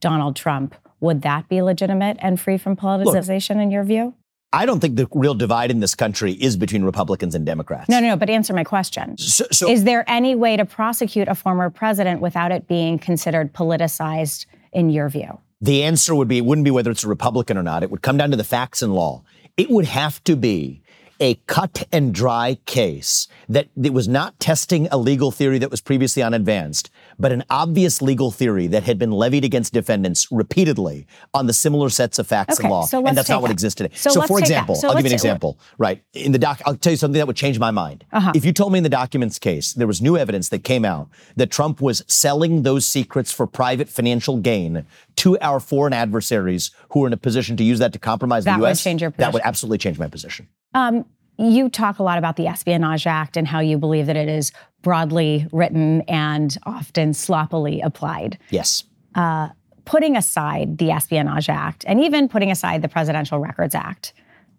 Donald 0.00 0.36
Trump, 0.36 0.74
would 1.00 1.22
that 1.22 1.48
be 1.48 1.62
legitimate 1.62 2.16
and 2.20 2.40
free 2.40 2.58
from 2.58 2.76
politicization 2.76 3.56
Look, 3.56 3.62
in 3.62 3.70
your 3.70 3.84
view? 3.84 4.14
I 4.52 4.66
don't 4.66 4.80
think 4.80 4.96
the 4.96 5.08
real 5.12 5.34
divide 5.34 5.70
in 5.70 5.80
this 5.80 5.94
country 5.94 6.32
is 6.32 6.56
between 6.56 6.84
Republicans 6.84 7.34
and 7.34 7.44
Democrats. 7.44 7.88
No, 7.88 8.00
no, 8.00 8.08
no. 8.08 8.16
But 8.16 8.30
answer 8.30 8.52
my 8.52 8.64
question. 8.64 9.16
So, 9.18 9.46
so, 9.50 9.68
is 9.68 9.84
there 9.84 10.04
any 10.08 10.34
way 10.34 10.56
to 10.56 10.64
prosecute 10.64 11.28
a 11.28 11.34
former 11.34 11.70
president 11.70 12.20
without 12.20 12.52
it 12.52 12.68
being 12.68 12.98
considered 12.98 13.52
politicized 13.52 14.46
in 14.72 14.90
your 14.90 15.08
view? 15.08 15.38
The 15.60 15.82
answer 15.82 16.14
would 16.14 16.28
be 16.28 16.38
it 16.38 16.44
wouldn't 16.44 16.64
be 16.64 16.70
whether 16.70 16.90
it's 16.90 17.04
a 17.04 17.08
Republican 17.08 17.56
or 17.56 17.62
not. 17.62 17.82
It 17.82 17.90
would 17.90 18.02
come 18.02 18.16
down 18.16 18.30
to 18.30 18.36
the 18.36 18.44
facts 18.44 18.82
and 18.82 18.94
law. 18.94 19.22
It 19.56 19.70
would 19.70 19.86
have 19.86 20.22
to 20.24 20.36
be 20.36 20.82
a 21.20 21.34
cut 21.46 21.86
and 21.92 22.14
dry 22.14 22.58
case 22.66 23.28
that 23.48 23.68
it 23.80 23.92
was 23.92 24.08
not 24.08 24.38
testing 24.40 24.88
a 24.90 24.96
legal 24.96 25.30
theory 25.30 25.58
that 25.58 25.70
was 25.70 25.80
previously 25.80 26.22
unadvanced, 26.22 26.90
but 27.18 27.32
an 27.32 27.44
obvious 27.50 28.02
legal 28.02 28.30
theory 28.30 28.66
that 28.66 28.82
had 28.82 28.98
been 28.98 29.10
levied 29.10 29.44
against 29.44 29.72
defendants 29.72 30.30
repeatedly 30.30 31.06
on 31.32 31.46
the 31.46 31.52
similar 31.52 31.88
sets 31.88 32.18
of 32.18 32.26
facts 32.26 32.58
okay, 32.58 32.64
and 32.64 32.70
law. 32.70 32.84
So 32.84 33.06
and 33.06 33.16
that's 33.16 33.28
not 33.28 33.42
what 33.42 33.50
exists 33.50 33.76
today. 33.76 33.94
So, 33.94 34.10
so 34.10 34.22
for 34.22 34.38
example, 34.38 34.74
so 34.74 34.88
I'll 34.88 34.94
give 34.94 35.04
you 35.04 35.10
an 35.10 35.14
example. 35.14 35.58
Right. 35.78 36.02
In 36.12 36.32
the 36.32 36.38
doc, 36.38 36.60
I'll 36.66 36.76
tell 36.76 36.92
you 36.92 36.96
something 36.96 37.18
that 37.18 37.26
would 37.26 37.36
change 37.36 37.58
my 37.58 37.70
mind. 37.70 38.04
Uh-huh. 38.12 38.32
If 38.34 38.44
you 38.44 38.52
told 38.52 38.72
me 38.72 38.78
in 38.78 38.82
the 38.82 38.90
documents 38.90 39.38
case 39.38 39.72
there 39.72 39.86
was 39.86 40.00
new 40.00 40.16
evidence 40.16 40.48
that 40.48 40.64
came 40.64 40.84
out 40.84 41.08
that 41.36 41.50
Trump 41.50 41.80
was 41.80 42.02
selling 42.08 42.62
those 42.62 42.86
secrets 42.86 43.32
for 43.32 43.46
private 43.46 43.88
financial 43.88 44.38
gain 44.38 44.86
to 45.16 45.38
our 45.40 45.60
foreign 45.60 45.92
adversaries 45.92 46.70
who 46.90 47.00
were 47.00 47.06
in 47.06 47.12
a 47.12 47.18
position 47.18 47.56
to 47.56 47.64
use 47.64 47.78
that 47.78 47.92
to 47.92 47.98
compromise 47.98 48.44
that 48.44 48.56
the 48.56 48.62
U.S., 48.62 48.78
would 48.78 48.90
change 48.90 49.00
your 49.02 49.10
position. 49.10 49.30
that 49.30 49.32
would 49.32 49.42
absolutely 49.44 49.78
change 49.78 49.98
my 49.98 50.08
position. 50.08 50.48
Um, 50.74 51.04
you 51.38 51.68
talk 51.68 51.98
a 51.98 52.02
lot 52.02 52.18
about 52.18 52.36
the 52.36 52.46
Espionage 52.46 53.06
Act 53.06 53.36
and 53.36 53.46
how 53.48 53.60
you 53.60 53.78
believe 53.78 54.06
that 54.06 54.16
it 54.16 54.28
is 54.28 54.52
broadly 54.82 55.46
written 55.52 56.02
and 56.02 56.56
often 56.64 57.14
sloppily 57.14 57.80
applied. 57.80 58.38
Yes. 58.50 58.84
Uh, 59.14 59.48
putting 59.84 60.16
aside 60.16 60.78
the 60.78 60.90
Espionage 60.90 61.48
Act 61.48 61.84
and 61.88 62.00
even 62.00 62.28
putting 62.28 62.50
aside 62.50 62.82
the 62.82 62.88
Presidential 62.88 63.38
Records 63.38 63.74
Act, 63.74 64.12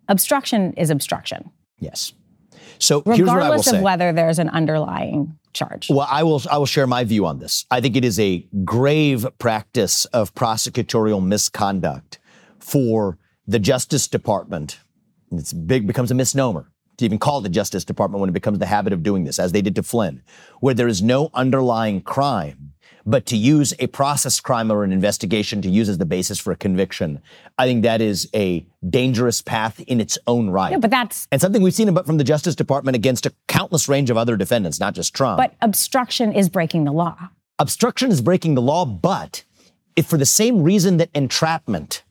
obstruction 0.07 0.73
is 0.73 0.89
obstruction. 0.89 1.49
Yes. 1.79 2.13
So 2.79 3.03
regardless 3.05 3.71
of 3.71 3.81
whether 3.81 4.11
there's 4.11 4.39
an 4.39 4.49
underlying 4.49 5.37
charge. 5.53 5.89
Well, 5.89 6.07
I 6.09 6.23
will 6.23 6.41
I 6.51 6.57
will 6.57 6.65
share 6.65 6.87
my 6.87 7.03
view 7.03 7.25
on 7.25 7.39
this. 7.39 7.65
I 7.71 7.79
think 7.79 7.95
it 7.95 8.03
is 8.03 8.19
a 8.19 8.45
grave 8.63 9.25
practice 9.39 10.05
of 10.05 10.33
prosecutorial 10.35 11.25
misconduct 11.25 12.19
for 12.59 13.17
the 13.47 13.59
Justice 13.59 14.07
Department 14.07 14.79
it's 15.39 15.53
big 15.53 15.87
becomes 15.87 16.11
a 16.11 16.15
misnomer 16.15 16.71
to 16.97 17.05
even 17.05 17.17
call 17.17 17.41
the 17.41 17.49
Justice 17.49 17.83
Department 17.83 18.21
when 18.21 18.29
it 18.29 18.33
becomes 18.33 18.59
the 18.59 18.65
habit 18.65 18.93
of 18.93 19.03
doing 19.03 19.25
this, 19.25 19.39
as 19.39 19.51
they 19.51 19.61
did 19.61 19.75
to 19.75 19.83
Flynn, 19.83 20.21
where 20.59 20.73
there 20.73 20.87
is 20.87 21.01
no 21.01 21.29
underlying 21.33 22.01
crime, 22.01 22.73
but 23.05 23.25
to 23.27 23.37
use 23.37 23.73
a 23.79 23.87
process 23.87 24.39
crime 24.39 24.71
or 24.71 24.83
an 24.83 24.91
investigation 24.91 25.61
to 25.61 25.69
use 25.69 25.89
as 25.89 25.97
the 25.97 26.05
basis 26.05 26.39
for 26.39 26.51
a 26.51 26.55
conviction, 26.55 27.21
I 27.57 27.65
think 27.65 27.83
that 27.83 28.01
is 28.01 28.29
a 28.33 28.65
dangerous 28.89 29.41
path 29.41 29.79
in 29.81 30.01
its 30.01 30.17
own 30.25 30.49
right. 30.49 30.71
Yeah, 30.71 30.77
but 30.77 30.89
that's 30.89 31.27
and 31.31 31.39
something 31.39 31.61
we've 31.61 31.73
seen 31.73 31.93
from 32.03 32.17
the 32.17 32.23
Justice 32.23 32.55
Department 32.55 32.95
against 32.95 33.25
a 33.25 33.33
countless 33.47 33.87
range 33.87 34.09
of 34.09 34.17
other 34.17 34.37
defendants, 34.37 34.79
not 34.79 34.95
just 34.95 35.13
Trump. 35.13 35.37
But 35.37 35.53
obstruction 35.61 36.31
is 36.31 36.49
breaking 36.49 36.85
the 36.85 36.93
law. 36.93 37.29
Obstruction 37.59 38.11
is 38.11 38.21
breaking 38.21 38.55
the 38.55 38.61
law, 38.61 38.85
but 38.85 39.43
if 39.95 40.07
for 40.07 40.17
the 40.17 40.25
same 40.25 40.63
reason 40.63 40.97
that 40.97 41.09
entrapment, 41.13 42.03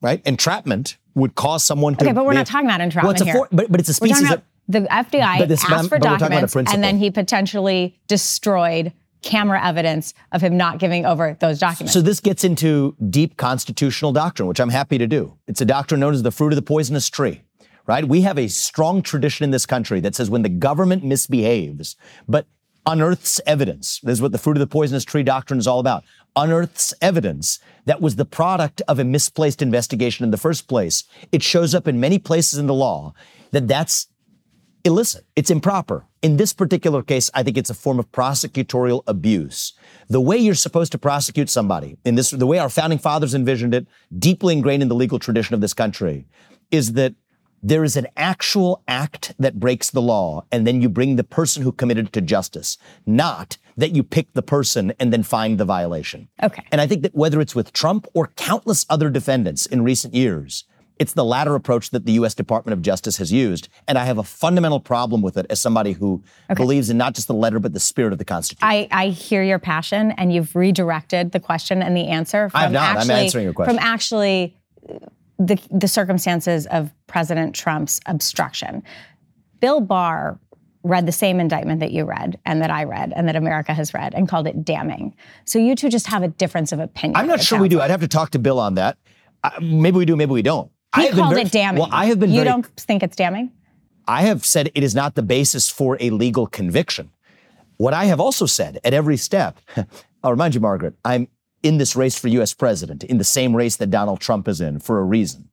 right? 0.00 0.22
Entrapment 0.24 0.96
would 1.14 1.34
cause 1.34 1.64
someone 1.64 1.96
to. 1.96 2.04
Okay, 2.04 2.12
but 2.12 2.24
we're 2.24 2.32
not 2.32 2.46
talking 2.46 2.66
about 2.66 2.80
entrapment 2.80 3.20
well, 3.20 3.28
it's 3.28 3.36
a 3.36 3.38
here. 3.38 3.48
but, 3.50 3.70
but 3.70 3.80
it's 3.80 3.88
a 3.88 3.94
species 3.94 4.30
of. 4.30 4.42
The 4.68 4.82
FBI 4.82 5.48
this, 5.48 5.68
asked 5.68 5.88
for 5.88 5.98
documents, 5.98 6.54
and 6.54 6.84
then 6.84 6.96
he 6.96 7.10
potentially 7.10 7.98
destroyed 8.06 8.92
camera 9.22 9.62
evidence 9.64 10.14
of 10.30 10.40
him 10.42 10.56
not 10.56 10.78
giving 10.78 11.04
over 11.04 11.36
those 11.40 11.58
documents. 11.58 11.92
So 11.92 12.00
this 12.00 12.20
gets 12.20 12.44
into 12.44 12.96
deep 13.10 13.36
constitutional 13.36 14.12
doctrine, 14.12 14.46
which 14.46 14.60
I'm 14.60 14.70
happy 14.70 14.96
to 14.98 15.08
do. 15.08 15.36
It's 15.48 15.60
a 15.60 15.64
doctrine 15.64 16.00
known 16.00 16.14
as 16.14 16.22
the 16.22 16.30
fruit 16.30 16.52
of 16.52 16.56
the 16.56 16.62
poisonous 16.62 17.08
tree. 17.10 17.42
Right? 17.86 18.04
We 18.04 18.20
have 18.20 18.38
a 18.38 18.46
strong 18.46 19.02
tradition 19.02 19.42
in 19.42 19.50
this 19.50 19.66
country 19.66 19.98
that 20.00 20.14
says 20.14 20.30
when 20.30 20.42
the 20.42 20.48
government 20.48 21.02
misbehaves, 21.02 21.96
but 22.28 22.46
unearths 22.86 23.40
evidence. 23.46 24.00
This 24.00 24.14
is 24.14 24.22
what 24.22 24.32
the 24.32 24.38
fruit 24.38 24.56
of 24.56 24.60
the 24.60 24.66
poisonous 24.66 25.04
tree 25.04 25.22
doctrine 25.22 25.58
is 25.58 25.66
all 25.66 25.80
about 25.80 26.04
unearths 26.40 26.94
evidence 27.00 27.58
that 27.86 28.00
was 28.00 28.16
the 28.16 28.24
product 28.24 28.82
of 28.88 28.98
a 28.98 29.04
misplaced 29.04 29.62
investigation 29.62 30.24
in 30.24 30.30
the 30.30 30.36
first 30.36 30.68
place. 30.68 31.04
It 31.32 31.42
shows 31.42 31.74
up 31.74 31.86
in 31.88 32.00
many 32.00 32.18
places 32.18 32.58
in 32.58 32.66
the 32.66 32.74
law 32.74 33.14
that 33.50 33.68
that's 33.68 34.08
illicit. 34.84 35.24
It's 35.36 35.50
improper. 35.50 36.06
In 36.22 36.36
this 36.36 36.52
particular 36.52 37.02
case, 37.02 37.30
I 37.34 37.42
think 37.42 37.56
it's 37.58 37.70
a 37.70 37.74
form 37.74 37.98
of 37.98 38.10
prosecutorial 38.12 39.02
abuse. 39.06 39.72
The 40.08 40.20
way 40.20 40.36
you're 40.36 40.54
supposed 40.54 40.92
to 40.92 40.98
prosecute 40.98 41.50
somebody, 41.50 41.96
in 42.04 42.14
this, 42.14 42.30
the 42.30 42.46
way 42.46 42.58
our 42.58 42.68
founding 42.68 42.98
fathers 42.98 43.34
envisioned 43.34 43.74
it, 43.74 43.86
deeply 44.18 44.54
ingrained 44.54 44.82
in 44.82 44.88
the 44.88 44.94
legal 44.94 45.18
tradition 45.18 45.54
of 45.54 45.60
this 45.60 45.74
country, 45.74 46.26
is 46.70 46.92
that 46.94 47.14
there 47.62 47.84
is 47.84 47.96
an 47.96 48.06
actual 48.16 48.82
act 48.88 49.34
that 49.38 49.60
breaks 49.60 49.90
the 49.90 50.02
law, 50.02 50.44
and 50.50 50.66
then 50.66 50.80
you 50.80 50.88
bring 50.88 51.16
the 51.16 51.24
person 51.24 51.62
who 51.62 51.72
committed 51.72 52.06
it 52.06 52.12
to 52.14 52.20
justice, 52.20 52.78
not 53.06 53.58
that 53.76 53.94
you 53.94 54.02
pick 54.02 54.32
the 54.32 54.42
person 54.42 54.92
and 54.98 55.12
then 55.12 55.22
find 55.22 55.58
the 55.58 55.64
violation. 55.64 56.28
Okay. 56.42 56.64
And 56.72 56.80
I 56.80 56.86
think 56.86 57.02
that 57.02 57.14
whether 57.14 57.40
it's 57.40 57.54
with 57.54 57.72
Trump 57.72 58.06
or 58.14 58.28
countless 58.36 58.86
other 58.88 59.10
defendants 59.10 59.66
in 59.66 59.82
recent 59.82 60.14
years, 60.14 60.64
it's 60.98 61.14
the 61.14 61.24
latter 61.24 61.54
approach 61.54 61.90
that 61.90 62.04
the 62.04 62.12
U.S. 62.12 62.34
Department 62.34 62.74
of 62.74 62.82
Justice 62.82 63.16
has 63.16 63.32
used. 63.32 63.70
And 63.88 63.96
I 63.96 64.04
have 64.04 64.18
a 64.18 64.22
fundamental 64.22 64.80
problem 64.80 65.22
with 65.22 65.38
it 65.38 65.46
as 65.48 65.58
somebody 65.58 65.92
who 65.92 66.22
okay. 66.50 66.62
believes 66.62 66.90
in 66.90 66.98
not 66.98 67.14
just 67.14 67.26
the 67.26 67.34
letter, 67.34 67.58
but 67.58 67.72
the 67.72 67.80
spirit 67.80 68.12
of 68.12 68.18
the 68.18 68.24
Constitution. 68.24 68.68
I, 68.68 68.86
I, 68.90 69.08
hear 69.08 69.42
your 69.42 69.58
passion, 69.58 70.10
and 70.12 70.30
you've 70.30 70.54
redirected 70.54 71.32
the 71.32 71.40
question 71.40 71.82
and 71.82 71.96
the 71.96 72.08
answer 72.08 72.50
from 72.50 72.60
I'm 72.60 72.72
not. 72.72 72.96
Actually, 72.98 73.14
I'm 73.14 73.24
answering 73.24 73.44
your 73.44 73.54
question. 73.54 73.76
From 73.76 73.82
actually 73.82 74.58
the, 75.40 75.58
the 75.70 75.88
circumstances 75.88 76.66
of 76.66 76.92
President 77.06 77.54
Trump's 77.54 77.98
obstruction. 78.06 78.82
Bill 79.60 79.80
Barr 79.80 80.38
read 80.82 81.06
the 81.06 81.12
same 81.12 81.40
indictment 81.40 81.80
that 81.80 81.92
you 81.92 82.04
read 82.04 82.38
and 82.44 82.60
that 82.62 82.70
I 82.70 82.84
read 82.84 83.12
and 83.16 83.26
that 83.26 83.36
America 83.36 83.74
has 83.74 83.92
read 83.92 84.14
and 84.14 84.28
called 84.28 84.46
it 84.46 84.64
damning. 84.64 85.14
So 85.46 85.58
you 85.58 85.74
two 85.74 85.88
just 85.88 86.06
have 86.06 86.22
a 86.22 86.28
difference 86.28 86.72
of 86.72 86.78
opinion. 86.78 87.16
I'm 87.16 87.26
not 87.26 87.40
sure 87.40 87.58
we 87.58 87.68
do. 87.68 87.76
Like. 87.76 87.86
I'd 87.86 87.90
have 87.90 88.00
to 88.00 88.08
talk 88.08 88.30
to 88.30 88.38
Bill 88.38 88.58
on 88.58 88.74
that. 88.74 88.98
Uh, 89.42 89.50
maybe 89.60 89.96
we 89.96 90.04
do, 90.04 90.14
maybe 90.14 90.32
we 90.32 90.42
don't. 90.42 90.70
He 90.94 91.08
called 91.10 91.30
very, 91.30 91.42
it 91.42 91.52
damning. 91.52 91.80
Well, 91.80 91.90
I 91.92 92.06
have 92.06 92.18
been. 92.18 92.30
You 92.30 92.40
very, 92.40 92.48
don't 92.48 92.66
think 92.76 93.02
it's 93.02 93.16
damning? 93.16 93.52
I 94.08 94.22
have 94.22 94.44
said 94.44 94.70
it 94.74 94.82
is 94.82 94.94
not 94.94 95.14
the 95.14 95.22
basis 95.22 95.68
for 95.68 95.96
a 96.00 96.10
legal 96.10 96.46
conviction. 96.46 97.10
What 97.76 97.94
I 97.94 98.06
have 98.06 98.20
also 98.20 98.44
said 98.44 98.78
at 98.84 98.92
every 98.92 99.16
step, 99.16 99.58
I'll 100.22 100.32
remind 100.32 100.54
you, 100.54 100.60
Margaret, 100.60 100.94
I'm 101.04 101.28
in 101.62 101.78
this 101.78 101.96
race 101.96 102.18
for 102.18 102.28
US 102.28 102.54
president, 102.54 103.04
in 103.04 103.18
the 103.18 103.24
same 103.24 103.54
race 103.54 103.76
that 103.76 103.90
Donald 103.90 104.20
Trump 104.20 104.48
is 104.48 104.60
in 104.60 104.80
for 104.80 104.98
a 104.98 105.04
reason. 105.04 105.48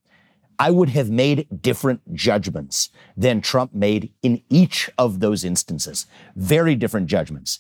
I 0.60 0.72
would 0.72 0.90
have 0.90 1.10
made 1.10 1.48
different 1.62 2.16
judgments 2.16 2.90
than 3.16 3.42
Trump 3.42 3.76
made 3.76 4.12
in 4.24 4.42
each 4.50 4.90
of 4.98 5.20
those 5.20 5.44
instances. 5.44 6.08
Very 6.36 6.76
different 6.76 7.08
judgments. 7.08 7.60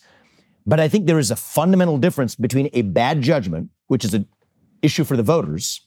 But 0.65 0.79
I 0.79 0.87
think 0.87 1.05
there 1.05 1.19
is 1.19 1.31
a 1.31 1.35
fundamental 1.35 1.97
difference 1.97 2.35
between 2.35 2.69
a 2.73 2.81
bad 2.81 3.21
judgment, 3.21 3.69
which 3.87 4.03
is 4.03 4.13
an 4.13 4.27
issue 4.81 5.03
for 5.03 5.15
the 5.15 5.23
voters 5.23 5.81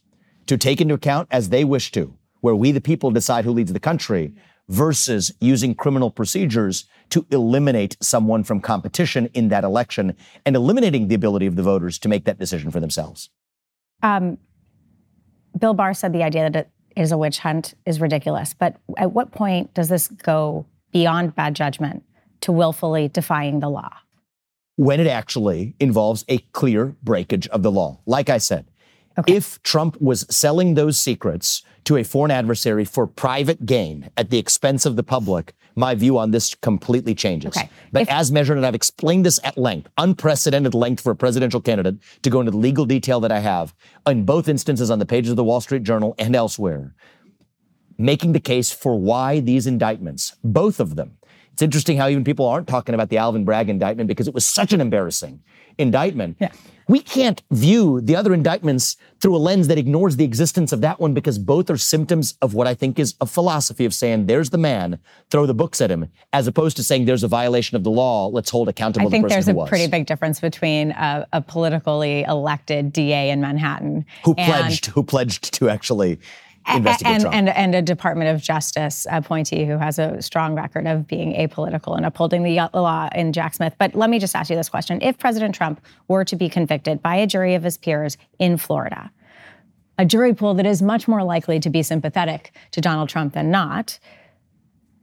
to 0.46 0.56
take 0.56 0.80
into 0.80 0.94
account 0.94 1.28
as 1.30 1.48
they 1.48 1.64
wish 1.64 1.90
to, 1.92 2.14
where 2.40 2.54
we, 2.54 2.72
the 2.72 2.80
people, 2.80 3.10
decide 3.10 3.44
who 3.44 3.52
leads 3.52 3.72
the 3.72 3.80
country, 3.80 4.34
versus 4.70 5.32
using 5.40 5.74
criminal 5.74 6.10
procedures 6.10 6.84
to 7.10 7.26
eliminate 7.30 7.96
someone 8.00 8.44
from 8.44 8.60
competition 8.60 9.26
in 9.34 9.48
that 9.48 9.64
election 9.64 10.16
and 10.46 10.54
eliminating 10.54 11.08
the 11.08 11.14
ability 11.14 11.44
of 11.46 11.56
the 11.56 11.62
voters 11.62 11.98
to 11.98 12.08
make 12.08 12.24
that 12.24 12.38
decision 12.38 12.70
for 12.70 12.78
themselves. 12.78 13.30
Um, 14.02 14.38
Bill 15.58 15.74
Barr 15.74 15.92
said 15.92 16.12
the 16.12 16.22
idea 16.22 16.48
that 16.48 16.70
it 16.96 17.00
is 17.00 17.10
a 17.10 17.18
witch 17.18 17.40
hunt 17.40 17.74
is 17.84 18.00
ridiculous. 18.00 18.54
But 18.54 18.76
at 18.96 19.12
what 19.12 19.32
point 19.32 19.74
does 19.74 19.88
this 19.88 20.06
go 20.06 20.64
beyond 20.92 21.34
bad 21.34 21.54
judgment 21.54 22.04
to 22.42 22.52
willfully 22.52 23.08
defying 23.08 23.58
the 23.58 23.68
law? 23.68 23.90
When 24.76 25.00
it 25.00 25.08
actually 25.08 25.74
involves 25.80 26.24
a 26.28 26.38
clear 26.52 26.96
breakage 27.02 27.48
of 27.48 27.64
the 27.64 27.72
law. 27.72 28.00
Like 28.06 28.30
I 28.30 28.38
said, 28.38 28.66
okay. 29.18 29.34
if 29.34 29.62
Trump 29.62 30.00
was 30.00 30.26
selling 30.34 30.74
those 30.74 30.98
secrets 30.98 31.62
to 31.84 31.96
a 31.96 32.04
foreign 32.04 32.30
adversary 32.30 32.84
for 32.84 33.06
private 33.06 33.64
gain 33.66 34.10
at 34.16 34.30
the 34.30 34.38
expense 34.38 34.86
of 34.86 34.96
the 34.96 35.02
public, 35.02 35.54
my 35.76 35.94
view 35.94 36.18
on 36.18 36.30
this 36.30 36.54
completely 36.56 37.14
changes. 37.14 37.56
Okay. 37.56 37.70
But 37.92 38.02
if, 38.02 38.10
as 38.10 38.30
measured, 38.30 38.56
and 38.56 38.66
I've 38.66 38.74
explained 38.74 39.24
this 39.24 39.40
at 39.44 39.56
length, 39.56 39.88
unprecedented 39.98 40.74
length 40.74 41.02
for 41.02 41.10
a 41.10 41.16
presidential 41.16 41.60
candidate 41.60 41.96
to 42.22 42.30
go 42.30 42.40
into 42.40 42.52
the 42.52 42.58
legal 42.58 42.84
detail 42.84 43.20
that 43.20 43.32
I 43.32 43.38
have 43.38 43.74
in 44.06 44.24
both 44.24 44.48
instances 44.48 44.90
on 44.90 44.98
the 44.98 45.06
pages 45.06 45.30
of 45.30 45.36
the 45.36 45.44
Wall 45.44 45.60
Street 45.60 45.82
Journal 45.82 46.14
and 46.18 46.36
elsewhere, 46.36 46.94
making 47.98 48.32
the 48.32 48.40
case 48.40 48.72
for 48.72 48.98
why 48.98 49.40
these 49.40 49.66
indictments, 49.66 50.36
both 50.42 50.80
of 50.80 50.96
them, 50.96 51.16
it's 51.52 51.62
interesting 51.62 51.98
how 51.98 52.08
even 52.08 52.24
people 52.24 52.46
aren't 52.46 52.68
talking 52.68 52.94
about 52.94 53.10
the 53.10 53.18
Alvin 53.18 53.44
Bragg 53.44 53.68
indictment 53.68 54.08
because 54.08 54.26
it 54.26 54.34
was 54.34 54.46
such 54.46 54.72
an 54.72 54.80
embarrassing 54.80 55.42
indictment. 55.76 56.36
Yeah. 56.40 56.52
We 56.90 56.98
can't 56.98 57.40
view 57.52 58.00
the 58.00 58.16
other 58.16 58.34
indictments 58.34 58.96
through 59.20 59.36
a 59.36 59.38
lens 59.38 59.68
that 59.68 59.78
ignores 59.78 60.16
the 60.16 60.24
existence 60.24 60.72
of 60.72 60.80
that 60.80 60.98
one 60.98 61.14
because 61.14 61.38
both 61.38 61.70
are 61.70 61.76
symptoms 61.76 62.34
of 62.42 62.54
what 62.54 62.66
I 62.66 62.74
think 62.74 62.98
is 62.98 63.14
a 63.20 63.26
philosophy 63.26 63.84
of 63.84 63.94
saying, 63.94 64.26
there's 64.26 64.50
the 64.50 64.58
man, 64.58 64.98
throw 65.30 65.46
the 65.46 65.54
books 65.54 65.80
at 65.80 65.88
him, 65.88 66.08
as 66.32 66.48
opposed 66.48 66.76
to 66.78 66.82
saying 66.82 67.04
there's 67.04 67.22
a 67.22 67.28
violation 67.28 67.76
of 67.76 67.84
the 67.84 67.92
law, 67.92 68.26
let's 68.26 68.50
hold 68.50 68.68
accountable 68.68 69.06
I 69.06 69.10
think 69.10 69.28
the 69.28 69.28
there's 69.28 69.46
a 69.46 69.54
pretty 69.68 69.86
big 69.86 70.06
difference 70.06 70.40
between 70.40 70.90
a, 70.90 71.28
a, 71.32 71.40
politically 71.40 72.24
elected 72.24 72.92
DA 72.92 73.30
in 73.30 73.40
Manhattan 73.40 74.04
who 74.24 74.34
pledged 74.34 74.86
who 74.86 75.04
pledged 75.04 75.54
to 75.54 75.68
actually 75.68 76.18
and, 76.66 76.86
And, 77.26 77.48
and 77.48 77.74
a 77.74 77.82
Department 77.82 78.30
of 78.30 78.42
Justice 78.42 79.06
appointee 79.10 79.64
who 79.64 79.78
has 79.78 79.98
a 79.98 80.20
strong 80.22 80.54
record 80.54 80.86
of 80.86 81.06
being 81.06 81.34
apolitical 81.34 81.96
and 81.96 82.06
upholding 82.06 82.42
the 82.42 82.68
law 82.74 83.08
in 83.14 83.32
Jack 83.32 83.54
Smith. 83.54 83.74
But 83.78 83.94
let 83.94 84.10
me 84.10 84.18
just 84.18 84.36
ask 84.36 84.50
you 84.50 84.56
this 84.56 84.68
question. 84.68 85.00
If 85.02 85.18
President 85.18 85.54
Trump 85.54 85.80
were 86.08 86.24
to 86.24 86.36
be 86.36 86.48
convicted 86.48 87.02
by 87.02 87.16
a 87.16 87.26
jury 87.26 87.54
of 87.54 87.62
his 87.62 87.76
peers 87.76 88.16
in 88.38 88.56
Florida, 88.56 89.10
a 89.98 90.04
jury 90.04 90.34
pool 90.34 90.54
that 90.54 90.66
is 90.66 90.80
much 90.80 91.06
more 91.06 91.22
likely 91.22 91.60
to 91.60 91.70
be 91.70 91.82
sympathetic 91.82 92.52
to 92.70 92.80
Donald 92.80 93.08
Trump 93.08 93.34
than 93.34 93.50
not, 93.50 93.98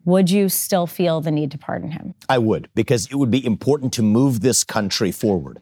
would 0.05 0.31
you 0.31 0.47
still 0.49 0.87
feel 0.87 1.21
the 1.21 1.31
need 1.31 1.51
to 1.51 1.57
pardon 1.57 1.91
him? 1.91 2.15
I 2.29 2.37
would, 2.37 2.69
because 2.73 3.07
it 3.11 3.15
would 3.15 3.29
be 3.29 3.45
important 3.45 3.93
to 3.93 4.01
move 4.01 4.39
this 4.39 4.63
country 4.63 5.11
forward. 5.11 5.61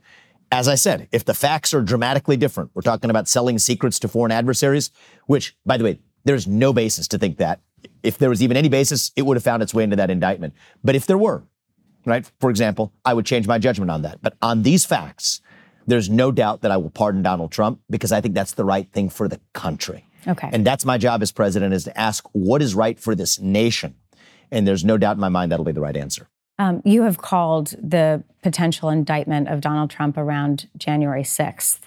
As 0.52 0.68
I 0.68 0.76
said, 0.76 1.08
if 1.12 1.26
the 1.26 1.34
facts 1.34 1.74
are 1.74 1.82
dramatically 1.82 2.38
different, 2.38 2.72
we're 2.74 2.82
talking 2.82 3.10
about 3.10 3.28
selling 3.28 3.60
secrets 3.60 4.00
to 4.00 4.08
foreign 4.08 4.32
adversaries, 4.32 4.92
which, 5.26 5.56
by 5.66 5.78
the 5.78 5.84
way, 5.84 6.00
there's 6.24 6.48
no 6.48 6.72
basis 6.74 7.08
to 7.10 7.18
think 7.18 7.38
that. 7.38 7.62
If 8.04 8.18
there 8.18 8.30
was 8.30 8.42
even 8.42 8.58
any 8.58 8.70
basis, 8.70 9.12
it 9.16 9.24
would 9.24 9.38
have 9.38 9.44
found 9.44 9.64
its 9.64 9.74
way 9.74 9.84
into 9.84 9.96
that 9.96 10.10
indictment. 10.10 10.54
But 10.84 10.96
if 10.96 11.06
there 11.06 11.18
were, 11.18 11.44
right, 12.06 12.30
for 12.40 12.50
example, 12.50 12.94
I 13.04 13.14
would 13.14 13.26
change 13.26 13.48
my 13.48 13.58
judgment 13.58 13.92
on 13.92 14.04
that. 14.04 14.22
But 14.22 14.38
on 14.42 14.64
these 14.64 14.86
facts, 14.86 15.42
there's 15.88 16.10
no 16.10 16.32
doubt 16.32 16.62
that 16.62 16.72
I 16.72 16.78
will 16.78 16.90
pardon 16.90 17.22
Donald 17.22 17.52
Trump 17.52 17.82
because 17.90 18.12
I 18.12 18.22
think 18.22 18.34
that's 18.34 18.54
the 18.54 18.66
right 18.66 18.92
thing 18.92 19.10
for 19.10 19.28
the 19.28 19.40
country. 19.54 20.08
Okay. 20.28 20.50
And 20.52 20.66
that's 20.66 20.86
my 20.86 20.98
job 20.98 21.22
as 21.22 21.32
president 21.32 21.74
is 21.74 21.84
to 21.84 22.00
ask 22.00 22.26
what 22.32 22.62
is 22.62 22.74
right 22.74 23.00
for 23.00 23.14
this 23.14 23.40
nation. 23.40 23.96
And 24.52 24.68
there's 24.68 24.84
no 24.84 24.98
doubt 24.98 25.18
in 25.18 25.22
my 25.22 25.30
mind 25.30 25.52
that'll 25.52 25.66
be 25.66 25.72
the 25.72 25.82
right 25.82 25.98
answer. 25.98 26.28
Um, 26.58 26.82
you 26.86 27.04
have 27.04 27.18
called 27.18 27.76
the 27.82 28.24
potential 28.42 28.90
indictment 28.90 29.50
of 29.50 29.60
Donald 29.62 29.90
Trump 29.90 30.18
around 30.18 30.70
January 30.78 31.24
6th, 31.24 31.80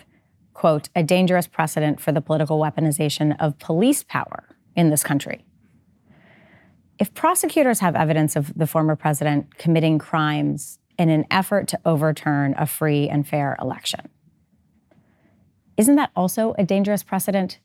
quote, 0.52 0.88
a 0.94 1.02
dangerous 1.02 1.46
precedent 1.46 2.00
for 2.00 2.12
the 2.12 2.20
political 2.20 2.60
weaponization 2.60 3.34
of 3.40 3.58
police 3.58 4.02
power 4.02 4.44
in 4.76 4.90
this 4.90 5.02
country. 5.02 5.44
If 6.98 7.14
prosecutors 7.14 7.80
have 7.80 7.96
evidence 7.96 8.36
of 8.36 8.52
the 8.56 8.66
former 8.66 8.96
president 8.96 9.56
committing 9.56 9.98
crimes 9.98 10.78
in 10.98 11.08
an 11.08 11.24
effort 11.30 11.68
to 11.68 11.80
overturn 11.84 12.54
a 12.58 12.66
free 12.66 13.08
and 13.08 13.26
fair 13.26 13.56
election, 13.62 14.08
isn't 15.76 15.94
that 15.94 16.10
also 16.16 16.54
a 16.58 16.64
dangerous 16.64 17.04
precedent 17.04 17.60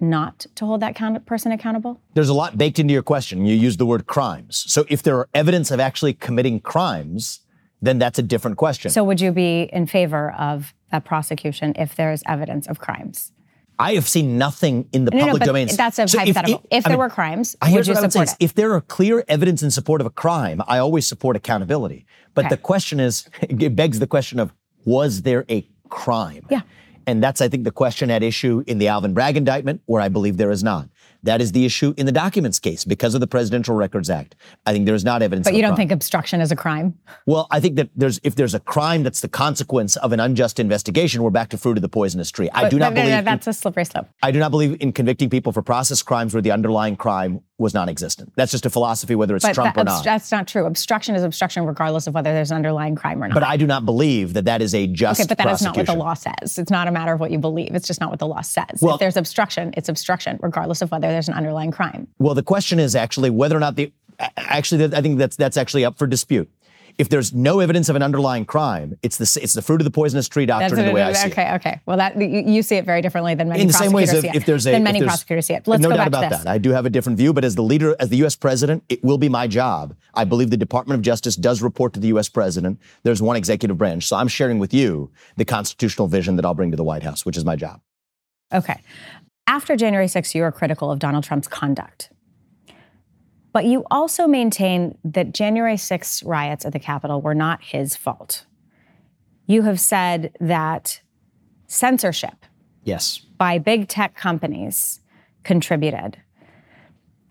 not 0.00 0.46
to 0.54 0.66
hold 0.66 0.80
that 0.80 0.94
person 1.26 1.52
accountable? 1.52 2.00
There's 2.14 2.28
a 2.28 2.34
lot 2.34 2.58
baked 2.58 2.78
into 2.78 2.92
your 2.92 3.02
question. 3.02 3.44
You 3.44 3.54
use 3.54 3.76
the 3.76 3.86
word 3.86 4.06
crimes. 4.06 4.64
So 4.66 4.84
if 4.88 5.02
there 5.02 5.16
are 5.18 5.28
evidence 5.34 5.70
of 5.70 5.80
actually 5.80 6.14
committing 6.14 6.60
crimes, 6.60 7.40
then 7.80 7.98
that's 7.98 8.18
a 8.18 8.22
different 8.22 8.56
question. 8.56 8.90
So 8.90 9.04
would 9.04 9.20
you 9.20 9.32
be 9.32 9.68
in 9.72 9.86
favor 9.86 10.32
of 10.32 10.74
that 10.90 11.04
prosecution 11.04 11.74
if 11.76 11.96
there 11.96 12.12
is 12.12 12.22
evidence 12.26 12.66
of 12.66 12.78
crimes? 12.78 13.32
I 13.78 13.94
have 13.94 14.08
seen 14.08 14.38
nothing 14.38 14.88
in 14.92 15.04
the 15.04 15.10
no, 15.10 15.24
public 15.24 15.40
no, 15.40 15.46
domain. 15.46 15.68
That's 15.74 15.98
a 15.98 16.06
so 16.06 16.18
hypothetical. 16.18 16.60
If, 16.60 16.64
if, 16.64 16.78
if 16.78 16.84
there 16.84 16.92
mean, 16.92 16.98
were 17.00 17.10
crimes, 17.10 17.56
I 17.60 17.72
would 17.72 17.86
you 17.86 17.94
support 17.94 18.28
it? 18.28 18.36
If 18.38 18.54
there 18.54 18.72
are 18.72 18.80
clear 18.80 19.24
evidence 19.26 19.62
in 19.62 19.70
support 19.70 20.00
of 20.00 20.06
a 20.06 20.10
crime, 20.10 20.62
I 20.68 20.78
always 20.78 21.06
support 21.06 21.36
accountability. 21.36 22.06
But 22.34 22.46
okay. 22.46 22.54
the 22.54 22.60
question 22.60 23.00
is, 23.00 23.28
it 23.42 23.74
begs 23.74 23.98
the 23.98 24.06
question 24.06 24.38
of, 24.38 24.52
was 24.84 25.22
there 25.22 25.44
a 25.50 25.66
crime? 25.88 26.46
Yeah. 26.50 26.60
And 27.06 27.22
that's, 27.22 27.40
I 27.40 27.48
think, 27.48 27.64
the 27.64 27.70
question 27.70 28.10
at 28.10 28.22
issue 28.22 28.64
in 28.66 28.78
the 28.78 28.88
Alvin 28.88 29.14
Bragg 29.14 29.36
indictment, 29.36 29.82
where 29.86 30.00
I 30.00 30.08
believe 30.08 30.36
there 30.36 30.50
is 30.50 30.62
not. 30.62 30.88
That 31.24 31.40
is 31.40 31.52
the 31.52 31.64
issue 31.64 31.94
in 31.96 32.06
the 32.06 32.12
documents 32.12 32.58
case 32.58 32.84
because 32.84 33.14
of 33.14 33.20
the 33.20 33.26
Presidential 33.26 33.74
Records 33.74 34.10
Act. 34.10 34.36
I 34.66 34.72
think 34.72 34.86
there 34.86 34.94
is 34.94 35.04
not 35.04 35.22
evidence. 35.22 35.46
But 35.46 35.54
you 35.54 35.62
don't 35.62 35.70
crime. 35.70 35.76
think 35.76 35.92
obstruction 35.92 36.40
is 36.40 36.52
a 36.52 36.56
crime? 36.56 36.98
Well, 37.26 37.46
I 37.50 37.60
think 37.60 37.76
that 37.76 37.88
there's 37.96 38.20
if 38.22 38.34
there's 38.34 38.54
a 38.54 38.60
crime 38.60 39.02
that's 39.02 39.20
the 39.20 39.28
consequence 39.28 39.96
of 39.96 40.12
an 40.12 40.20
unjust 40.20 40.60
investigation, 40.60 41.22
we're 41.22 41.30
back 41.30 41.48
to 41.50 41.58
fruit 41.58 41.78
of 41.78 41.82
the 41.82 41.88
poisonous 41.88 42.30
tree. 42.30 42.50
But, 42.52 42.64
I 42.64 42.68
do 42.68 42.78
not 42.78 42.94
believe 42.94 43.10
no, 43.10 43.22
that's 43.22 43.46
in, 43.46 43.50
a 43.50 43.54
slippery 43.54 43.84
slope. 43.86 44.06
I 44.22 44.30
do 44.30 44.38
not 44.38 44.50
believe 44.50 44.76
in 44.80 44.92
convicting 44.92 45.30
people 45.30 45.52
for 45.52 45.62
process 45.62 46.02
crimes 46.02 46.34
where 46.34 46.42
the 46.42 46.52
underlying 46.52 46.96
crime 46.96 47.40
was 47.56 47.72
non-existent. 47.72 48.32
That's 48.36 48.50
just 48.50 48.66
a 48.66 48.70
philosophy, 48.70 49.14
whether 49.14 49.36
it's 49.36 49.44
but 49.44 49.54
Trump 49.54 49.76
that, 49.76 49.82
or 49.82 49.84
not. 49.84 50.04
That's 50.04 50.32
not 50.32 50.48
true. 50.48 50.66
Obstruction 50.66 51.14
is 51.14 51.22
obstruction, 51.22 51.64
regardless 51.64 52.08
of 52.08 52.14
whether 52.14 52.32
there's 52.32 52.50
an 52.50 52.56
underlying 52.56 52.96
crime 52.96 53.22
or 53.22 53.28
not. 53.28 53.34
But 53.34 53.44
I 53.44 53.56
do 53.56 53.66
not 53.66 53.84
believe 53.84 54.32
that 54.34 54.44
that 54.46 54.60
is 54.60 54.74
a 54.74 54.88
just. 54.88 55.20
Okay, 55.20 55.28
but 55.28 55.38
that 55.38 55.48
is 55.48 55.62
not 55.62 55.76
what 55.76 55.86
the 55.86 55.94
law 55.94 56.14
says. 56.14 56.58
It's 56.58 56.70
not 56.70 56.88
a 56.88 56.90
matter 56.90 57.12
of 57.12 57.20
what 57.20 57.30
you 57.30 57.38
believe. 57.38 57.74
It's 57.74 57.86
just 57.86 58.00
not 58.00 58.10
what 58.10 58.18
the 58.18 58.26
law 58.26 58.40
says. 58.40 58.80
Well, 58.80 58.94
if 58.94 59.00
there's 59.00 59.16
obstruction, 59.16 59.72
it's 59.76 59.88
obstruction, 59.88 60.38
regardless 60.42 60.82
of 60.82 60.90
whether 60.90 61.13
there's 61.14 61.28
an 61.28 61.34
underlying 61.34 61.70
crime. 61.70 62.08
Well, 62.18 62.34
the 62.34 62.42
question 62.42 62.78
is 62.78 62.94
actually 62.94 63.30
whether 63.30 63.56
or 63.56 63.60
not 63.60 63.76
the. 63.76 63.92
Actually, 64.36 64.94
I 64.94 65.00
think 65.00 65.18
that's 65.18 65.36
that's 65.36 65.56
actually 65.56 65.84
up 65.84 65.98
for 65.98 66.06
dispute 66.06 66.48
if 66.98 67.08
there's 67.08 67.32
no 67.32 67.60
evidence 67.60 67.88
of 67.88 67.96
an 67.96 68.02
underlying 68.02 68.44
crime, 68.44 68.96
it's 69.02 69.16
the 69.16 69.40
it's 69.42 69.54
the 69.54 69.62
fruit 69.62 69.80
of 69.80 69.84
the 69.84 69.90
poisonous 69.90 70.28
tree 70.28 70.46
doctrine 70.46 70.78
in 70.78 70.86
the 70.86 70.92
way 70.92 71.02
I 71.02 71.12
see 71.12 71.28
okay, 71.28 71.42
it. 71.42 71.54
Okay, 71.54 71.70
okay. 71.70 71.80
Well, 71.86 71.96
that 71.96 72.16
you, 72.16 72.28
you, 72.28 72.62
see 72.62 72.76
it 72.76 72.84
very 72.84 73.02
differently 73.02 73.34
than 73.34 73.48
many 73.48 73.62
in 73.62 73.66
the 73.66 73.72
same 73.72 73.92
ways 73.92 74.12
if, 74.12 74.24
if 74.24 74.46
there's 74.46 74.66
a 74.66 74.72
than 74.72 74.84
many 74.84 75.00
there's, 75.00 75.08
prosecutors 75.08 75.46
see 75.46 75.54
it. 75.54 75.66
Let's 75.66 75.82
no 75.82 75.90
go 75.90 75.96
doubt 75.96 75.98
back 75.98 76.08
about 76.08 76.22
to 76.22 76.28
this. 76.30 76.44
that. 76.44 76.50
I 76.50 76.58
do 76.58 76.70
have 76.70 76.86
a 76.86 76.90
different 76.90 77.18
view, 77.18 77.32
but 77.32 77.44
as 77.44 77.56
the 77.56 77.62
leader, 77.62 77.96
as 77.98 78.10
the 78.10 78.16
U.S. 78.18 78.36
president, 78.36 78.84
it 78.88 79.02
will 79.02 79.18
be 79.18 79.28
my 79.28 79.46
job. 79.46 79.96
I 80.14 80.24
believe 80.24 80.50
the 80.50 80.56
Department 80.56 80.96
of 80.96 81.02
Justice 81.02 81.36
does 81.36 81.62
report 81.62 81.94
to 81.94 82.00
the 82.00 82.08
U.S. 82.08 82.28
president. 82.28 82.80
There's 83.02 83.20
one 83.20 83.36
executive 83.36 83.76
branch, 83.76 84.06
so 84.06 84.16
I'm 84.16 84.28
sharing 84.28 84.58
with 84.58 84.72
you 84.72 85.10
the 85.36 85.44
constitutional 85.44 86.06
vision 86.06 86.36
that 86.36 86.44
I'll 86.44 86.54
bring 86.54 86.70
to 86.70 86.76
the 86.76 86.84
White 86.84 87.02
House, 87.02 87.26
which 87.26 87.36
is 87.36 87.44
my 87.44 87.56
job. 87.56 87.80
Okay. 88.52 88.80
After 89.46 89.76
January 89.76 90.06
6th, 90.06 90.34
you 90.34 90.42
were 90.42 90.52
critical 90.52 90.90
of 90.90 90.98
Donald 90.98 91.24
Trump's 91.24 91.48
conduct. 91.48 92.10
But 93.52 93.66
you 93.66 93.84
also 93.90 94.26
maintain 94.26 94.98
that 95.04 95.32
January 95.32 95.76
6th 95.76 96.26
riots 96.26 96.64
at 96.64 96.72
the 96.72 96.80
Capitol 96.80 97.20
were 97.20 97.34
not 97.34 97.62
his 97.62 97.94
fault. 97.94 98.46
You 99.46 99.62
have 99.62 99.78
said 99.78 100.34
that 100.40 101.00
censorship 101.66 102.46
yes. 102.82 103.18
by 103.38 103.58
big 103.58 103.88
tech 103.88 104.16
companies 104.16 105.00
contributed. 105.44 106.18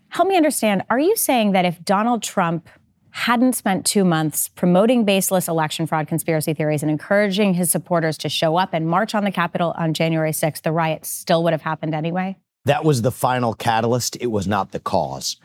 Help 0.08 0.28
me 0.28 0.36
understand 0.36 0.84
are 0.88 0.98
you 0.98 1.16
saying 1.16 1.52
that 1.52 1.64
if 1.64 1.84
Donald 1.84 2.22
Trump 2.22 2.68
hadn't 3.14 3.52
spent 3.52 3.86
two 3.86 4.04
months 4.04 4.48
promoting 4.48 5.04
baseless 5.04 5.46
election 5.46 5.86
fraud 5.86 6.08
conspiracy 6.08 6.52
theories 6.52 6.82
and 6.82 6.90
encouraging 6.90 7.54
his 7.54 7.70
supporters 7.70 8.18
to 8.18 8.28
show 8.28 8.56
up 8.56 8.70
and 8.72 8.88
march 8.88 9.14
on 9.14 9.22
the 9.22 9.30
Capitol 9.30 9.72
on 9.78 9.94
January 9.94 10.32
6th, 10.32 10.62
the 10.62 10.72
riots 10.72 11.10
still 11.10 11.44
would 11.44 11.52
have 11.52 11.62
happened 11.62 11.94
anyway? 11.94 12.36
That 12.64 12.84
was 12.84 13.02
the 13.02 13.12
final 13.12 13.54
catalyst. 13.54 14.16
It 14.20 14.32
was 14.32 14.48
not 14.48 14.72
the 14.72 14.80
cause. 14.80 15.36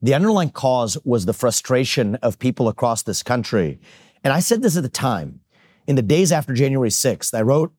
The 0.00 0.14
underlying 0.14 0.48
cause 0.48 0.96
was 1.04 1.26
the 1.26 1.34
frustration 1.34 2.14
of 2.22 2.38
people 2.38 2.66
across 2.66 3.02
this 3.02 3.22
country. 3.22 3.78
And 4.24 4.32
I 4.32 4.40
said 4.40 4.62
this 4.62 4.78
at 4.78 4.82
the 4.82 4.88
time. 4.88 5.40
In 5.86 5.96
the 5.96 6.02
days 6.02 6.32
after 6.32 6.54
January 6.54 6.88
6th, 6.88 7.34
I 7.34 7.42
wrote 7.42 7.74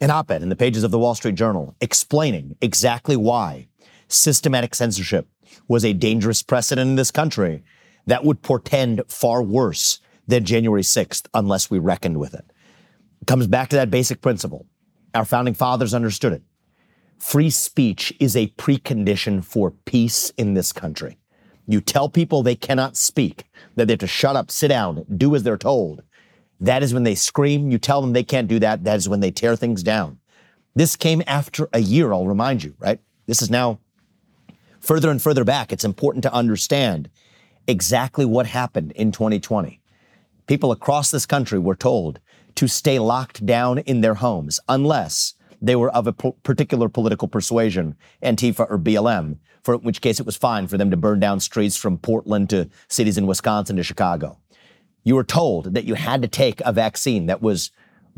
an 0.00 0.10
op 0.10 0.30
ed 0.30 0.42
in 0.42 0.48
the 0.48 0.56
pages 0.56 0.82
of 0.82 0.90
the 0.90 0.98
Wall 0.98 1.14
Street 1.14 1.34
Journal 1.34 1.76
explaining 1.82 2.56
exactly 2.62 3.18
why 3.18 3.68
systematic 4.08 4.74
censorship 4.74 5.28
was 5.68 5.84
a 5.84 5.92
dangerous 5.92 6.42
precedent 6.42 6.88
in 6.88 6.96
this 6.96 7.10
country 7.10 7.62
that 8.06 8.24
would 8.24 8.42
portend 8.42 9.02
far 9.08 9.42
worse 9.42 10.00
than 10.26 10.44
January 10.44 10.82
6th 10.82 11.26
unless 11.34 11.70
we 11.70 11.78
reckoned 11.78 12.18
with 12.18 12.34
it. 12.34 12.44
It 13.20 13.26
comes 13.26 13.46
back 13.46 13.68
to 13.70 13.76
that 13.76 13.90
basic 13.90 14.20
principle. 14.20 14.66
Our 15.14 15.24
founding 15.24 15.54
fathers 15.54 15.94
understood 15.94 16.32
it. 16.32 16.42
Free 17.18 17.50
speech 17.50 18.12
is 18.20 18.36
a 18.36 18.48
precondition 18.48 19.44
for 19.44 19.70
peace 19.70 20.30
in 20.36 20.54
this 20.54 20.72
country. 20.72 21.18
you 21.66 21.80
tell 21.80 22.10
people 22.10 22.42
they 22.42 22.54
cannot 22.56 22.94
speak, 22.94 23.44
that 23.74 23.86
they 23.86 23.94
have 23.94 24.00
to 24.00 24.06
shut 24.06 24.36
up, 24.36 24.50
sit 24.50 24.68
down, 24.68 25.06
do 25.16 25.34
as 25.34 25.42
they're 25.42 25.56
told. 25.56 26.02
That 26.60 26.82
is 26.82 26.92
when 26.92 27.04
they 27.04 27.14
scream. 27.14 27.70
You 27.70 27.78
tell 27.78 28.02
them 28.02 28.12
they 28.12 28.22
can't 28.22 28.48
do 28.48 28.58
that. 28.58 28.84
That 28.84 28.96
is 28.96 29.08
when 29.08 29.20
they 29.20 29.30
tear 29.30 29.56
things 29.56 29.82
down. 29.82 30.18
This 30.74 30.96
came 30.96 31.22
after 31.26 31.68
a 31.72 31.78
year, 31.78 32.12
I'll 32.12 32.26
remind 32.26 32.62
you, 32.62 32.74
right? 32.78 33.00
This 33.26 33.40
is 33.40 33.50
now 33.50 33.78
further 34.80 35.10
and 35.10 35.22
further 35.22 35.44
back. 35.44 35.72
It's 35.72 35.84
important 35.84 36.22
to 36.24 36.32
understand 36.32 37.08
exactly 37.66 38.24
what 38.24 38.46
happened 38.46 38.92
in 38.92 39.12
2020. 39.12 39.80
People 40.46 40.72
across 40.72 41.10
this 41.10 41.26
country 41.26 41.58
were 41.58 41.74
told 41.74 42.20
to 42.54 42.68
stay 42.68 42.98
locked 42.98 43.44
down 43.44 43.78
in 43.78 44.00
their 44.00 44.14
homes 44.14 44.60
unless 44.68 45.34
they 45.60 45.74
were 45.74 45.90
of 45.90 46.06
a 46.06 46.12
particular 46.12 46.88
political 46.88 47.26
persuasion, 47.26 47.96
Antifa 48.22 48.66
or 48.70 48.78
BLM, 48.78 49.38
for 49.62 49.78
which 49.78 50.02
case 50.02 50.20
it 50.20 50.26
was 50.26 50.36
fine 50.36 50.68
for 50.68 50.76
them 50.76 50.90
to 50.90 50.96
burn 50.96 51.18
down 51.18 51.40
streets 51.40 51.76
from 51.76 51.96
Portland 51.96 52.50
to 52.50 52.68
cities 52.88 53.16
in 53.16 53.26
Wisconsin 53.26 53.76
to 53.76 53.82
Chicago. 53.82 54.38
You 55.04 55.14
were 55.14 55.24
told 55.24 55.74
that 55.74 55.84
you 55.84 55.94
had 55.94 56.20
to 56.22 56.28
take 56.28 56.60
a 56.60 56.72
vaccine 56.72 57.26
that 57.26 57.40
was 57.40 57.70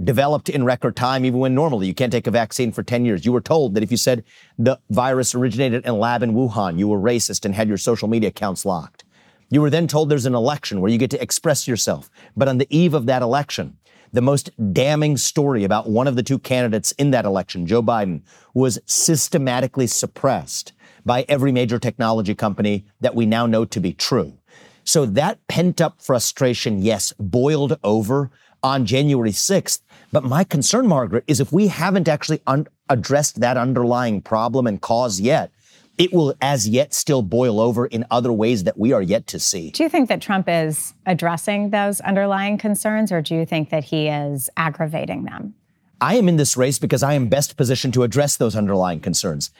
developed 0.02 0.48
in 0.48 0.64
record 0.64 0.96
time, 0.96 1.24
even 1.24 1.40
when 1.40 1.54
normally 1.54 1.86
you 1.86 1.94
can't 1.94 2.12
take 2.12 2.26
a 2.26 2.32
vaccine 2.32 2.72
for 2.72 2.82
10 2.82 3.04
years. 3.04 3.24
You 3.24 3.32
were 3.32 3.40
told 3.40 3.74
that 3.74 3.82
if 3.82 3.90
you 3.90 3.96
said 3.96 4.24
the 4.58 4.78
virus 4.90 5.34
originated 5.34 5.84
in 5.84 5.90
a 5.90 5.96
lab 5.96 6.22
in 6.22 6.34
Wuhan, 6.34 6.78
you 6.78 6.88
were 6.88 6.98
racist 6.98 7.44
and 7.44 7.54
had 7.54 7.68
your 7.68 7.78
social 7.78 8.08
media 8.08 8.28
accounts 8.28 8.64
locked. 8.64 9.04
You 9.48 9.60
were 9.60 9.70
then 9.70 9.86
told 9.86 10.08
there's 10.08 10.26
an 10.26 10.34
election 10.34 10.80
where 10.80 10.90
you 10.90 10.98
get 10.98 11.10
to 11.12 11.22
express 11.22 11.68
yourself. 11.68 12.10
But 12.36 12.48
on 12.48 12.58
the 12.58 12.66
eve 12.70 12.94
of 12.94 13.06
that 13.06 13.22
election, 13.22 13.76
the 14.12 14.22
most 14.22 14.50
damning 14.72 15.16
story 15.16 15.64
about 15.64 15.88
one 15.88 16.08
of 16.08 16.16
the 16.16 16.22
two 16.22 16.38
candidates 16.38 16.92
in 16.92 17.10
that 17.10 17.24
election, 17.24 17.66
Joe 17.66 17.82
Biden, 17.82 18.22
was 18.54 18.78
systematically 18.86 19.86
suppressed 19.86 20.72
by 21.04 21.24
every 21.28 21.52
major 21.52 21.78
technology 21.78 22.34
company 22.34 22.86
that 23.00 23.14
we 23.14 23.26
now 23.26 23.46
know 23.46 23.64
to 23.64 23.80
be 23.80 23.92
true. 23.92 24.36
So 24.84 25.06
that 25.06 25.44
pent 25.48 25.80
up 25.80 26.00
frustration, 26.00 26.82
yes, 26.82 27.12
boiled 27.18 27.78
over 27.84 28.30
on 28.62 28.86
January 28.86 29.30
6th. 29.30 29.80
But 30.12 30.24
my 30.24 30.44
concern, 30.44 30.86
Margaret, 30.86 31.24
is 31.26 31.40
if 31.40 31.52
we 31.52 31.68
haven't 31.68 32.08
actually 32.08 32.40
un- 32.46 32.66
addressed 32.88 33.40
that 33.40 33.56
underlying 33.56 34.22
problem 34.22 34.66
and 34.66 34.80
cause 34.80 35.20
yet, 35.20 35.52
it 35.98 36.12
will 36.12 36.34
as 36.40 36.68
yet 36.68 36.92
still 36.92 37.22
boil 37.22 37.60
over 37.60 37.86
in 37.86 38.04
other 38.10 38.32
ways 38.32 38.64
that 38.64 38.78
we 38.78 38.92
are 38.92 39.02
yet 39.02 39.26
to 39.28 39.38
see. 39.38 39.70
Do 39.70 39.82
you 39.82 39.88
think 39.88 40.08
that 40.08 40.20
Trump 40.20 40.48
is 40.48 40.94
addressing 41.06 41.70
those 41.70 42.00
underlying 42.00 42.58
concerns, 42.58 43.10
or 43.12 43.22
do 43.22 43.34
you 43.34 43.46
think 43.46 43.70
that 43.70 43.84
he 43.84 44.08
is 44.08 44.50
aggravating 44.56 45.24
them? 45.24 45.54
I 46.00 46.16
am 46.16 46.28
in 46.28 46.36
this 46.36 46.56
race 46.56 46.78
because 46.78 47.02
I 47.02 47.14
am 47.14 47.28
best 47.28 47.56
positioned 47.56 47.94
to 47.94 48.02
address 48.02 48.36
those 48.36 48.54
underlying 48.54 49.00
concerns. 49.00 49.50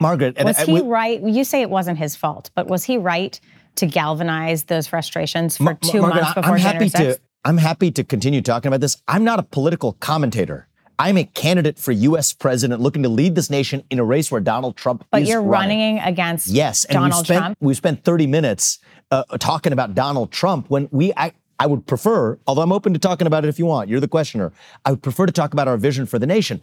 Margaret, 0.00 0.42
was 0.42 0.58
he 0.58 0.72
we, 0.72 0.80
right? 0.82 1.20
You 1.20 1.44
say 1.44 1.62
it 1.62 1.70
wasn't 1.70 1.98
his 1.98 2.16
fault, 2.16 2.50
but 2.54 2.68
was 2.68 2.84
he 2.84 2.98
right 2.98 3.38
to 3.76 3.86
galvanize 3.86 4.64
those 4.64 4.86
frustrations 4.86 5.56
for 5.56 5.74
two 5.74 6.00
Margaret, 6.00 6.22
months 6.22 6.34
before 6.34 6.52
I'm 6.52 6.60
happy 6.60 6.90
to. 6.90 7.18
I'm 7.44 7.58
happy 7.58 7.90
to 7.92 8.04
continue 8.04 8.40
talking 8.40 8.68
about 8.68 8.80
this. 8.80 8.96
I'm 9.06 9.24
not 9.24 9.38
a 9.38 9.42
political 9.42 9.92
commentator. 9.94 10.66
I'm 10.98 11.18
a 11.18 11.24
candidate 11.24 11.78
for 11.78 11.92
U.S. 11.92 12.32
president 12.32 12.80
looking 12.80 13.02
to 13.02 13.08
lead 13.08 13.34
this 13.34 13.50
nation 13.50 13.84
in 13.90 13.98
a 13.98 14.04
race 14.04 14.30
where 14.30 14.40
Donald 14.40 14.76
Trump 14.76 15.04
but 15.10 15.26
you're 15.26 15.42
running. 15.42 15.96
running 15.96 15.98
against 15.98 16.48
yes, 16.48 16.84
and 16.84 16.94
Donald 16.94 17.22
we 17.22 17.24
spent, 17.24 17.40
Trump. 17.40 17.58
We 17.60 17.74
spent 17.74 18.04
30 18.04 18.26
minutes 18.26 18.78
uh, 19.10 19.24
talking 19.38 19.72
about 19.72 19.94
Donald 19.94 20.30
Trump 20.30 20.70
when 20.70 20.88
we. 20.90 21.12
I, 21.16 21.32
I 21.58 21.66
would 21.66 21.86
prefer, 21.86 22.36
although 22.48 22.62
I'm 22.62 22.72
open 22.72 22.92
to 22.94 22.98
talking 22.98 23.28
about 23.28 23.44
it 23.44 23.48
if 23.48 23.60
you 23.60 23.66
want, 23.66 23.88
you're 23.88 24.00
the 24.00 24.08
questioner. 24.08 24.52
I 24.84 24.90
would 24.90 25.02
prefer 25.02 25.24
to 25.24 25.32
talk 25.32 25.52
about 25.52 25.68
our 25.68 25.76
vision 25.76 26.04
for 26.04 26.18
the 26.18 26.26
nation. 26.26 26.60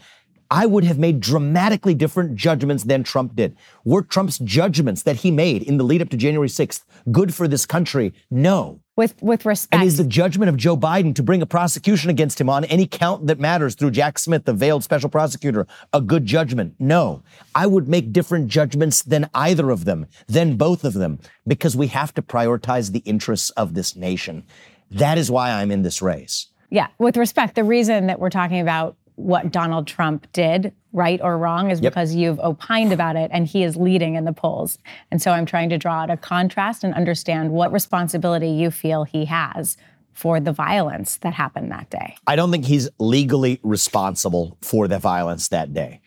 I 0.52 0.66
would 0.66 0.84
have 0.84 1.00
made 1.00 1.22
dramatically 1.22 1.94
different 1.94 2.36
judgments 2.36 2.84
than 2.84 3.06
Trump 3.06 3.38
did. 3.38 3.56
Were 3.86 4.02
Trump's 4.02 4.38
judgments 4.38 5.04
that 5.04 5.16
he 5.16 5.32
made 5.32 5.64
in 5.64 5.78
the 5.78 5.86
lead 5.86 6.02
up 6.02 6.10
to 6.10 6.18
January 6.18 6.50
6th 6.50 6.84
good 7.10 7.34
for 7.34 7.48
this 7.48 7.66
country? 7.66 8.14
No. 8.30 8.82
With, 8.98 9.16
with 9.22 9.46
respect. 9.46 9.80
And 9.80 9.88
is 9.88 9.98
the 9.98 10.04
judgment 10.04 10.50
of 10.50 10.58
Joe 10.58 10.76
Biden 10.76 11.16
to 11.16 11.24
bring 11.24 11.42
a 11.42 11.46
prosecution 11.46 12.10
against 12.10 12.40
him 12.40 12.50
on 12.50 12.66
any 12.66 12.86
count 12.86 13.28
that 13.28 13.40
matters 13.40 13.76
through 13.76 13.92
Jack 13.92 14.20
Smith, 14.20 14.44
the 14.44 14.52
veiled 14.52 14.84
special 14.84 15.10
prosecutor, 15.10 15.66
a 15.94 16.02
good 16.02 16.26
judgment? 16.26 16.76
No. 16.80 17.24
I 17.56 17.66
would 17.66 17.88
make 17.88 18.12
different 18.12 18.50
judgments 18.50 19.04
than 19.04 19.30
either 19.34 19.72
of 19.72 19.86
them, 19.86 20.06
than 20.28 20.58
both 20.58 20.84
of 20.84 20.94
them, 20.94 21.20
because 21.48 21.78
we 21.78 21.88
have 21.88 22.14
to 22.16 22.22
prioritize 22.22 22.92
the 22.92 23.00
interests 23.00 23.52
of 23.52 23.74
this 23.74 23.96
nation. 23.96 24.44
That 24.92 25.18
is 25.18 25.32
why 25.32 25.52
I'm 25.52 25.72
in 25.72 25.84
this 25.84 26.02
race. 26.02 26.48
Yeah, 26.70 26.88
with 27.00 27.16
respect, 27.16 27.56
the 27.56 27.64
reason 27.64 28.08
that 28.08 28.20
we're 28.20 28.30
talking 28.30 28.60
about 28.60 28.98
what 29.22 29.52
Donald 29.52 29.88
Trump 29.88 30.28
did, 30.34 30.74
right 30.94 31.20
or 31.22 31.38
wrong, 31.38 31.72
is 31.72 31.80
Yep. 31.80 31.92
because 31.92 32.16
you've 32.16 32.40
opined 32.40 32.92
about 32.92 33.16
it 33.16 33.30
and 33.34 33.48
he 33.48 33.64
is 33.64 33.76
leading 33.76 34.16
in 34.16 34.26
the 34.26 34.34
polls. 34.34 34.78
And 35.12 35.22
so 35.22 35.32
I'm 35.32 35.46
trying 35.46 35.70
to 35.70 35.78
draw 35.78 36.02
out 36.02 36.10
a 36.10 36.18
contrast 36.18 36.84
and 36.84 36.94
understand 36.94 37.52
what 37.52 37.72
responsibility 37.72 38.50
you 38.50 38.72
feel 38.72 39.04
he 39.04 39.26
has 39.26 39.78
for 40.14 40.40
the 40.40 40.52
violence 40.52 41.18
that 41.18 41.34
happened 41.34 41.72
that 41.72 41.90
day. 41.90 42.16
I 42.28 42.36
don't 42.36 42.52
think 42.52 42.66
he's 42.66 42.90
legally 43.00 43.60
responsible 43.64 44.58
for 44.62 44.88
the 44.88 45.00
violence 45.00 45.48
that 45.50 45.74
day. 45.74 46.02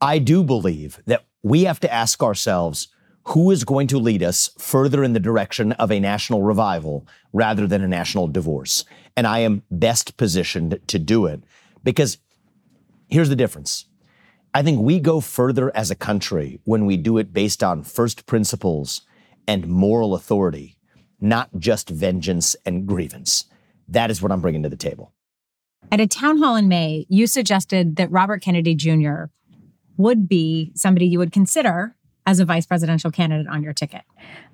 I 0.00 0.18
do 0.18 0.44
believe 0.44 1.00
that 1.06 1.24
we 1.42 1.64
have 1.64 1.80
to 1.80 1.92
ask 1.92 2.22
ourselves 2.22 2.88
who 3.28 3.50
is 3.50 3.64
going 3.64 3.86
to 3.88 3.98
lead 3.98 4.22
us 4.22 4.50
further 4.58 5.04
in 5.04 5.12
the 5.12 5.20
direction 5.20 5.72
of 5.72 5.90
a 5.90 6.00
national 6.00 6.42
revival 6.42 7.06
rather 7.32 7.66
than 7.66 7.82
a 7.82 7.88
national 7.88 8.28
divorce. 8.28 8.84
And 9.16 9.26
I 9.26 9.40
am 9.40 9.62
best 9.70 10.16
positioned 10.16 10.80
to 10.86 10.98
do 10.98 11.26
it 11.26 11.42
because 11.84 12.18
here's 13.08 13.28
the 13.28 13.36
difference. 13.36 13.86
I 14.54 14.62
think 14.62 14.80
we 14.80 14.98
go 14.98 15.20
further 15.20 15.74
as 15.76 15.90
a 15.90 15.94
country 15.94 16.60
when 16.64 16.86
we 16.86 16.96
do 16.96 17.18
it 17.18 17.32
based 17.32 17.62
on 17.62 17.82
first 17.82 18.26
principles 18.26 19.02
and 19.46 19.66
moral 19.66 20.14
authority, 20.14 20.78
not 21.20 21.50
just 21.58 21.90
vengeance 21.90 22.56
and 22.64 22.86
grievance. 22.86 23.44
That 23.88 24.10
is 24.10 24.22
what 24.22 24.32
I'm 24.32 24.40
bringing 24.40 24.62
to 24.62 24.68
the 24.68 24.76
table. 24.76 25.12
At 25.90 26.00
a 26.00 26.06
town 26.06 26.38
hall 26.38 26.56
in 26.56 26.68
May, 26.68 27.06
you 27.08 27.26
suggested 27.26 27.96
that 27.96 28.10
Robert 28.10 28.42
Kennedy 28.42 28.74
Jr. 28.74 29.24
would 29.96 30.28
be 30.28 30.72
somebody 30.74 31.06
you 31.06 31.18
would 31.18 31.32
consider 31.32 31.94
as 32.28 32.40
a 32.40 32.44
vice 32.44 32.66
presidential 32.66 33.10
candidate 33.10 33.46
on 33.48 33.62
your 33.62 33.72
ticket. 33.72 34.02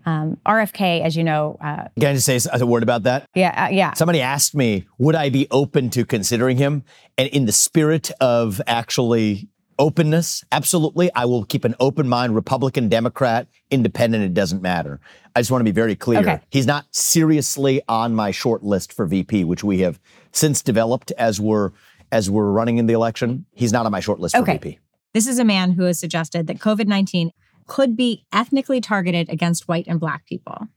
Um, 0.06 0.38
RFK, 0.46 1.02
as 1.02 1.16
you 1.16 1.24
know, 1.24 1.58
uh, 1.60 1.88
Can 1.98 2.10
I 2.10 2.14
just 2.14 2.24
say 2.24 2.38
a 2.52 2.64
word 2.64 2.84
about 2.84 3.02
that? 3.02 3.28
yeah, 3.34 3.64
uh, 3.64 3.68
yeah. 3.68 3.94
Somebody 3.94 4.20
asked 4.20 4.54
me, 4.54 4.86
would 4.98 5.16
I 5.16 5.28
be 5.28 5.48
open 5.50 5.90
to 5.90 6.04
considering 6.04 6.56
him? 6.56 6.84
And 7.18 7.28
in 7.30 7.46
the 7.46 7.52
spirit 7.52 8.12
of 8.20 8.60
actually 8.68 9.48
openness, 9.76 10.44
absolutely. 10.52 11.12
I 11.16 11.24
will 11.24 11.44
keep 11.44 11.64
an 11.64 11.74
open 11.80 12.08
mind, 12.08 12.36
Republican, 12.36 12.88
Democrat, 12.88 13.48
independent, 13.72 14.22
it 14.22 14.34
doesn't 14.34 14.62
matter. 14.62 15.00
I 15.34 15.40
just 15.40 15.50
want 15.50 15.60
to 15.60 15.64
be 15.64 15.72
very 15.72 15.96
clear. 15.96 16.20
Okay. 16.20 16.40
He's 16.50 16.66
not 16.66 16.86
seriously 16.94 17.82
on 17.88 18.14
my 18.14 18.30
short 18.30 18.62
list 18.62 18.92
for 18.92 19.04
VP, 19.04 19.42
which 19.42 19.64
we 19.64 19.80
have 19.80 19.98
since 20.30 20.62
developed 20.62 21.10
as 21.18 21.40
we're 21.40 21.72
as 22.12 22.30
we're 22.30 22.52
running 22.52 22.78
in 22.78 22.86
the 22.86 22.92
election. 22.92 23.46
He's 23.52 23.72
not 23.72 23.84
on 23.84 23.90
my 23.90 23.98
short 23.98 24.20
list 24.20 24.36
for 24.36 24.44
VP. 24.44 24.78
This 25.12 25.26
is 25.26 25.40
a 25.40 25.44
man 25.44 25.72
who 25.72 25.84
has 25.84 25.98
suggested 25.98 26.46
that 26.46 26.58
COVID 26.58 26.86
19 26.86 27.32
could 27.66 27.96
be 27.96 28.24
ethnically 28.32 28.80
targeted 28.80 29.28
against 29.28 29.68
white 29.68 29.86
and 29.86 30.00
black 30.00 30.26
people. 30.26 30.68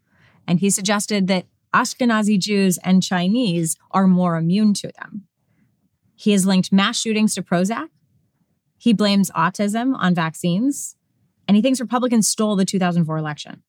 And 0.48 0.60
he 0.60 0.70
suggested 0.70 1.28
that 1.28 1.46
Ashkenazi 1.74 2.40
Jews 2.40 2.80
and 2.84 3.04
Chinese 3.04 3.78
are 3.92 4.08
more 4.08 4.38
immune 4.38 4.74
to 4.76 4.92
them. 5.00 5.28
He 6.16 6.32
has 6.32 6.46
linked 6.46 6.72
mass 6.72 7.00
shootings 7.00 7.36
to 7.36 7.44
Prozac. 7.44 7.90
He 8.78 8.94
blames 8.94 9.30
autism 9.32 9.96
on 9.98 10.16
vaccines. 10.16 10.96
And 11.48 11.56
he 11.56 11.62
thinks 11.62 11.80
Republicans 11.80 12.28
stole 12.28 12.56
the 12.56 12.66
2004 12.66 13.18
election. 13.18 13.64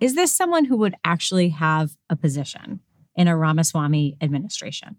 Is 0.00 0.14
this 0.14 0.34
someone 0.34 0.66
who 0.66 0.76
would 0.76 0.94
actually 1.04 1.50
have 1.50 1.96
a 2.10 2.16
position 2.16 2.80
in 3.14 3.28
a 3.28 3.36
Ramaswamy 3.36 4.16
administration? 4.20 4.96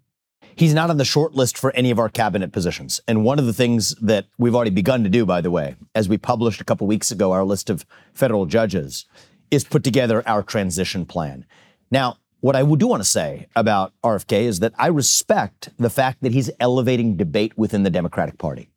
He's 0.57 0.73
not 0.73 0.89
on 0.89 0.97
the 0.97 1.05
short 1.05 1.35
list 1.35 1.55
for 1.55 1.71
any 1.75 1.91
of 1.91 1.99
our 1.99 2.09
cabinet 2.09 2.51
positions. 2.51 2.99
And 3.07 3.23
one 3.23 3.37
of 3.37 3.45
the 3.45 3.53
things 3.53 3.93
that 4.01 4.25
we've 4.39 4.55
already 4.55 4.71
begun 4.71 5.03
to 5.03 5.09
do, 5.09 5.23
by 5.23 5.39
the 5.39 5.51
way, 5.51 5.75
as 5.93 6.09
we 6.09 6.17
published 6.17 6.59
a 6.59 6.63
couple 6.63 6.87
weeks 6.87 7.11
ago 7.11 7.31
our 7.31 7.43
list 7.43 7.69
of 7.69 7.85
federal 8.11 8.47
judges, 8.47 9.05
is 9.51 9.63
put 9.63 9.83
together 9.83 10.27
our 10.27 10.41
transition 10.41 11.05
plan. 11.05 11.45
Now, 11.91 12.17
what 12.39 12.55
I 12.55 12.63
do 12.63 12.87
want 12.87 13.03
to 13.03 13.09
say 13.09 13.47
about 13.55 13.93
RFK 14.03 14.45
is 14.45 14.59
that 14.61 14.73
I 14.79 14.87
respect 14.87 15.69
the 15.77 15.91
fact 15.91 16.23
that 16.23 16.31
he's 16.31 16.49
elevating 16.59 17.17
debate 17.17 17.55
within 17.55 17.83
the 17.83 17.91
Democratic 17.91 18.39
Party. 18.39 18.67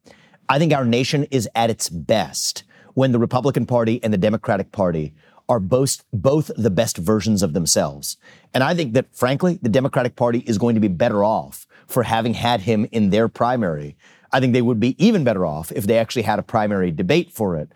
I 0.51 0.59
think 0.59 0.75
our 0.75 0.85
nation 0.85 1.25
is 1.31 1.49
at 1.55 1.71
its 1.71 1.89
best 1.89 2.63
when 2.93 3.13
the 3.13 3.19
Republican 3.19 3.65
Party 3.65 4.01
and 4.03 4.13
the 4.13 4.19
Democratic 4.19 4.71
Party 4.71 5.15
are 5.51 5.61
both 5.61 6.05
both 6.13 6.51
the 6.57 6.71
best 6.71 6.97
versions 6.97 7.43
of 7.43 7.53
themselves. 7.53 8.17
And 8.55 8.63
I 8.63 8.73
think 8.73 8.95
that 8.95 9.15
frankly, 9.15 9.59
the 9.61 9.69
Democratic 9.69 10.15
Party 10.15 10.39
is 10.47 10.59
going 10.59 10.77
to 10.77 10.81
be 10.81 10.89
better 10.89 11.25
off 11.25 11.67
for 11.89 12.05
having 12.05 12.35
had 12.35 12.61
him 12.61 12.87
in 12.93 13.11
their 13.11 13.29
primary. 13.29 13.97
I 14.33 14.39
think 14.39 14.53
they 14.53 14.63
would 14.63 14.79
be 14.79 14.95
even 15.05 15.25
better 15.25 15.45
off 15.45 15.73
if 15.73 15.89
they 15.89 15.99
actually 15.99 16.23
had 16.23 16.39
a 16.39 16.45
primary 16.45 16.93
debate 16.93 17.33
for 17.33 17.57
it. 17.57 17.73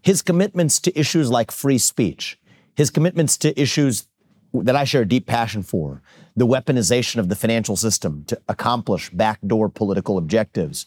His 0.00 0.22
commitments 0.22 0.78
to 0.80 0.96
issues 0.96 1.28
like 1.28 1.50
free 1.50 1.78
speech, 1.78 2.38
his 2.76 2.88
commitments 2.88 3.36
to 3.38 3.60
issues 3.60 4.06
that 4.54 4.76
I 4.76 4.84
share 4.84 5.02
a 5.02 5.08
deep 5.08 5.26
passion 5.26 5.64
for, 5.64 6.00
the 6.36 6.46
weaponization 6.46 7.16
of 7.16 7.28
the 7.28 7.36
financial 7.36 7.74
system 7.74 8.24
to 8.28 8.40
accomplish 8.48 9.10
backdoor 9.10 9.68
political 9.68 10.18
objectives. 10.18 10.86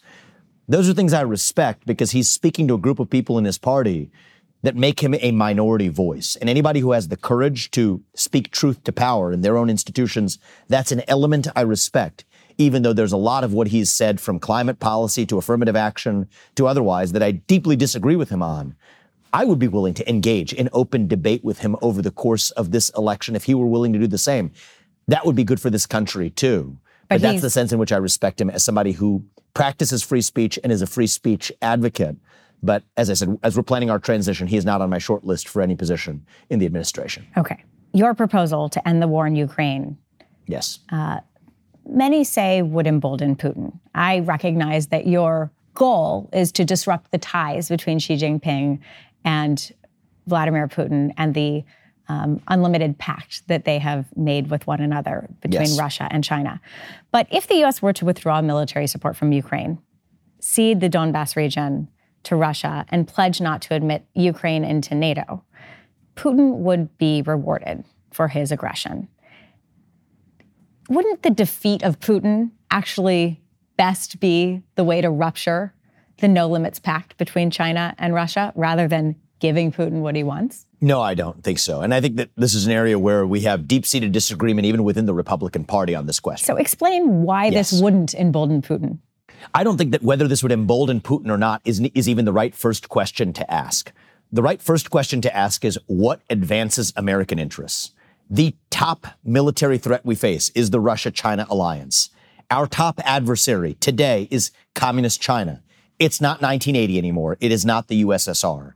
Those 0.69 0.87
are 0.87 0.93
things 0.93 1.11
I 1.11 1.21
respect 1.21 1.85
because 1.85 2.11
he's 2.11 2.29
speaking 2.29 2.69
to 2.69 2.75
a 2.75 2.79
group 2.79 2.99
of 2.99 3.09
people 3.09 3.37
in 3.37 3.43
his 3.43 3.57
party 3.57 4.09
that 4.63 4.75
make 4.75 5.01
him 5.01 5.15
a 5.19 5.31
minority 5.31 5.87
voice. 5.87 6.35
And 6.35 6.49
anybody 6.49 6.79
who 6.79 6.91
has 6.91 7.07
the 7.07 7.17
courage 7.17 7.71
to 7.71 8.03
speak 8.13 8.51
truth 8.51 8.83
to 8.83 8.91
power 8.91 9.31
in 9.31 9.41
their 9.41 9.57
own 9.57 9.69
institutions, 9.69 10.37
that's 10.67 10.91
an 10.91 11.01
element 11.07 11.47
I 11.55 11.61
respect, 11.61 12.25
even 12.57 12.83
though 12.83 12.93
there's 12.93 13.11
a 13.11 13.17
lot 13.17 13.43
of 13.43 13.53
what 13.53 13.67
he's 13.67 13.91
said 13.91 14.21
from 14.21 14.39
climate 14.39 14.79
policy 14.79 15.25
to 15.27 15.37
affirmative 15.37 15.75
action 15.75 16.27
to 16.55 16.67
otherwise 16.67 17.11
that 17.13 17.23
I 17.23 17.31
deeply 17.31 17.75
disagree 17.75 18.15
with 18.15 18.29
him 18.29 18.43
on. 18.43 18.75
I 19.33 19.45
would 19.45 19.59
be 19.59 19.67
willing 19.67 19.93
to 19.95 20.09
engage 20.09 20.53
in 20.53 20.69
open 20.73 21.07
debate 21.07 21.43
with 21.43 21.59
him 21.59 21.77
over 21.81 22.01
the 22.01 22.11
course 22.11 22.51
of 22.51 22.71
this 22.71 22.89
election 22.97 23.35
if 23.35 23.45
he 23.45 23.55
were 23.55 23.67
willing 23.67 23.93
to 23.93 23.99
do 23.99 24.07
the 24.07 24.17
same. 24.17 24.51
That 25.07 25.25
would 25.25 25.35
be 25.35 25.43
good 25.43 25.61
for 25.61 25.69
this 25.69 25.85
country 25.85 26.29
too. 26.29 26.77
But, 27.07 27.15
but 27.15 27.21
that's 27.21 27.41
the 27.41 27.49
sense 27.49 27.71
in 27.71 27.79
which 27.79 27.91
I 27.91 27.97
respect 27.97 28.39
him 28.39 28.49
as 28.49 28.63
somebody 28.63 28.91
who 28.91 29.25
practices 29.53 30.03
free 30.03 30.21
speech 30.21 30.59
and 30.63 30.71
is 30.71 30.81
a 30.81 30.87
free 30.87 31.07
speech 31.07 31.51
advocate. 31.61 32.17
But 32.63 32.83
as 32.97 33.09
I 33.09 33.13
said, 33.13 33.37
as 33.43 33.57
we're 33.57 33.63
planning 33.63 33.89
our 33.89 33.99
transition, 33.99 34.47
he 34.47 34.57
is 34.57 34.65
not 34.65 34.81
on 34.81 34.89
my 34.89 34.99
short 34.99 35.23
list 35.23 35.47
for 35.47 35.61
any 35.61 35.75
position 35.75 36.25
in 36.49 36.59
the 36.59 36.65
administration. 36.65 37.25
Okay. 37.37 37.63
Your 37.93 38.13
proposal 38.13 38.69
to 38.69 38.87
end 38.87 39.01
the 39.01 39.07
war 39.07 39.27
in 39.27 39.35
Ukraine. 39.35 39.97
Yes. 40.47 40.79
Uh, 40.91 41.19
many 41.87 42.23
say 42.23 42.61
would 42.61 42.87
embolden 42.87 43.35
Putin. 43.35 43.79
I 43.95 44.19
recognize 44.19 44.87
that 44.87 45.07
your 45.07 45.51
goal 45.73 46.29
is 46.33 46.51
to 46.53 46.65
disrupt 46.65 47.11
the 47.11 47.17
ties 47.17 47.69
between 47.69 47.99
Xi 47.99 48.15
Jinping 48.15 48.79
and 49.23 49.71
Vladimir 50.27 50.67
Putin 50.67 51.13
and 51.17 51.33
the 51.33 51.63
um, 52.07 52.41
unlimited 52.47 52.97
pact 52.97 53.47
that 53.47 53.65
they 53.65 53.79
have 53.79 54.05
made 54.17 54.49
with 54.49 54.67
one 54.67 54.81
another 54.81 55.29
between 55.41 55.61
yes. 55.61 55.79
Russia 55.79 56.07
and 56.11 56.23
China. 56.23 56.59
But 57.11 57.27
if 57.31 57.47
the 57.47 57.63
US 57.63 57.81
were 57.81 57.93
to 57.93 58.05
withdraw 58.05 58.41
military 58.41 58.87
support 58.87 59.15
from 59.15 59.31
Ukraine, 59.31 59.79
cede 60.39 60.81
the 60.81 60.89
Donbass 60.89 61.35
region 61.35 61.87
to 62.23 62.35
Russia, 62.35 62.85
and 62.89 63.07
pledge 63.07 63.41
not 63.41 63.61
to 63.63 63.73
admit 63.73 64.05
Ukraine 64.13 64.63
into 64.63 64.95
NATO, 64.95 65.43
Putin 66.15 66.57
would 66.57 66.97
be 66.97 67.21
rewarded 67.21 67.83
for 68.11 68.27
his 68.27 68.51
aggression. 68.51 69.07
Wouldn't 70.89 71.23
the 71.23 71.29
defeat 71.29 71.83
of 71.83 71.99
Putin 71.99 72.51
actually 72.69 73.41
best 73.77 74.19
be 74.19 74.61
the 74.75 74.83
way 74.83 75.01
to 75.01 75.09
rupture 75.09 75.73
the 76.17 76.27
no 76.27 76.47
limits 76.47 76.79
pact 76.79 77.17
between 77.17 77.49
China 77.49 77.95
and 77.97 78.13
Russia 78.13 78.51
rather 78.55 78.87
than 78.87 79.15
giving 79.39 79.71
Putin 79.71 80.01
what 80.01 80.15
he 80.15 80.23
wants? 80.23 80.67
No, 80.79 81.01
I 81.01 81.13
don't 81.13 81.43
think 81.43 81.59
so. 81.59 81.81
And 81.81 81.93
I 81.93 82.01
think 82.01 82.15
that 82.17 82.29
this 82.35 82.53
is 82.53 82.65
an 82.65 82.71
area 82.71 82.97
where 82.97 83.25
we 83.25 83.41
have 83.41 83.67
deep 83.67 83.85
seated 83.85 84.11
disagreement 84.11 84.65
even 84.65 84.83
within 84.83 85.05
the 85.05 85.13
Republican 85.13 85.65
Party 85.65 85.95
on 85.95 86.05
this 86.05 86.19
question. 86.19 86.45
So 86.45 86.55
explain 86.57 87.23
why 87.23 87.45
yes. 87.45 87.71
this 87.71 87.81
wouldn't 87.81 88.13
embolden 88.13 88.61
Putin. 88.61 88.99
I 89.53 89.63
don't 89.63 89.77
think 89.77 89.91
that 89.91 90.03
whether 90.03 90.27
this 90.27 90.43
would 90.43 90.51
embolden 90.51 91.01
Putin 91.01 91.29
or 91.29 91.37
not 91.37 91.61
is, 91.65 91.79
is 91.93 92.07
even 92.07 92.25
the 92.25 92.33
right 92.33 92.55
first 92.55 92.89
question 92.89 93.33
to 93.33 93.51
ask. 93.51 93.91
The 94.31 94.41
right 94.41 94.61
first 94.61 94.89
question 94.89 95.21
to 95.21 95.35
ask 95.35 95.65
is 95.65 95.77
what 95.87 96.21
advances 96.29 96.93
American 96.95 97.39
interests? 97.39 97.91
The 98.29 98.55
top 98.69 99.07
military 99.25 99.77
threat 99.77 100.05
we 100.05 100.15
face 100.15 100.49
is 100.55 100.69
the 100.69 100.79
Russia 100.79 101.11
China 101.11 101.45
alliance. 101.49 102.09
Our 102.49 102.65
top 102.67 103.01
adversary 103.03 103.73
today 103.75 104.27
is 104.31 104.51
communist 104.73 105.21
China. 105.21 105.61
It's 105.99 106.21
not 106.21 106.41
1980 106.41 106.97
anymore. 106.97 107.37
It 107.41 107.51
is 107.51 107.65
not 107.65 107.87
the 107.87 108.03
USSR. 108.05 108.73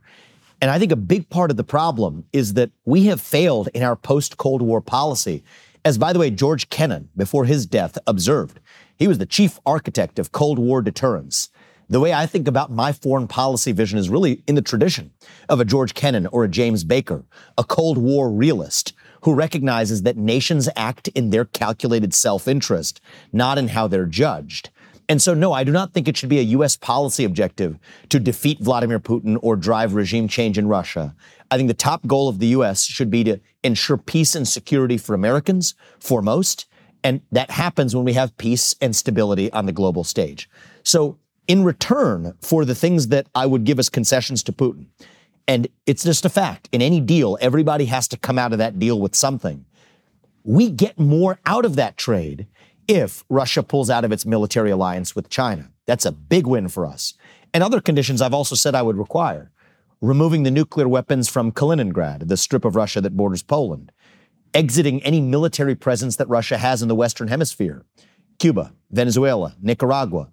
And 0.60 0.70
I 0.70 0.78
think 0.78 0.92
a 0.92 0.96
big 0.96 1.28
part 1.28 1.50
of 1.50 1.56
the 1.56 1.64
problem 1.64 2.24
is 2.32 2.54
that 2.54 2.70
we 2.84 3.06
have 3.06 3.20
failed 3.20 3.68
in 3.74 3.82
our 3.82 3.96
post 3.96 4.36
Cold 4.36 4.62
War 4.62 4.80
policy. 4.80 5.44
As 5.86 5.98
by 5.98 6.12
the 6.12 6.18
way, 6.18 6.32
George 6.32 6.68
Kennan, 6.68 7.10
before 7.16 7.44
his 7.44 7.64
death, 7.64 7.96
observed, 8.08 8.58
he 8.96 9.06
was 9.06 9.18
the 9.18 9.24
chief 9.24 9.60
architect 9.64 10.18
of 10.18 10.32
Cold 10.32 10.58
War 10.58 10.82
deterrence. 10.82 11.48
The 11.88 12.00
way 12.00 12.12
I 12.12 12.26
think 12.26 12.48
about 12.48 12.72
my 12.72 12.92
foreign 12.92 13.28
policy 13.28 13.70
vision 13.70 13.96
is 13.96 14.10
really 14.10 14.42
in 14.48 14.56
the 14.56 14.62
tradition 14.62 15.12
of 15.48 15.60
a 15.60 15.64
George 15.64 15.94
Kennan 15.94 16.26
or 16.26 16.42
a 16.42 16.48
James 16.48 16.82
Baker, 16.82 17.24
a 17.56 17.62
Cold 17.62 17.98
War 17.98 18.28
realist 18.32 18.94
who 19.20 19.32
recognizes 19.32 20.02
that 20.02 20.16
nations 20.16 20.68
act 20.74 21.06
in 21.14 21.30
their 21.30 21.44
calculated 21.44 22.12
self 22.12 22.48
interest, 22.48 23.00
not 23.32 23.56
in 23.56 23.68
how 23.68 23.86
they're 23.86 24.06
judged. 24.06 24.70
And 25.08 25.22
so, 25.22 25.34
no, 25.34 25.52
I 25.52 25.62
do 25.62 25.70
not 25.70 25.92
think 25.92 26.08
it 26.08 26.16
should 26.16 26.28
be 26.28 26.38
a 26.38 26.42
U.S. 26.42 26.76
policy 26.76 27.24
objective 27.24 27.78
to 28.08 28.18
defeat 28.18 28.60
Vladimir 28.60 28.98
Putin 28.98 29.38
or 29.40 29.54
drive 29.56 29.94
regime 29.94 30.26
change 30.26 30.58
in 30.58 30.66
Russia. 30.66 31.14
I 31.50 31.56
think 31.56 31.68
the 31.68 31.74
top 31.74 32.06
goal 32.06 32.28
of 32.28 32.40
the 32.40 32.48
U.S. 32.48 32.84
should 32.84 33.10
be 33.10 33.22
to 33.24 33.40
ensure 33.62 33.96
peace 33.96 34.34
and 34.34 34.48
security 34.48 34.98
for 34.98 35.14
Americans, 35.14 35.74
foremost. 36.00 36.66
And 37.04 37.20
that 37.30 37.50
happens 37.50 37.94
when 37.94 38.04
we 38.04 38.14
have 38.14 38.36
peace 38.36 38.74
and 38.80 38.96
stability 38.96 39.52
on 39.52 39.66
the 39.66 39.72
global 39.72 40.02
stage. 40.02 40.50
So, 40.82 41.18
in 41.46 41.62
return 41.62 42.34
for 42.40 42.64
the 42.64 42.74
things 42.74 43.08
that 43.08 43.28
I 43.32 43.46
would 43.46 43.62
give 43.62 43.78
as 43.78 43.88
concessions 43.88 44.42
to 44.44 44.52
Putin, 44.52 44.86
and 45.46 45.68
it's 45.86 46.02
just 46.02 46.24
a 46.24 46.28
fact, 46.28 46.68
in 46.72 46.82
any 46.82 47.00
deal, 47.00 47.38
everybody 47.40 47.84
has 47.84 48.08
to 48.08 48.16
come 48.16 48.38
out 48.38 48.52
of 48.52 48.58
that 48.58 48.80
deal 48.80 49.00
with 49.00 49.14
something. 49.14 49.64
We 50.42 50.70
get 50.70 50.98
more 50.98 51.38
out 51.46 51.64
of 51.64 51.76
that 51.76 51.96
trade 51.96 52.48
if 52.88 53.24
Russia 53.28 53.62
pulls 53.62 53.90
out 53.90 54.04
of 54.04 54.12
its 54.12 54.26
military 54.26 54.70
alliance 54.70 55.14
with 55.14 55.28
China. 55.28 55.70
That's 55.86 56.04
a 56.04 56.12
big 56.12 56.46
win 56.46 56.68
for 56.68 56.86
us. 56.86 57.14
And 57.52 57.62
other 57.62 57.80
conditions 57.80 58.20
I've 58.20 58.34
also 58.34 58.54
said 58.54 58.74
I 58.74 58.82
would 58.82 58.96
require 58.96 59.50
removing 60.00 60.42
the 60.42 60.50
nuclear 60.50 60.86
weapons 60.86 61.28
from 61.28 61.50
Kaliningrad, 61.50 62.28
the 62.28 62.36
strip 62.36 62.64
of 62.64 62.76
Russia 62.76 63.00
that 63.00 63.16
borders 63.16 63.42
Poland, 63.42 63.92
exiting 64.52 65.02
any 65.02 65.20
military 65.20 65.74
presence 65.74 66.16
that 66.16 66.28
Russia 66.28 66.58
has 66.58 66.82
in 66.82 66.88
the 66.88 66.94
Western 66.94 67.28
Hemisphere, 67.28 67.84
Cuba, 68.38 68.72
Venezuela, 68.90 69.54
Nicaragua. 69.60 70.30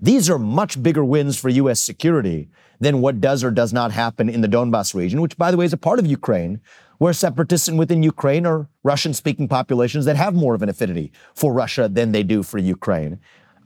These 0.00 0.28
are 0.28 0.38
much 0.38 0.82
bigger 0.82 1.04
wins 1.04 1.38
for 1.38 1.48
U.S. 1.48 1.80
security 1.80 2.48
than 2.80 3.00
what 3.00 3.20
does 3.20 3.44
or 3.44 3.50
does 3.50 3.72
not 3.72 3.92
happen 3.92 4.28
in 4.28 4.40
the 4.40 4.48
Donbass 4.48 4.94
region, 4.94 5.20
which, 5.20 5.36
by 5.36 5.50
the 5.50 5.56
way, 5.56 5.64
is 5.64 5.72
a 5.72 5.78
part 5.78 5.98
of 5.98 6.06
Ukraine, 6.06 6.60
where 7.04 7.12
separatists 7.12 7.70
within 7.70 8.02
Ukraine 8.02 8.46
are 8.46 8.66
Russian 8.82 9.12
speaking 9.12 9.46
populations 9.46 10.06
that 10.06 10.16
have 10.16 10.34
more 10.34 10.54
of 10.54 10.62
an 10.62 10.70
affinity 10.70 11.12
for 11.34 11.52
Russia 11.52 11.86
than 11.86 12.12
they 12.12 12.22
do 12.22 12.42
for 12.42 12.56
Ukraine. 12.56 13.20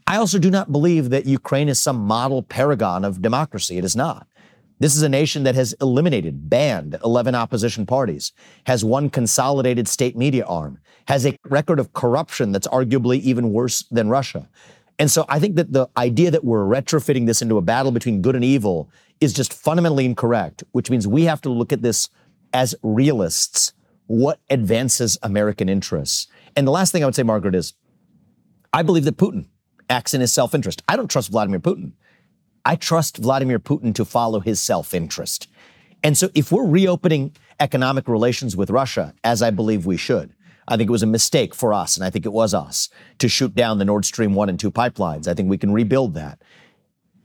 I 0.08 0.16
also 0.16 0.40
do 0.40 0.50
not 0.50 0.72
believe 0.72 1.10
that 1.10 1.24
Ukraine 1.24 1.68
is 1.68 1.78
some 1.78 1.98
model 1.98 2.42
paragon 2.42 3.04
of 3.04 3.22
democracy. 3.22 3.78
It 3.78 3.84
is 3.84 3.94
not. 3.94 4.26
This 4.80 4.96
is 4.96 5.02
a 5.02 5.08
nation 5.08 5.44
that 5.44 5.54
has 5.54 5.72
eliminated, 5.80 6.50
banned 6.50 6.98
11 7.04 7.36
opposition 7.36 7.86
parties, 7.86 8.32
has 8.66 8.84
one 8.84 9.08
consolidated 9.08 9.86
state 9.86 10.16
media 10.16 10.44
arm, 10.44 10.80
has 11.06 11.24
a 11.24 11.38
record 11.44 11.78
of 11.78 11.92
corruption 11.92 12.50
that's 12.50 12.66
arguably 12.66 13.20
even 13.20 13.52
worse 13.52 13.84
than 13.92 14.08
Russia. 14.08 14.48
And 14.98 15.12
so 15.12 15.24
I 15.28 15.38
think 15.38 15.54
that 15.54 15.72
the 15.72 15.86
idea 15.96 16.32
that 16.32 16.42
we're 16.42 16.64
retrofitting 16.64 17.26
this 17.26 17.40
into 17.40 17.56
a 17.56 17.62
battle 17.62 17.92
between 17.92 18.20
good 18.20 18.34
and 18.34 18.44
evil 18.44 18.90
is 19.20 19.32
just 19.32 19.54
fundamentally 19.54 20.06
incorrect, 20.06 20.64
which 20.72 20.90
means 20.90 21.06
we 21.06 21.22
have 21.26 21.40
to 21.42 21.50
look 21.50 21.72
at 21.72 21.82
this 21.82 22.08
as 22.52 22.74
realists, 22.82 23.72
what 24.06 24.40
advances 24.50 25.18
American 25.22 25.68
interests. 25.68 26.26
And 26.56 26.66
the 26.66 26.72
last 26.72 26.92
thing 26.92 27.02
I 27.02 27.06
would 27.06 27.14
say, 27.14 27.22
Margaret, 27.22 27.54
is 27.54 27.74
I 28.72 28.82
believe 28.82 29.04
that 29.04 29.16
Putin 29.16 29.46
acts 29.88 30.14
in 30.14 30.20
his 30.20 30.32
self 30.32 30.54
interest. 30.54 30.82
I 30.88 30.96
don't 30.96 31.10
trust 31.10 31.30
Vladimir 31.30 31.60
Putin. 31.60 31.92
I 32.64 32.76
trust 32.76 33.18
Vladimir 33.18 33.58
Putin 33.58 33.94
to 33.94 34.04
follow 34.04 34.40
his 34.40 34.60
self 34.60 34.94
interest. 34.94 35.48
And 36.02 36.16
so 36.16 36.30
if 36.34 36.52
we're 36.52 36.66
reopening 36.66 37.34
economic 37.60 38.08
relations 38.08 38.56
with 38.56 38.70
Russia, 38.70 39.14
as 39.24 39.42
I 39.42 39.50
believe 39.50 39.86
we 39.86 39.96
should, 39.96 40.34
I 40.68 40.76
think 40.76 40.88
it 40.88 40.92
was 40.92 41.02
a 41.02 41.06
mistake 41.06 41.54
for 41.54 41.72
us, 41.72 41.96
and 41.96 42.04
I 42.04 42.10
think 42.10 42.26
it 42.26 42.32
was 42.32 42.52
us, 42.54 42.88
to 43.18 43.28
shoot 43.28 43.54
down 43.54 43.78
the 43.78 43.84
Nord 43.84 44.04
Stream 44.04 44.34
1 44.34 44.50
and 44.50 44.60
2 44.60 44.70
pipelines. 44.70 45.26
I 45.26 45.34
think 45.34 45.48
we 45.48 45.58
can 45.58 45.72
rebuild 45.72 46.14
that. 46.14 46.42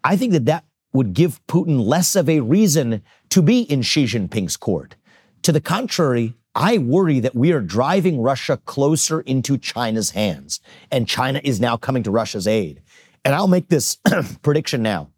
I 0.03 0.15
think 0.15 0.31
that 0.31 0.45
that 0.45 0.65
would 0.93 1.13
give 1.13 1.45
Putin 1.47 1.85
less 1.85 2.15
of 2.15 2.29
a 2.29 2.39
reason 2.39 3.03
to 3.29 3.41
be 3.41 3.61
in 3.61 3.81
Xi 3.81 4.05
Jinping's 4.05 4.55
court. 4.55 4.95
To 5.43 5.51
the 5.51 5.61
contrary, 5.61 6.35
I 6.55 6.77
worry 6.77 7.19
that 7.19 7.35
we 7.35 7.51
are 7.51 7.59
driving 7.59 8.21
Russia 8.21 8.57
closer 8.65 9.19
into 9.21 9.57
China's 9.57 10.11
hands, 10.11 10.61
and 10.89 11.05
China 11.05 11.41
is 11.43 11.59
now 11.59 11.75
coming 11.75 12.01
to 12.03 12.11
Russia's 12.11 12.47
aid. 12.47 12.81
And 13.25 13.35
I'll 13.35 13.49
make 13.49 13.67
this 13.67 13.97
prediction 14.41 14.81
now. 14.81 15.09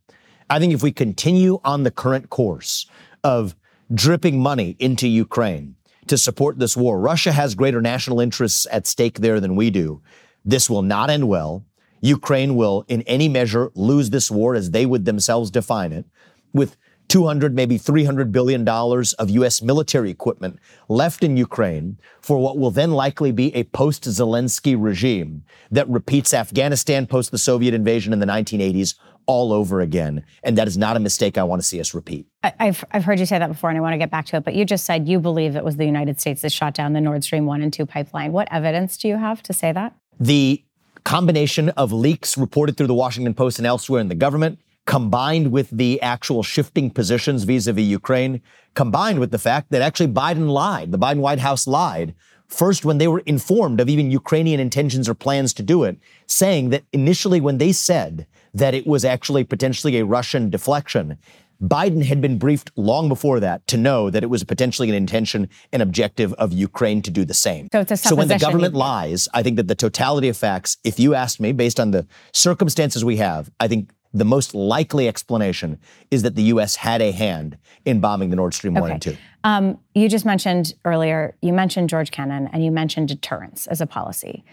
I 0.49 0.57
think 0.57 0.73
if 0.73 0.81
we 0.81 0.91
continue 0.91 1.59
on 1.63 1.83
the 1.83 1.91
current 1.91 2.31
course 2.31 2.87
of 3.23 3.55
dripping 3.93 4.39
money 4.41 4.75
into 4.79 5.07
Ukraine 5.07 5.75
to 6.07 6.17
support 6.17 6.57
this 6.57 6.75
war, 6.75 6.99
Russia 6.99 7.31
has 7.31 7.53
greater 7.53 7.81
national 7.81 8.19
interests 8.19 8.65
at 8.71 8.87
stake 8.87 9.19
there 9.19 9.39
than 9.39 9.55
we 9.55 9.69
do. 9.69 10.01
This 10.43 10.71
will 10.71 10.81
not 10.81 11.11
end 11.11 11.27
well. 11.27 11.63
Ukraine 12.01 12.55
will, 12.55 12.83
in 12.87 13.03
any 13.03 13.29
measure, 13.29 13.71
lose 13.75 14.09
this 14.09 14.31
war 14.31 14.55
as 14.55 14.71
they 14.71 14.87
would 14.87 15.05
themselves 15.05 15.51
define 15.51 15.91
it, 15.91 16.05
with 16.51 16.77
200, 17.07 17.55
maybe 17.55 17.77
300 17.77 18.31
billion 18.31 18.63
dollars 18.63 19.13
of 19.13 19.29
U.S. 19.29 19.61
military 19.61 20.09
equipment 20.09 20.59
left 20.89 21.23
in 21.23 21.37
Ukraine 21.37 21.97
for 22.21 22.37
what 22.39 22.57
will 22.57 22.71
then 22.71 22.91
likely 22.91 23.31
be 23.31 23.55
a 23.55 23.63
post-Zelensky 23.65 24.75
regime 24.77 25.43
that 25.71 25.87
repeats 25.89 26.33
Afghanistan 26.33 27.05
post 27.05 27.31
the 27.31 27.37
Soviet 27.37 27.73
invasion 27.73 28.13
in 28.13 28.19
the 28.19 28.25
1980s 28.25 28.95
all 29.27 29.51
over 29.51 29.81
again. 29.81 30.23
And 30.43 30.57
that 30.57 30.67
is 30.67 30.77
not 30.77 30.95
a 30.97 30.99
mistake 30.99 31.37
I 31.37 31.43
want 31.43 31.61
to 31.61 31.67
see 31.67 31.79
us 31.79 31.93
repeat. 31.93 32.27
I've, 32.43 32.83
I've 32.91 33.03
heard 33.03 33.19
you 33.19 33.25
say 33.25 33.39
that 33.39 33.47
before 33.47 33.69
and 33.69 33.77
I 33.77 33.81
want 33.81 33.93
to 33.93 33.97
get 33.97 34.11
back 34.11 34.25
to 34.27 34.37
it, 34.37 34.43
but 34.43 34.53
you 34.53 34.65
just 34.65 34.85
said 34.85 35.07
you 35.07 35.19
believe 35.19 35.55
it 35.55 35.63
was 35.63 35.77
the 35.77 35.85
United 35.85 36.19
States 36.19 36.41
that 36.43 36.51
shot 36.51 36.73
down 36.73 36.93
the 36.93 37.01
Nord 37.01 37.23
Stream 37.23 37.45
1 37.45 37.61
and 37.61 37.73
2 37.73 37.85
pipeline. 37.85 38.31
What 38.31 38.47
evidence 38.51 38.97
do 38.97 39.07
you 39.07 39.17
have 39.17 39.41
to 39.43 39.53
say 39.53 39.71
that? 39.71 39.95
The 40.19 40.63
combination 41.03 41.69
of 41.69 41.91
leaks 41.91 42.37
reported 42.37 42.77
through 42.77 42.87
the 42.87 42.93
Washington 42.93 43.33
Post 43.33 43.59
and 43.59 43.67
elsewhere 43.67 44.01
in 44.01 44.09
the 44.09 44.15
government 44.15 44.59
combined 44.85 45.51
with 45.51 45.69
the 45.71 46.01
actual 46.01 46.43
shifting 46.43 46.89
positions 46.91 47.43
vis-a-vis 47.43 47.85
Ukraine, 47.85 48.41
combined 48.75 49.19
with 49.19 49.31
the 49.31 49.39
fact 49.39 49.71
that 49.71 49.81
actually 49.81 50.07
Biden 50.07 50.49
lied, 50.49 50.91
the 50.91 50.99
Biden 50.99 51.19
White 51.19 51.39
House 51.39 51.65
lied 51.65 52.13
First, 52.47 52.85
when 52.85 52.99
they 52.99 53.07
were 53.07 53.19
informed 53.25 53.79
of 53.79 53.89
even 53.89 54.11
Ukrainian 54.11 54.59
intentions 54.59 55.09
or 55.09 55.13
plans 55.15 55.53
to 55.53 55.63
do 55.63 55.83
it, 55.83 55.97
saying 56.27 56.69
that 56.69 56.83
initially 56.93 57.41
when 57.41 57.57
they 57.57 57.71
said 57.71 58.27
that 58.53 58.73
it 58.73 58.85
was 58.87 59.03
actually 59.03 59.43
potentially 59.43 59.97
a 59.97 60.05
Russian 60.05 60.49
deflection, 60.49 61.17
Biden 61.61 62.03
had 62.03 62.21
been 62.21 62.37
briefed 62.37 62.69
long 62.75 63.09
before 63.09 63.39
that 63.39 63.65
to 63.67 63.77
know 63.77 64.09
that 64.09 64.23
it 64.23 64.29
was 64.29 64.43
potentially 64.43 64.89
an 64.89 64.95
intention 64.95 65.49
and 65.71 65.81
objective 65.81 66.33
of 66.33 66.53
Ukraine 66.53 67.01
to 67.01 67.11
do 67.11 67.25
the 67.25 67.33
same. 67.33 67.69
So, 67.71 67.79
a 67.79 67.97
so 67.97 68.15
when 68.15 68.27
the 68.27 68.37
government 68.37 68.73
lies, 68.73 69.27
I 69.33 69.41
think 69.41 69.55
that 69.55 69.67
the 69.67 69.75
totality 69.75 70.27
of 70.29 70.37
facts, 70.37 70.77
if 70.83 70.99
you 70.99 71.15
asked 71.15 71.39
me, 71.39 71.53
based 71.53 71.79
on 71.79 71.91
the 71.91 72.05
circumstances 72.33 73.03
we 73.03 73.17
have, 73.17 73.49
I 73.59 73.67
think 73.67 73.89
the 74.15 74.25
most 74.25 74.55
likely 74.55 75.07
explanation 75.09 75.77
is 76.09 76.23
that 76.23 76.35
the 76.35 76.43
U.S. 76.43 76.77
had 76.77 77.01
a 77.01 77.11
hand 77.11 77.57
in 77.83 77.99
bombing 77.99 78.29
the 78.29 78.37
Nord 78.37 78.53
Stream 78.53 78.73
1 78.73 78.91
and 78.91 79.01
2. 79.01 79.17
Um, 79.43 79.77
you 79.93 80.07
just 80.07 80.25
mentioned 80.25 80.73
earlier, 80.85 81.35
you 81.41 81.51
mentioned 81.51 81.89
George 81.89 82.11
Kennan 82.11 82.47
and 82.53 82.63
you 82.63 82.71
mentioned 82.71 83.09
deterrence 83.09 83.67
as 83.67 83.81
a 83.81 83.85
policy. 83.85 84.45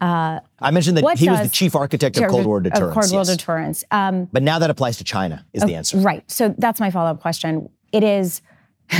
Uh, 0.00 0.40
I 0.58 0.72
mentioned 0.72 0.96
that 0.98 1.16
he 1.16 1.30
was 1.30 1.40
the 1.40 1.48
chief 1.48 1.76
architect 1.76 2.18
of 2.18 2.28
Cold 2.28 2.44
War 2.44 2.60
deterrence. 2.60 2.96
Of 2.96 3.02
Cold 3.02 3.12
War 3.12 3.20
yes. 3.20 3.28
deterrence. 3.28 3.84
Um, 3.92 4.28
but 4.32 4.42
now 4.42 4.58
that 4.58 4.68
applies 4.68 4.98
to 4.98 5.04
China, 5.04 5.46
is 5.52 5.62
the 5.62 5.74
answer. 5.74 5.98
Right. 5.98 6.28
So 6.30 6.54
that's 6.58 6.80
my 6.80 6.90
follow 6.90 7.10
up 7.10 7.20
question. 7.20 7.70
It 7.92 8.02
is, 8.02 8.42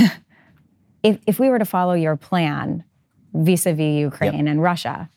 if, 1.03 1.19
if 1.27 1.39
we 1.39 1.49
were 1.49 1.59
to 1.59 1.65
follow 1.65 1.93
your 1.93 2.15
plan 2.15 2.85
vis 3.33 3.65
a 3.65 3.73
vis 3.73 3.99
Ukraine 3.99 4.33
yep. 4.33 4.47
and 4.47 4.63
Russia, 4.63 5.09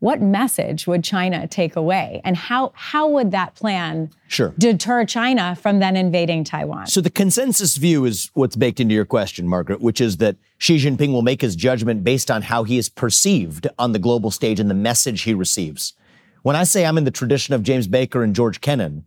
what 0.00 0.20
message 0.20 0.86
would 0.86 1.02
China 1.02 1.46
take 1.46 1.74
away? 1.74 2.20
And 2.24 2.36
how, 2.36 2.72
how 2.74 3.08
would 3.08 3.30
that 3.30 3.54
plan 3.54 4.10
sure. 4.28 4.54
deter 4.58 5.04
China 5.04 5.56
from 5.56 5.78
then 5.78 5.96
invading 5.96 6.44
Taiwan? 6.44 6.86
So, 6.86 7.00
the 7.00 7.10
consensus 7.10 7.76
view 7.76 8.04
is 8.04 8.30
what's 8.34 8.56
baked 8.56 8.80
into 8.80 8.94
your 8.94 9.06
question, 9.06 9.48
Margaret, 9.48 9.80
which 9.80 10.00
is 10.00 10.18
that 10.18 10.36
Xi 10.58 10.76
Jinping 10.76 11.12
will 11.12 11.22
make 11.22 11.40
his 11.40 11.56
judgment 11.56 12.04
based 12.04 12.30
on 12.30 12.42
how 12.42 12.64
he 12.64 12.78
is 12.78 12.88
perceived 12.88 13.66
on 13.78 13.92
the 13.92 13.98
global 13.98 14.30
stage 14.30 14.60
and 14.60 14.70
the 14.70 14.74
message 14.74 15.22
he 15.22 15.34
receives. 15.34 15.94
When 16.42 16.56
I 16.56 16.64
say 16.64 16.84
I'm 16.84 16.98
in 16.98 17.04
the 17.04 17.10
tradition 17.10 17.54
of 17.54 17.62
James 17.62 17.86
Baker 17.86 18.22
and 18.22 18.34
George 18.34 18.60
Kennan, 18.60 19.04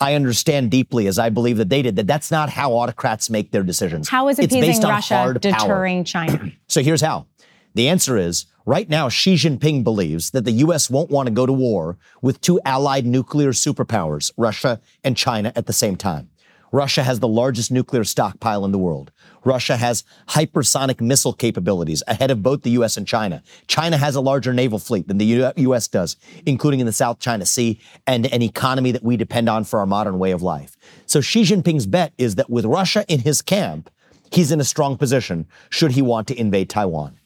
I 0.00 0.14
understand 0.14 0.70
deeply, 0.70 1.06
as 1.06 1.18
I 1.18 1.30
believe 1.30 1.58
that 1.58 1.68
they 1.68 1.80
did, 1.80 1.94
that 1.96 2.08
that's 2.08 2.30
not 2.32 2.50
how 2.50 2.72
autocrats 2.72 3.30
make 3.30 3.52
their 3.52 3.62
decisions. 3.62 4.08
How 4.08 4.28
is 4.28 4.38
appeasing 4.38 4.82
Russia 4.82 5.34
deterring 5.40 5.98
power. 5.98 6.04
China? 6.04 6.52
so 6.66 6.82
here's 6.82 7.00
how. 7.00 7.26
The 7.74 7.88
answer 7.88 8.18
is 8.18 8.46
right 8.64 8.88
now, 8.88 9.08
Xi 9.08 9.34
Jinping 9.34 9.84
believes 9.84 10.30
that 10.30 10.44
the 10.44 10.52
U.S. 10.52 10.90
won't 10.90 11.10
want 11.10 11.26
to 11.26 11.32
go 11.32 11.46
to 11.46 11.52
war 11.52 11.98
with 12.20 12.40
two 12.40 12.60
allied 12.64 13.06
nuclear 13.06 13.50
superpowers, 13.50 14.32
Russia 14.36 14.80
and 15.04 15.16
China, 15.16 15.52
at 15.56 15.66
the 15.66 15.72
same 15.72 15.96
time. 15.96 16.28
Russia 16.72 17.02
has 17.02 17.20
the 17.20 17.28
largest 17.28 17.70
nuclear 17.70 18.02
stockpile 18.02 18.64
in 18.64 18.72
the 18.72 18.78
world. 18.78 19.12
Russia 19.44 19.76
has 19.76 20.04
hypersonic 20.28 21.02
missile 21.02 21.34
capabilities 21.34 22.02
ahead 22.06 22.30
of 22.30 22.42
both 22.42 22.62
the 22.62 22.70
U.S. 22.70 22.96
and 22.96 23.06
China. 23.06 23.42
China 23.66 23.98
has 23.98 24.14
a 24.14 24.20
larger 24.20 24.54
naval 24.54 24.78
fleet 24.78 25.06
than 25.06 25.18
the 25.18 25.52
U.S. 25.56 25.86
does, 25.86 26.16
including 26.46 26.80
in 26.80 26.86
the 26.86 26.92
South 26.92 27.18
China 27.18 27.44
Sea 27.44 27.78
and 28.06 28.26
an 28.32 28.40
economy 28.40 28.90
that 28.90 29.02
we 29.02 29.18
depend 29.18 29.50
on 29.50 29.64
for 29.64 29.80
our 29.80 29.86
modern 29.86 30.18
way 30.18 30.30
of 30.30 30.40
life. 30.40 30.76
So 31.04 31.20
Xi 31.20 31.42
Jinping's 31.42 31.86
bet 31.86 32.14
is 32.16 32.36
that 32.36 32.48
with 32.48 32.64
Russia 32.64 33.04
in 33.06 33.20
his 33.20 33.42
camp, 33.42 33.90
he's 34.30 34.50
in 34.50 34.60
a 34.60 34.64
strong 34.64 34.96
position 34.96 35.46
should 35.68 35.92
he 35.92 36.00
want 36.00 36.26
to 36.28 36.40
invade 36.40 36.70
Taiwan. 36.70 37.18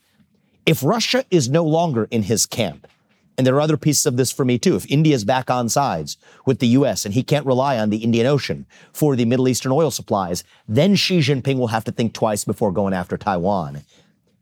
If 0.66 0.82
Russia 0.82 1.24
is 1.30 1.48
no 1.48 1.62
longer 1.62 2.08
in 2.10 2.24
his 2.24 2.44
camp, 2.44 2.88
and 3.38 3.46
there 3.46 3.54
are 3.54 3.60
other 3.60 3.76
pieces 3.76 4.04
of 4.04 4.16
this 4.16 4.32
for 4.32 4.44
me 4.44 4.58
too. 4.58 4.74
If 4.76 4.90
India 4.90 5.14
is 5.14 5.24
back 5.24 5.48
on 5.48 5.68
sides 5.68 6.16
with 6.44 6.58
the 6.58 6.68
US 6.68 7.04
and 7.04 7.14
he 7.14 7.22
can't 7.22 7.46
rely 7.46 7.78
on 7.78 7.90
the 7.90 7.98
Indian 7.98 8.26
Ocean 8.26 8.66
for 8.92 9.14
the 9.14 9.26
Middle 9.26 9.46
Eastern 9.46 9.72
oil 9.72 9.90
supplies, 9.90 10.42
then 10.66 10.96
Xi 10.96 11.18
Jinping 11.18 11.58
will 11.58 11.68
have 11.68 11.84
to 11.84 11.92
think 11.92 12.14
twice 12.14 12.44
before 12.44 12.72
going 12.72 12.94
after 12.94 13.16
Taiwan. 13.16 13.82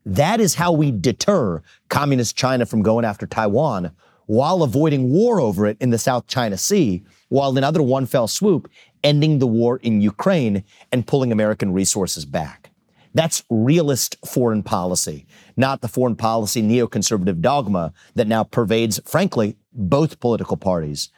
That 0.06 0.40
is 0.40 0.54
how 0.54 0.72
we 0.72 0.92
deter 0.92 1.62
communist 1.88 2.36
China 2.36 2.66
from 2.66 2.82
going 2.82 3.04
after 3.04 3.26
Taiwan 3.26 3.90
while 4.26 4.62
avoiding 4.62 5.10
war 5.10 5.40
over 5.40 5.66
it 5.66 5.76
in 5.80 5.90
the 5.90 5.98
South 5.98 6.26
China 6.26 6.56
Sea, 6.56 7.04
while 7.28 7.50
in 7.50 7.58
another 7.58 7.82
one 7.82 8.06
fell 8.06 8.28
swoop, 8.28 8.70
ending 9.02 9.38
the 9.38 9.46
war 9.46 9.78
in 9.78 10.00
Ukraine 10.00 10.64
and 10.90 11.06
pulling 11.06 11.32
American 11.32 11.72
resources 11.72 12.24
back. 12.24 12.70
That's 13.14 13.44
realist 13.48 14.16
foreign 14.26 14.62
policy, 14.62 15.26
not 15.56 15.80
the 15.80 15.88
foreign 15.88 16.16
policy 16.16 16.62
neoconservative 16.62 17.40
dogma 17.40 17.92
that 18.14 18.26
now 18.26 18.42
pervades, 18.42 19.00
frankly, 19.04 19.56
both 19.72 20.20
political 20.20 20.56
parties. 20.56 21.10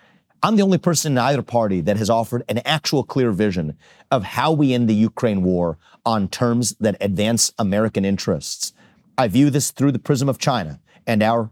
I'm 0.42 0.56
the 0.56 0.62
only 0.62 0.78
person 0.78 1.12
in 1.12 1.18
either 1.18 1.42
party 1.42 1.80
that 1.80 1.96
has 1.96 2.10
offered 2.10 2.44
an 2.48 2.58
actual 2.64 3.02
clear 3.02 3.32
vision 3.32 3.76
of 4.10 4.22
how 4.22 4.52
we 4.52 4.74
end 4.74 4.88
the 4.88 4.94
Ukraine 4.94 5.42
war 5.42 5.78
on 6.04 6.28
terms 6.28 6.76
that 6.78 6.96
advance 7.00 7.52
American 7.58 8.04
interests. 8.04 8.74
I 9.16 9.28
view 9.28 9.48
this 9.48 9.70
through 9.70 9.92
the 9.92 9.98
prism 9.98 10.28
of 10.28 10.38
China 10.38 10.80
and 11.06 11.22
our 11.22 11.50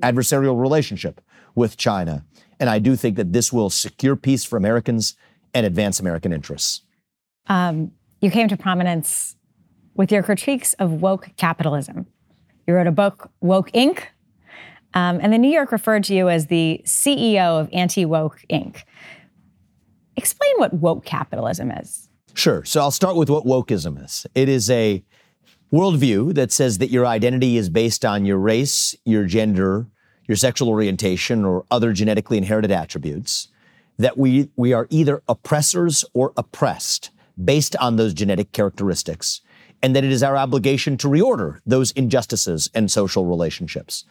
adversarial 0.00 0.60
relationship 0.60 1.20
with 1.54 1.78
China. 1.78 2.24
And 2.60 2.68
I 2.68 2.78
do 2.78 2.94
think 2.96 3.16
that 3.16 3.32
this 3.32 3.52
will 3.52 3.70
secure 3.70 4.16
peace 4.16 4.44
for 4.44 4.56
Americans 4.56 5.16
and 5.54 5.64
advance 5.64 5.98
American 5.98 6.32
interests. 6.32 6.82
Um, 7.46 7.92
you 8.20 8.30
came 8.30 8.48
to 8.48 8.56
prominence 8.56 9.36
with 9.98 10.10
your 10.12 10.22
critiques 10.22 10.72
of 10.74 11.02
woke 11.02 11.28
capitalism. 11.36 12.06
You 12.66 12.74
wrote 12.74 12.86
a 12.86 12.92
book, 12.92 13.30
Woke 13.42 13.70
Inc., 13.72 14.04
um, 14.94 15.18
and 15.20 15.32
the 15.32 15.38
New 15.38 15.50
York 15.50 15.70
referred 15.70 16.04
to 16.04 16.14
you 16.14 16.30
as 16.30 16.46
the 16.46 16.80
CEO 16.86 17.60
of 17.60 17.68
Anti 17.74 18.06
Woke 18.06 18.40
Inc. 18.50 18.84
Explain 20.16 20.52
what 20.56 20.72
woke 20.72 21.04
capitalism 21.04 21.70
is. 21.72 22.08
Sure. 22.32 22.64
So 22.64 22.80
I'll 22.80 22.90
start 22.90 23.16
with 23.16 23.28
what 23.28 23.44
wokeism 23.44 24.02
is. 24.02 24.26
It 24.34 24.48
is 24.48 24.70
a 24.70 25.04
worldview 25.72 26.34
that 26.34 26.52
says 26.52 26.78
that 26.78 26.90
your 26.90 27.04
identity 27.04 27.58
is 27.58 27.68
based 27.68 28.04
on 28.04 28.24
your 28.24 28.38
race, 28.38 28.94
your 29.04 29.24
gender, 29.24 29.88
your 30.26 30.36
sexual 30.36 30.68
orientation, 30.68 31.44
or 31.44 31.66
other 31.70 31.92
genetically 31.92 32.38
inherited 32.38 32.70
attributes, 32.70 33.48
that 33.98 34.16
we, 34.16 34.50
we 34.56 34.72
are 34.72 34.86
either 34.90 35.22
oppressors 35.28 36.04
or 36.14 36.32
oppressed 36.36 37.10
based 37.42 37.76
on 37.76 37.96
those 37.96 38.14
genetic 38.14 38.52
characteristics 38.52 39.42
and 39.82 39.94
that 39.94 40.04
it 40.04 40.10
is 40.10 40.22
our 40.22 40.36
obligation 40.36 40.96
to 40.98 41.08
reorder 41.08 41.60
those 41.66 41.92
injustices 41.92 42.70
and 42.74 42.90
social 42.90 43.26
relationships. 43.26 44.04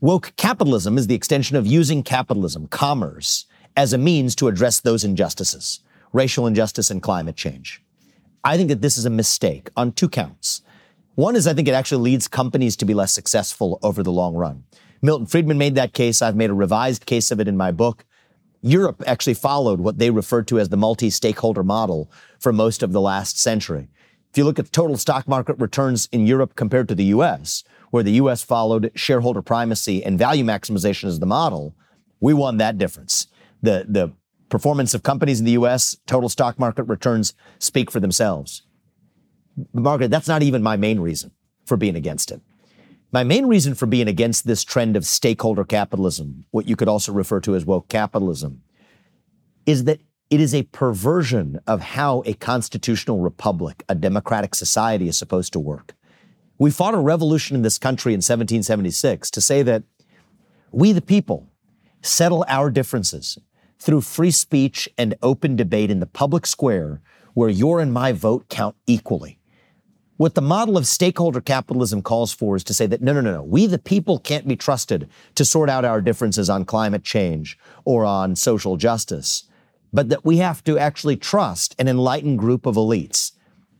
Woke 0.00 0.32
capitalism 0.36 0.96
is 0.98 1.06
the 1.06 1.14
extension 1.14 1.56
of 1.56 1.66
using 1.66 2.02
capitalism, 2.02 2.68
commerce, 2.68 3.46
as 3.76 3.92
a 3.92 3.98
means 3.98 4.34
to 4.36 4.48
address 4.48 4.80
those 4.80 5.04
injustices, 5.04 5.80
racial 6.12 6.46
injustice 6.46 6.90
and 6.90 7.02
climate 7.02 7.36
change. 7.36 7.82
I 8.44 8.56
think 8.56 8.68
that 8.68 8.82
this 8.82 8.96
is 8.96 9.04
a 9.04 9.10
mistake 9.10 9.70
on 9.76 9.92
two 9.92 10.08
counts. 10.08 10.62
One 11.14 11.34
is 11.34 11.46
I 11.46 11.54
think 11.54 11.68
it 11.68 11.74
actually 11.74 12.02
leads 12.02 12.28
companies 12.28 12.76
to 12.76 12.84
be 12.84 12.94
less 12.94 13.12
successful 13.12 13.78
over 13.82 14.02
the 14.02 14.12
long 14.12 14.34
run. 14.34 14.64
Milton 15.02 15.26
Friedman 15.26 15.58
made 15.58 15.74
that 15.74 15.92
case. 15.92 16.22
I've 16.22 16.36
made 16.36 16.50
a 16.50 16.54
revised 16.54 17.06
case 17.06 17.30
of 17.30 17.40
it 17.40 17.48
in 17.48 17.56
my 17.56 17.72
book. 17.72 18.04
Europe 18.62 19.02
actually 19.06 19.34
followed 19.34 19.80
what 19.80 19.98
they 19.98 20.10
referred 20.10 20.48
to 20.48 20.58
as 20.58 20.68
the 20.68 20.76
multi 20.76 21.10
stakeholder 21.10 21.62
model 21.62 22.10
for 22.40 22.52
most 22.52 22.82
of 22.82 22.92
the 22.92 23.00
last 23.00 23.38
century. 23.38 23.88
If 24.30 24.36
you 24.36 24.44
look 24.44 24.58
at 24.58 24.72
total 24.72 24.96
stock 24.96 25.26
market 25.26 25.58
returns 25.58 26.08
in 26.12 26.26
Europe 26.26 26.54
compared 26.54 26.88
to 26.88 26.94
the 26.94 27.04
US, 27.04 27.64
where 27.90 28.02
the 28.02 28.12
US 28.12 28.42
followed 28.42 28.92
shareholder 28.94 29.42
primacy 29.42 30.04
and 30.04 30.18
value 30.18 30.44
maximization 30.44 31.04
as 31.04 31.18
the 31.18 31.26
model, 31.26 31.74
we 32.20 32.34
won 32.34 32.58
that 32.58 32.78
difference. 32.78 33.28
The, 33.62 33.86
the 33.88 34.12
performance 34.48 34.94
of 34.94 35.02
companies 35.02 35.40
in 35.40 35.46
the 35.46 35.52
US, 35.52 35.96
total 36.06 36.28
stock 36.28 36.58
market 36.58 36.84
returns 36.84 37.34
speak 37.58 37.90
for 37.90 38.00
themselves. 38.00 38.62
Margaret, 39.72 40.10
that's 40.10 40.28
not 40.28 40.42
even 40.42 40.62
my 40.62 40.76
main 40.76 41.00
reason 41.00 41.32
for 41.64 41.76
being 41.76 41.96
against 41.96 42.30
it. 42.30 42.40
My 43.10 43.24
main 43.24 43.46
reason 43.46 43.74
for 43.74 43.86
being 43.86 44.08
against 44.08 44.46
this 44.46 44.62
trend 44.62 44.94
of 44.94 45.06
stakeholder 45.06 45.64
capitalism, 45.64 46.44
what 46.50 46.68
you 46.68 46.76
could 46.76 46.88
also 46.88 47.12
refer 47.12 47.40
to 47.40 47.54
as 47.54 47.64
woke 47.64 47.88
capitalism, 47.88 48.62
is 49.64 49.84
that 49.84 50.00
it 50.30 50.40
is 50.40 50.54
a 50.54 50.64
perversion 50.64 51.58
of 51.66 51.80
how 51.80 52.22
a 52.26 52.34
constitutional 52.34 53.20
republic, 53.20 53.82
a 53.88 53.94
democratic 53.94 54.54
society 54.54 55.08
is 55.08 55.16
supposed 55.16 55.52
to 55.54 55.60
work. 55.60 55.94
We 56.58 56.70
fought 56.70 56.94
a 56.94 56.98
revolution 56.98 57.56
in 57.56 57.62
this 57.62 57.78
country 57.78 58.12
in 58.12 58.18
1776 58.18 59.30
to 59.30 59.40
say 59.40 59.62
that 59.62 59.84
we, 60.70 60.92
the 60.92 61.00
people, 61.00 61.48
settle 62.02 62.44
our 62.48 62.70
differences 62.70 63.38
through 63.78 64.02
free 64.02 64.30
speech 64.30 64.88
and 64.98 65.14
open 65.22 65.56
debate 65.56 65.90
in 65.90 66.00
the 66.00 66.06
public 66.06 66.46
square 66.46 67.00
where 67.32 67.48
your 67.48 67.80
and 67.80 67.92
my 67.92 68.12
vote 68.12 68.48
count 68.48 68.76
equally. 68.86 69.38
What 70.16 70.34
the 70.34 70.42
model 70.42 70.76
of 70.76 70.86
stakeholder 70.88 71.40
capitalism 71.40 72.02
calls 72.02 72.32
for 72.32 72.56
is 72.56 72.64
to 72.64 72.74
say 72.74 72.86
that 72.86 73.00
no, 73.00 73.12
no, 73.12 73.20
no, 73.20 73.32
no, 73.34 73.42
we 73.44 73.66
the 73.66 73.78
people 73.78 74.18
can't 74.18 74.48
be 74.48 74.56
trusted 74.56 75.08
to 75.36 75.44
sort 75.44 75.70
out 75.70 75.84
our 75.84 76.00
differences 76.00 76.50
on 76.50 76.64
climate 76.64 77.04
change 77.04 77.56
or 77.84 78.04
on 78.04 78.34
social 78.34 78.76
justice 78.76 79.47
but 79.92 80.08
that 80.08 80.24
we 80.24 80.38
have 80.38 80.62
to 80.64 80.78
actually 80.78 81.16
trust 81.16 81.74
an 81.78 81.88
enlightened 81.88 82.38
group 82.38 82.66
of 82.66 82.76
elites. 82.76 83.32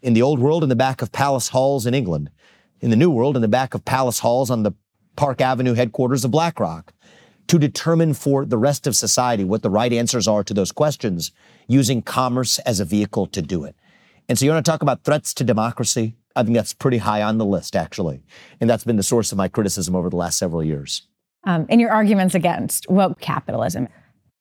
In 0.03 0.15
the 0.15 0.23
old 0.23 0.39
world, 0.39 0.63
in 0.63 0.69
the 0.69 0.77
back 0.77 1.03
of 1.03 1.13
palace 1.13 1.49
halls 1.49 1.87
in 1.87 1.95
England. 1.95 2.31
In 2.81 2.91
the 2.91 2.97
new 2.97 3.11
world, 3.11 3.37
in 3.37 3.43
the 3.43 3.49
back 3.49 3.75
of 3.75 3.85
palace 3.85 4.21
halls 4.21 4.51
on 4.51 4.63
the 4.63 4.73
Park 5.17 5.41
Avenue 5.41 5.75
headquarters 5.75 6.25
of 6.25 6.31
BlackRock. 6.31 6.93
to 7.49 7.59
determine 7.59 8.13
for 8.13 8.45
the 8.45 8.59
rest 8.59 8.87
of 8.87 8.95
society 8.95 9.43
what 9.43 9.63
the 9.63 9.71
right 9.71 9.93
answers 9.93 10.29
are 10.29 10.45
to 10.45 10.55
those 10.55 10.71
questions 10.71 11.33
using 11.67 12.03
commerce 12.03 12.59
as 12.61 12.79
a 12.79 12.85
vehicle 12.85 13.27
to 13.27 13.43
do 13.43 13.65
it. 13.65 13.75
And 14.29 14.39
so 14.39 14.45
you 14.45 14.53
want 14.53 14.65
to 14.65 14.71
talk 14.71 14.83
about 14.83 15.03
threats 15.03 15.33
to 15.35 15.45
democracy? 15.45 16.15
I 16.37 16.43
think 16.43 16.55
that's 16.55 16.75
pretty 16.75 16.99
high 16.99 17.23
on 17.23 17.39
the 17.39 17.47
list, 17.47 17.75
actually. 17.75 18.23
And 18.61 18.69
that's 18.69 18.85
been 18.85 18.97
the 18.97 19.03
source 19.03 19.33
of 19.33 19.39
my 19.39 19.49
criticism 19.49 19.97
over 19.97 20.11
the 20.11 20.17
last 20.17 20.39
several 20.39 20.63
years. 20.63 21.09
Um, 21.45 21.67
in 21.71 21.81
your 21.81 21.91
arguments 21.91 22.35
against 22.35 22.89
woke 22.91 23.19
capitalism, 23.19 23.89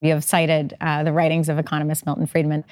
you 0.02 0.12
have 0.12 0.24
cited 0.24 0.76
uh, 0.80 1.04
the 1.04 1.12
writings 1.12 1.50
of 1.50 1.58
economist 1.58 2.06
Milton 2.06 2.28
Friedman. 2.28 2.64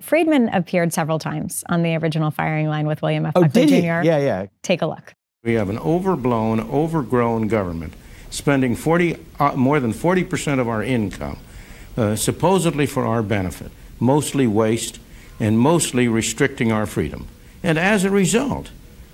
Friedman 0.00 0.48
appeared 0.50 0.92
several 0.92 1.18
times 1.18 1.64
on 1.68 1.82
the 1.82 1.96
original 1.96 2.30
firing 2.30 2.68
line 2.68 2.86
with 2.86 3.00
William 3.00 3.26
F. 3.26 3.32
Oh, 3.36 3.42
Buckley 3.42 3.66
did 3.66 3.70
he? 3.70 3.86
Yeah, 3.86 4.02
yeah. 4.02 4.46
Take 4.62 4.82
a 4.82 4.86
look. 4.86 5.14
We 5.42 5.54
have 5.54 5.70
an 5.70 5.78
overblown, 5.78 6.60
overgrown 6.60 7.48
government 7.48 7.94
spending 8.30 8.74
40, 8.74 9.16
uh, 9.38 9.52
more 9.52 9.78
than 9.78 9.92
40% 9.92 10.58
of 10.58 10.68
our 10.68 10.82
income 10.82 11.38
uh, 11.96 12.16
supposedly 12.16 12.86
for 12.86 13.06
our 13.06 13.22
benefit, 13.22 13.70
mostly 14.00 14.46
waste 14.46 14.98
and 15.38 15.58
mostly 15.58 16.08
restricting 16.08 16.72
our 16.72 16.86
freedom. 16.86 17.28
And 17.62 17.78
as 17.78 18.04
a 18.04 18.10
result, 18.10 18.70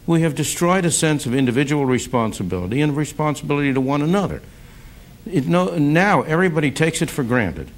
we 0.07 0.23
have 0.23 0.35
destroyed 0.35 0.85
a 0.85 0.91
sense 0.91 1.27
of 1.27 1.35
individual 1.35 1.85
responsibility 1.85 2.81
and 2.81 2.97
responsibility 2.97 3.75
to 3.75 3.81
one 3.81 4.01
another. 4.03 4.41
It, 5.27 5.47
no, 5.47 5.77
now 5.79 6.23
everybody 6.23 6.71
takes 6.71 7.03
it 7.03 7.11
for 7.11 7.23
granted 7.23 7.71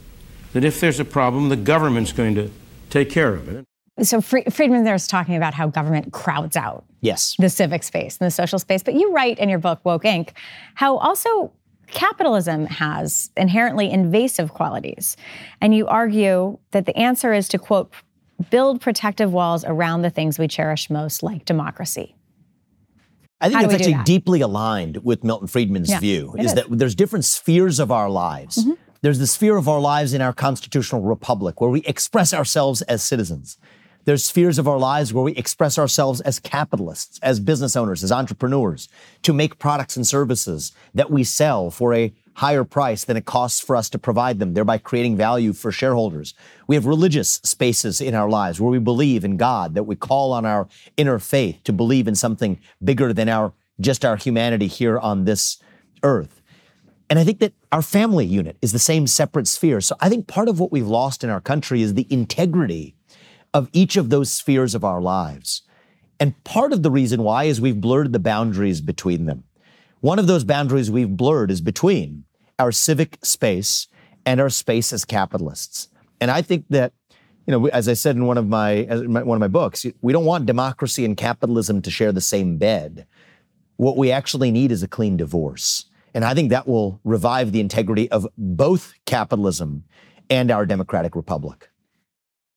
that 0.52 0.64
if 0.64 0.80
there's 0.80 1.00
a 1.00 1.04
problem, 1.04 1.48
the 1.48 1.56
government's 1.56 2.12
going 2.12 2.34
to 2.34 2.50
take 2.90 3.10
care 3.10 3.34
of 3.34 3.48
it. 3.48 3.64
So 4.02 4.20
Friedman 4.20 4.84
there 4.84 4.94
is 4.94 5.06
talking 5.06 5.36
about 5.36 5.54
how 5.54 5.66
government 5.68 6.12
crowds 6.12 6.56
out 6.56 6.84
Yes. 7.00 7.36
the 7.38 7.50
civic 7.50 7.82
space 7.82 8.16
and 8.18 8.26
the 8.26 8.30
social 8.30 8.58
space. 8.58 8.82
But 8.82 8.94
you 8.94 9.12
write 9.12 9.38
in 9.38 9.48
your 9.48 9.58
book, 9.58 9.80
Woke 9.84 10.04
Inc., 10.04 10.30
how 10.74 10.96
also 10.96 11.52
capitalism 11.88 12.66
has 12.66 13.30
inherently 13.36 13.90
invasive 13.90 14.54
qualities. 14.54 15.16
And 15.60 15.74
you 15.74 15.86
argue 15.86 16.58
that 16.70 16.86
the 16.86 16.96
answer 16.96 17.34
is 17.34 17.48
to, 17.48 17.58
quote, 17.58 17.92
build 18.50 18.80
protective 18.80 19.32
walls 19.32 19.64
around 19.64 20.02
the 20.02 20.10
things 20.10 20.38
we 20.38 20.48
cherish 20.48 20.88
most, 20.88 21.22
like 21.22 21.44
democracy. 21.44 22.16
I 23.42 23.48
think 23.48 23.60
that's 23.60 23.74
actually 23.74 24.02
deeply 24.04 24.40
aligned 24.40 24.98
with 25.04 25.24
Milton 25.24 25.48
Friedman's 25.48 25.90
Yeah, 25.90 26.00
view, 26.00 26.34
is, 26.38 26.46
is. 26.46 26.58
Mm-hmm. 26.58 26.70
that 26.70 26.78
there's 26.78 26.94
different 26.94 27.24
spheres 27.24 27.78
of 27.80 27.90
our 27.90 28.08
lives. 28.08 28.64
There's 29.02 29.18
the 29.18 29.26
sphere 29.26 29.56
of 29.56 29.68
our 29.68 29.80
lives 29.80 30.14
in 30.14 30.22
our 30.22 30.32
constitutional 30.32 31.02
republic 31.02 31.60
where 31.60 31.70
we 31.70 31.80
express 31.80 32.32
ourselves 32.32 32.82
as 32.82 33.02
citizens. 33.02 33.58
There's 34.04 34.24
spheres 34.24 34.58
of 34.58 34.66
our 34.66 34.78
lives 34.78 35.12
where 35.12 35.24
we 35.24 35.32
express 35.32 35.78
ourselves 35.78 36.20
as 36.20 36.38
capitalists, 36.38 37.18
as 37.20 37.40
business 37.40 37.76
owners, 37.76 38.02
as 38.02 38.10
entrepreneurs, 38.12 38.88
to 39.22 39.32
make 39.32 39.58
products 39.58 39.96
and 39.96 40.06
services 40.06 40.72
that 40.94 41.10
we 41.10 41.24
sell 41.24 41.70
for 41.70 41.94
a 41.94 42.12
higher 42.34 42.64
price 42.64 43.04
than 43.04 43.16
it 43.16 43.24
costs 43.24 43.60
for 43.60 43.76
us 43.76 43.90
to 43.90 43.98
provide 43.98 44.38
them, 44.38 44.54
thereby 44.54 44.78
creating 44.78 45.16
value 45.16 45.52
for 45.52 45.70
shareholders. 45.70 46.34
We 46.66 46.76
have 46.76 46.86
religious 46.86 47.40
spaces 47.44 48.00
in 48.00 48.14
our 48.14 48.28
lives 48.28 48.60
where 48.60 48.70
we 48.70 48.78
believe 48.78 49.24
in 49.24 49.36
God, 49.36 49.74
that 49.74 49.84
we 49.84 49.96
call 49.96 50.32
on 50.32 50.46
our 50.46 50.68
inner 50.96 51.18
faith 51.18 51.60
to 51.64 51.72
believe 51.72 52.08
in 52.08 52.14
something 52.14 52.58
bigger 52.82 53.12
than 53.12 53.28
our 53.28 53.52
just 53.80 54.04
our 54.04 54.16
humanity 54.16 54.66
here 54.66 54.98
on 54.98 55.24
this 55.24 55.58
earth. 56.02 56.42
And 57.10 57.18
I 57.18 57.24
think 57.24 57.40
that 57.40 57.52
our 57.72 57.82
family 57.82 58.24
unit 58.24 58.56
is 58.62 58.72
the 58.72 58.78
same 58.78 59.06
separate 59.06 59.48
sphere. 59.48 59.80
So 59.80 59.96
I 60.00 60.08
think 60.08 60.28
part 60.28 60.48
of 60.48 60.60
what 60.60 60.72
we've 60.72 60.86
lost 60.86 61.24
in 61.24 61.30
our 61.30 61.40
country 61.40 61.82
is 61.82 61.94
the 61.94 62.06
integrity 62.10 62.94
of 63.52 63.68
each 63.72 63.96
of 63.96 64.08
those 64.08 64.32
spheres 64.32 64.74
of 64.74 64.84
our 64.84 65.00
lives. 65.00 65.62
And 66.18 66.42
part 66.44 66.72
of 66.72 66.82
the 66.82 66.90
reason 66.90 67.22
why 67.22 67.44
is 67.44 67.60
we've 67.60 67.80
blurred 67.80 68.12
the 68.12 68.18
boundaries 68.18 68.80
between 68.80 69.26
them. 69.26 69.44
One 70.02 70.18
of 70.18 70.26
those 70.26 70.42
boundaries 70.42 70.90
we've 70.90 71.16
blurred 71.16 71.52
is 71.52 71.60
between 71.60 72.24
our 72.58 72.72
civic 72.72 73.18
space 73.22 73.86
and 74.26 74.40
our 74.40 74.50
space 74.50 74.92
as 74.92 75.04
capitalists. 75.04 75.88
And 76.20 76.28
I 76.28 76.42
think 76.42 76.64
that, 76.70 76.92
you 77.46 77.52
know, 77.52 77.68
as 77.68 77.88
I 77.88 77.92
said 77.94 78.16
in 78.16 78.26
one 78.26 78.36
of 78.36 78.48
my, 78.48 78.82
one 78.82 79.36
of 79.36 79.38
my 79.38 79.46
books, 79.46 79.86
we 80.00 80.12
don't 80.12 80.24
want 80.24 80.46
democracy 80.46 81.04
and 81.04 81.16
capitalism 81.16 81.80
to 81.82 81.90
share 81.92 82.10
the 82.10 82.20
same 82.20 82.58
bed. 82.58 83.06
What 83.76 83.96
we 83.96 84.10
actually 84.10 84.50
need 84.50 84.72
is 84.72 84.82
a 84.82 84.88
clean 84.88 85.16
divorce. 85.16 85.84
And 86.14 86.24
I 86.24 86.34
think 86.34 86.50
that 86.50 86.66
will 86.66 87.00
revive 87.04 87.52
the 87.52 87.60
integrity 87.60 88.10
of 88.10 88.26
both 88.36 88.94
capitalism 89.06 89.84
and 90.28 90.50
our 90.50 90.66
democratic 90.66 91.14
republic. 91.14 91.70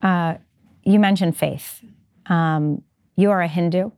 Uh, 0.01 0.37
you 0.83 0.99
mentioned 0.99 1.37
faith. 1.37 1.83
Um, 2.25 2.81
you 3.15 3.29
are 3.29 3.43
a 3.43 3.47
Hindu. 3.47 3.91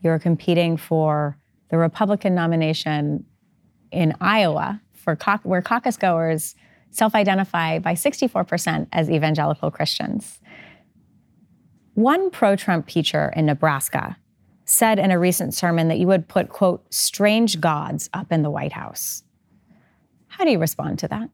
You're 0.00 0.20
competing 0.20 0.76
for 0.76 1.36
the 1.70 1.78
Republican 1.78 2.34
nomination 2.34 3.24
in 3.90 4.14
Iowa, 4.20 4.80
for 4.92 5.16
cau- 5.16 5.40
where 5.42 5.62
caucus 5.62 5.96
goers 5.96 6.54
self 6.90 7.14
identify 7.14 7.78
by 7.78 7.94
64% 7.94 8.88
as 8.92 9.10
evangelical 9.10 9.70
Christians. 9.70 10.40
One 11.94 12.30
pro 12.30 12.56
Trump 12.56 12.88
preacher 12.88 13.32
in 13.36 13.46
Nebraska 13.46 14.16
said 14.64 14.98
in 14.98 15.10
a 15.10 15.18
recent 15.18 15.54
sermon 15.54 15.88
that 15.88 15.98
you 15.98 16.06
would 16.06 16.28
put, 16.28 16.48
quote, 16.48 16.92
strange 16.92 17.60
gods 17.60 18.08
up 18.12 18.32
in 18.32 18.42
the 18.42 18.50
White 18.50 18.72
House. 18.72 19.22
How 20.28 20.44
do 20.44 20.50
you 20.50 20.58
respond 20.58 20.98
to 21.00 21.08
that? 21.08 21.30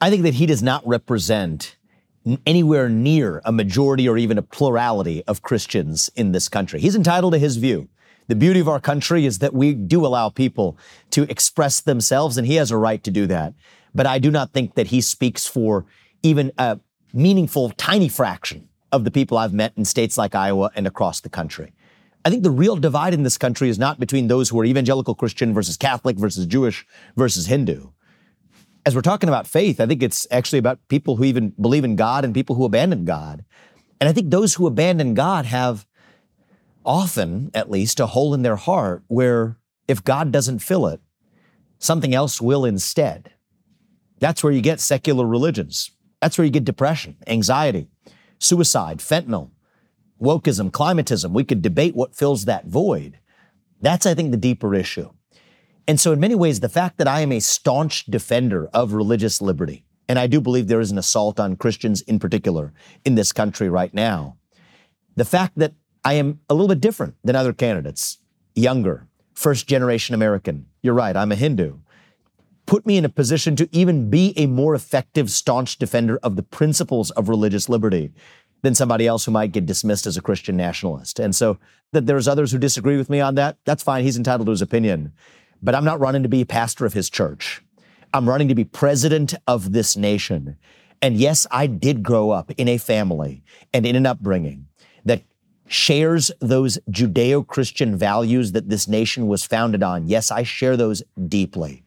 I 0.00 0.10
think 0.10 0.24
that 0.24 0.34
he 0.34 0.46
does 0.46 0.62
not 0.62 0.86
represent 0.86 1.76
anywhere 2.44 2.88
near 2.88 3.40
a 3.44 3.52
majority 3.52 4.08
or 4.08 4.18
even 4.18 4.36
a 4.36 4.42
plurality 4.42 5.22
of 5.24 5.42
Christians 5.42 6.10
in 6.16 6.32
this 6.32 6.48
country. 6.48 6.80
He's 6.80 6.96
entitled 6.96 7.32
to 7.32 7.38
his 7.38 7.56
view. 7.56 7.88
The 8.28 8.34
beauty 8.36 8.60
of 8.60 8.68
our 8.68 8.80
country 8.80 9.26
is 9.26 9.38
that 9.38 9.54
we 9.54 9.74
do 9.74 10.04
allow 10.04 10.28
people 10.28 10.78
to 11.10 11.22
express 11.30 11.80
themselves, 11.80 12.36
and 12.36 12.46
he 12.46 12.56
has 12.56 12.70
a 12.70 12.76
right 12.76 13.02
to 13.04 13.10
do 13.10 13.26
that. 13.26 13.54
But 13.94 14.06
I 14.06 14.18
do 14.18 14.30
not 14.30 14.52
think 14.52 14.74
that 14.74 14.88
he 14.88 15.00
speaks 15.00 15.46
for 15.46 15.86
even 16.22 16.52
a 16.58 16.80
meaningful, 17.12 17.70
tiny 17.70 18.08
fraction 18.08 18.68
of 18.92 19.04
the 19.04 19.10
people 19.10 19.38
I've 19.38 19.52
met 19.52 19.72
in 19.76 19.84
states 19.84 20.18
like 20.18 20.34
Iowa 20.34 20.70
and 20.74 20.86
across 20.86 21.20
the 21.20 21.28
country. 21.28 21.72
I 22.24 22.30
think 22.30 22.42
the 22.42 22.50
real 22.50 22.76
divide 22.76 23.14
in 23.14 23.22
this 23.22 23.38
country 23.38 23.68
is 23.68 23.78
not 23.78 24.00
between 24.00 24.26
those 24.26 24.48
who 24.48 24.58
are 24.60 24.64
evangelical 24.64 25.14
Christian 25.14 25.54
versus 25.54 25.76
Catholic 25.76 26.18
versus 26.18 26.46
Jewish 26.46 26.84
versus 27.16 27.46
Hindu 27.46 27.90
as 28.86 28.94
we're 28.94 29.02
talking 29.02 29.28
about 29.28 29.48
faith, 29.48 29.80
I 29.80 29.86
think 29.86 30.00
it's 30.00 30.28
actually 30.30 30.60
about 30.60 30.78
people 30.86 31.16
who 31.16 31.24
even 31.24 31.50
believe 31.60 31.84
in 31.84 31.96
God 31.96 32.24
and 32.24 32.32
people 32.32 32.54
who 32.54 32.64
abandon 32.64 33.04
God. 33.04 33.44
And 34.00 34.08
I 34.08 34.12
think 34.12 34.30
those 34.30 34.54
who 34.54 34.68
abandon 34.68 35.12
God 35.14 35.44
have 35.44 35.84
often, 36.86 37.50
at 37.52 37.70
least, 37.70 38.00
a 38.00 38.06
hole 38.06 38.32
in 38.32 38.42
their 38.42 38.56
heart 38.56 39.02
where 39.08 39.58
if 39.88 40.04
God 40.04 40.32
doesn't 40.32 40.60
fill 40.60 40.86
it, 40.86 41.00
something 41.78 42.14
else 42.14 42.40
will 42.40 42.64
instead. 42.64 43.32
That's 44.18 44.42
where 44.42 44.52
you 44.52 44.62
get 44.62 44.80
secular 44.80 45.26
religions. 45.26 45.90
That's 46.22 46.38
where 46.38 46.44
you 46.44 46.50
get 46.50 46.64
depression, 46.64 47.16
anxiety, 47.26 47.88
suicide, 48.38 48.98
fentanyl, 48.98 49.50
wokeism, 50.20 50.70
climatism. 50.70 51.32
We 51.32 51.44
could 51.44 51.60
debate 51.60 51.94
what 51.94 52.16
fills 52.16 52.46
that 52.46 52.66
void. 52.66 53.18
That's, 53.80 54.06
I 54.06 54.14
think, 54.14 54.30
the 54.30 54.38
deeper 54.38 54.74
issue. 54.74 55.10
And 55.86 56.00
so, 56.00 56.12
in 56.12 56.20
many 56.20 56.34
ways, 56.34 56.60
the 56.60 56.68
fact 56.68 56.98
that 56.98 57.06
I 57.06 57.20
am 57.20 57.30
a 57.32 57.40
staunch 57.40 58.06
defender 58.06 58.68
of 58.72 58.94
religious 58.94 59.42
liberty, 59.42 59.84
and 60.08 60.18
I 60.18 60.26
do 60.26 60.40
believe 60.40 60.66
there 60.66 60.80
is 60.80 60.90
an 60.90 60.98
assault 60.98 61.38
on 61.38 61.56
Christians 61.56 62.00
in 62.02 62.18
particular 62.18 62.72
in 63.04 63.14
this 63.14 63.32
country 63.32 63.68
right 63.68 63.92
now, 63.92 64.38
the 65.14 65.24
fact 65.24 65.58
that 65.58 65.74
I 66.06 66.12
am 66.12 66.38
a 66.48 66.54
little 66.54 66.68
bit 66.68 66.80
different 66.80 67.16
than 67.24 67.34
other 67.34 67.52
candidates, 67.52 68.18
younger, 68.54 69.08
first 69.34 69.66
generation 69.66 70.14
American, 70.14 70.66
you're 70.80 70.94
right, 70.94 71.16
I'm 71.16 71.32
a 71.32 71.34
Hindu, 71.34 71.78
put 72.64 72.86
me 72.86 72.96
in 72.96 73.04
a 73.04 73.08
position 73.08 73.56
to 73.56 73.68
even 73.72 74.08
be 74.08 74.32
a 74.36 74.46
more 74.46 74.76
effective, 74.76 75.30
staunch 75.30 75.78
defender 75.78 76.20
of 76.22 76.36
the 76.36 76.44
principles 76.44 77.10
of 77.10 77.28
religious 77.28 77.68
liberty 77.68 78.12
than 78.62 78.76
somebody 78.76 79.04
else 79.08 79.24
who 79.24 79.32
might 79.32 79.50
get 79.50 79.66
dismissed 79.66 80.06
as 80.06 80.16
a 80.16 80.22
Christian 80.22 80.56
nationalist. 80.56 81.18
And 81.18 81.34
so, 81.34 81.58
that 81.90 82.06
there's 82.06 82.28
others 82.28 82.52
who 82.52 82.58
disagree 82.58 82.96
with 82.96 83.10
me 83.10 83.20
on 83.20 83.34
that, 83.36 83.56
that's 83.64 83.82
fine. 83.82 84.04
He's 84.04 84.16
entitled 84.16 84.46
to 84.46 84.50
his 84.50 84.62
opinion 84.62 85.12
but 85.62 85.74
I'm 85.74 85.84
not 85.84 86.00
running 86.00 86.22
to 86.22 86.28
be 86.28 86.44
pastor 86.44 86.86
of 86.86 86.92
his 86.92 87.10
church. 87.10 87.62
I'm 88.12 88.28
running 88.28 88.48
to 88.48 88.54
be 88.54 88.64
president 88.64 89.34
of 89.46 89.72
this 89.72 89.96
nation. 89.96 90.56
And 91.02 91.16
yes, 91.16 91.46
I 91.50 91.66
did 91.66 92.02
grow 92.02 92.30
up 92.30 92.50
in 92.52 92.68
a 92.68 92.78
family 92.78 93.42
and 93.72 93.84
in 93.84 93.96
an 93.96 94.06
upbringing 94.06 94.68
that 95.04 95.22
shares 95.66 96.30
those 96.40 96.78
Judeo 96.90 97.46
Christian 97.46 97.96
values 97.96 98.52
that 98.52 98.68
this 98.68 98.86
nation 98.86 99.26
was 99.26 99.44
founded 99.44 99.82
on. 99.82 100.06
Yes, 100.06 100.30
I 100.30 100.42
share 100.42 100.76
those 100.76 101.02
deeply. 101.28 101.84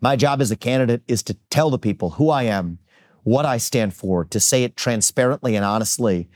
My 0.00 0.16
job 0.16 0.40
as 0.40 0.50
a 0.50 0.56
candidate 0.56 1.02
is 1.06 1.22
to 1.24 1.34
tell 1.50 1.70
the 1.70 1.78
people 1.78 2.10
who 2.10 2.30
I 2.30 2.44
am, 2.44 2.78
what 3.22 3.44
I 3.44 3.58
stand 3.58 3.94
for, 3.94 4.24
to 4.24 4.40
say 4.40 4.64
it 4.64 4.76
transparently 4.76 5.56
and 5.56 5.64
honestly. 5.64 6.28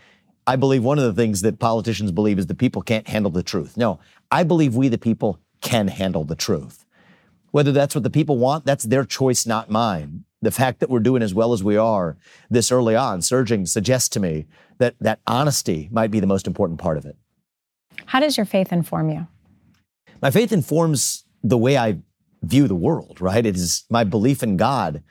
I 0.47 0.57
believe 0.57 0.85
one 0.85 0.99
of 0.99 1.05
the 1.05 1.15
things 1.15 1.41
that 1.43 1.59
politicians 1.59 2.13
believe 2.13 2.39
is 2.39 2.47
that 2.47 2.59
people 2.59 2.83
can't 2.83 3.09
handle 3.09 3.31
the 3.31 3.43
truth. 3.43 3.77
No, 3.77 3.99
I 4.31 4.45
believe 4.45 4.77
we, 4.77 4.89
the 4.89 4.99
people, 4.99 5.41
can 5.63 5.89
handle 5.89 6.25
the 6.25 6.37
truth. 6.37 6.85
Whether 7.51 7.73
that's 7.73 7.95
what 7.95 8.05
the 8.05 8.11
people 8.11 8.37
want, 8.37 8.67
that's 8.67 8.85
their 8.85 9.05
choice, 9.05 9.47
not 9.47 9.71
mine. 9.71 10.25
The 10.45 10.51
fact 10.51 10.81
that 10.81 10.91
we're 10.91 11.01
doing 11.01 11.23
as 11.23 11.33
well 11.33 11.55
as 11.55 11.65
we 11.65 11.79
are 11.79 12.19
this 12.51 12.71
early 12.71 12.95
on, 12.95 13.23
surging, 13.23 13.65
suggests 13.65 14.11
to 14.11 14.21
me 14.21 14.45
that 14.77 14.95
that 15.01 15.21
honesty 15.27 15.89
might 15.91 16.11
be 16.11 16.21
the 16.21 16.27
most 16.27 16.47
important 16.47 16.79
part 16.79 16.99
of 16.99 17.07
it. 17.07 17.17
How 18.05 18.21
does 18.21 18.37
your 18.37 18.45
faith 18.45 18.71
inform 18.71 19.09
you? 19.09 19.27
My 20.21 20.31
faith 20.31 20.53
informs 20.53 21.25
the 21.43 21.57
way 21.57 21.79
I 21.79 21.99
view 22.43 22.69
the 22.69 22.75
world, 22.75 23.23
right? 23.23 23.45
It 23.45 23.57
is 23.57 23.85
my 23.89 24.05
belief 24.05 24.43
in 24.43 24.59
God 24.59 25.03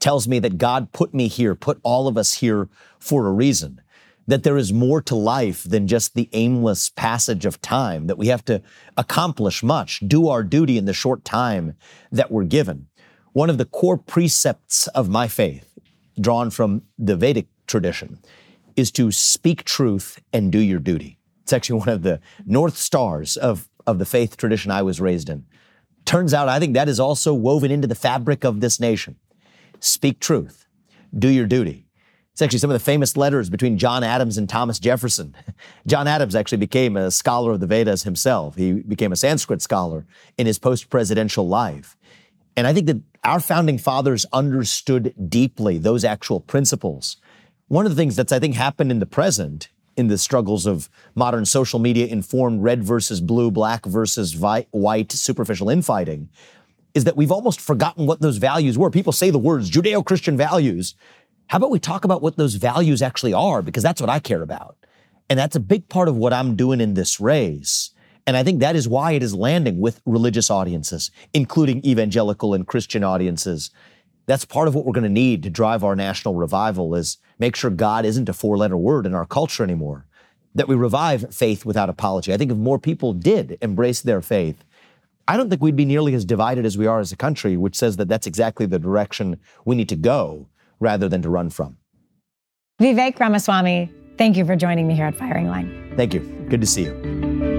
tells 0.00 0.26
me 0.26 0.40
that 0.40 0.58
God 0.58 0.90
put 0.92 1.14
me 1.14 1.28
here, 1.28 1.54
put 1.54 1.78
all 1.84 2.08
of 2.08 2.18
us 2.18 2.34
here 2.34 2.68
for 2.98 3.28
a 3.28 3.32
reason. 3.32 3.80
That 4.26 4.42
there 4.42 4.56
is 4.56 4.72
more 4.72 5.00
to 5.02 5.14
life 5.14 5.62
than 5.62 5.86
just 5.86 6.14
the 6.14 6.28
aimless 6.32 6.90
passage 6.90 7.46
of 7.46 7.60
time, 7.60 8.06
that 8.06 8.18
we 8.18 8.28
have 8.28 8.44
to 8.46 8.62
accomplish 8.96 9.62
much, 9.62 10.00
do 10.00 10.28
our 10.28 10.42
duty 10.42 10.78
in 10.78 10.84
the 10.84 10.92
short 10.92 11.24
time 11.24 11.74
that 12.10 12.30
we're 12.30 12.44
given. 12.44 12.88
One 13.32 13.48
of 13.48 13.58
the 13.58 13.64
core 13.64 13.96
precepts 13.96 14.88
of 14.88 15.08
my 15.08 15.28
faith, 15.28 15.78
drawn 16.20 16.50
from 16.50 16.82
the 16.98 17.14
Vedic 17.14 17.46
tradition, 17.66 18.18
is 18.74 18.90
to 18.92 19.12
speak 19.12 19.62
truth 19.64 20.20
and 20.32 20.50
do 20.50 20.58
your 20.58 20.80
duty. 20.80 21.18
It's 21.42 21.52
actually 21.52 21.78
one 21.78 21.88
of 21.90 22.02
the 22.02 22.20
north 22.44 22.76
stars 22.76 23.36
of, 23.36 23.68
of 23.86 24.00
the 24.00 24.04
faith 24.04 24.36
tradition 24.36 24.72
I 24.72 24.82
was 24.82 25.00
raised 25.00 25.28
in. 25.28 25.46
Turns 26.04 26.34
out, 26.34 26.48
I 26.48 26.58
think 26.58 26.74
that 26.74 26.88
is 26.88 26.98
also 26.98 27.32
woven 27.32 27.70
into 27.70 27.86
the 27.86 27.94
fabric 27.94 28.42
of 28.42 28.60
this 28.60 28.80
nation. 28.80 29.16
Speak 29.78 30.18
truth, 30.18 30.66
do 31.16 31.28
your 31.28 31.46
duty. 31.46 31.86
It's 32.32 32.42
actually 32.42 32.58
some 32.58 32.70
of 32.70 32.74
the 32.74 32.84
famous 32.84 33.16
letters 33.16 33.48
between 33.48 33.78
John 33.78 34.02
Adams 34.02 34.38
and 34.38 34.48
Thomas 34.48 34.78
Jefferson. 34.78 35.36
John 35.86 36.08
Adams 36.08 36.34
actually 36.34 36.58
became 36.58 36.96
a 36.96 37.10
scholar 37.10 37.52
of 37.52 37.60
the 37.60 37.66
Vedas 37.66 38.02
himself. 38.02 38.56
He 38.56 38.72
became 38.72 39.12
a 39.12 39.16
Sanskrit 39.16 39.62
scholar 39.62 40.06
in 40.36 40.46
his 40.46 40.58
post 40.58 40.90
presidential 40.90 41.46
life. 41.46 41.96
And 42.56 42.66
I 42.66 42.72
think 42.72 42.86
that 42.86 43.00
our 43.24 43.40
founding 43.40 43.78
fathers 43.78 44.24
understood 44.32 45.14
deeply 45.28 45.78
those 45.78 46.04
actual 46.04 46.40
principles. 46.40 47.16
One 47.68 47.86
of 47.86 47.92
the 47.92 47.96
things 47.96 48.16
that's, 48.16 48.32
I 48.32 48.38
think, 48.38 48.54
happened 48.54 48.90
in 48.90 48.98
the 48.98 49.06
present 49.06 49.68
in 49.96 50.08
the 50.08 50.18
struggles 50.18 50.66
of 50.66 50.88
modern 51.14 51.44
social 51.44 51.78
media 51.78 52.06
informed 52.06 52.62
red 52.62 52.82
versus 52.82 53.20
blue, 53.20 53.50
black 53.50 53.84
versus 53.84 54.32
vi- 54.32 54.66
white, 54.70 55.12
superficial 55.12 55.68
infighting 55.68 56.30
is 56.94 57.04
that 57.04 57.16
we've 57.16 57.30
almost 57.30 57.60
forgotten 57.60 58.06
what 58.06 58.20
those 58.20 58.38
values 58.38 58.78
were. 58.78 58.90
People 58.90 59.12
say 59.12 59.30
the 59.30 59.38
words 59.38 59.70
Judeo 59.70 60.04
Christian 60.04 60.36
values. 60.36 60.94
How 61.48 61.58
about 61.58 61.70
we 61.70 61.78
talk 61.78 62.04
about 62.04 62.22
what 62.22 62.36
those 62.36 62.54
values 62.54 63.02
actually 63.02 63.34
are? 63.34 63.62
Because 63.62 63.82
that's 63.82 64.00
what 64.00 64.10
I 64.10 64.18
care 64.18 64.42
about. 64.42 64.76
And 65.28 65.38
that's 65.38 65.56
a 65.56 65.60
big 65.60 65.88
part 65.88 66.08
of 66.08 66.16
what 66.16 66.32
I'm 66.32 66.56
doing 66.56 66.80
in 66.80 66.94
this 66.94 67.20
race. 67.20 67.90
And 68.30 68.36
I 68.36 68.44
think 68.44 68.60
that 68.60 68.76
is 68.76 68.86
why 68.86 69.10
it 69.10 69.24
is 69.24 69.34
landing 69.34 69.80
with 69.80 70.00
religious 70.06 70.52
audiences, 70.52 71.10
including 71.34 71.84
evangelical 71.84 72.54
and 72.54 72.64
Christian 72.64 73.02
audiences. 73.02 73.72
That's 74.26 74.44
part 74.44 74.68
of 74.68 74.74
what 74.76 74.84
we're 74.84 74.92
going 74.92 75.02
to 75.02 75.10
need 75.10 75.42
to 75.42 75.50
drive 75.50 75.82
our 75.82 75.96
national 75.96 76.36
revival 76.36 76.94
is 76.94 77.18
make 77.40 77.56
sure 77.56 77.70
God 77.72 78.04
isn't 78.04 78.28
a 78.28 78.32
four 78.32 78.56
letter 78.56 78.76
word 78.76 79.04
in 79.04 79.16
our 79.16 79.26
culture 79.26 79.64
anymore. 79.64 80.06
That 80.54 80.68
we 80.68 80.76
revive 80.76 81.34
faith 81.34 81.64
without 81.64 81.88
apology. 81.88 82.32
I 82.32 82.36
think 82.36 82.52
if 82.52 82.56
more 82.56 82.78
people 82.78 83.14
did 83.14 83.58
embrace 83.60 84.00
their 84.00 84.22
faith, 84.22 84.62
I 85.26 85.36
don't 85.36 85.50
think 85.50 85.60
we'd 85.60 85.74
be 85.74 85.84
nearly 85.84 86.14
as 86.14 86.24
divided 86.24 86.64
as 86.64 86.78
we 86.78 86.86
are 86.86 87.00
as 87.00 87.10
a 87.10 87.16
country, 87.16 87.56
which 87.56 87.74
says 87.74 87.96
that 87.96 88.06
that's 88.06 88.28
exactly 88.28 88.64
the 88.64 88.78
direction 88.78 89.40
we 89.64 89.74
need 89.74 89.88
to 89.88 89.96
go 89.96 90.46
rather 90.78 91.08
than 91.08 91.20
to 91.22 91.30
run 91.30 91.50
from. 91.50 91.78
Vivek 92.80 93.18
Ramaswamy, 93.18 93.92
thank 94.18 94.36
you 94.36 94.44
for 94.44 94.54
joining 94.54 94.86
me 94.86 94.94
here 94.94 95.06
at 95.06 95.16
Firing 95.16 95.48
Line. 95.48 95.94
Thank 95.96 96.14
you. 96.14 96.20
Good 96.48 96.60
to 96.60 96.66
see 96.68 96.84
you. 96.84 97.49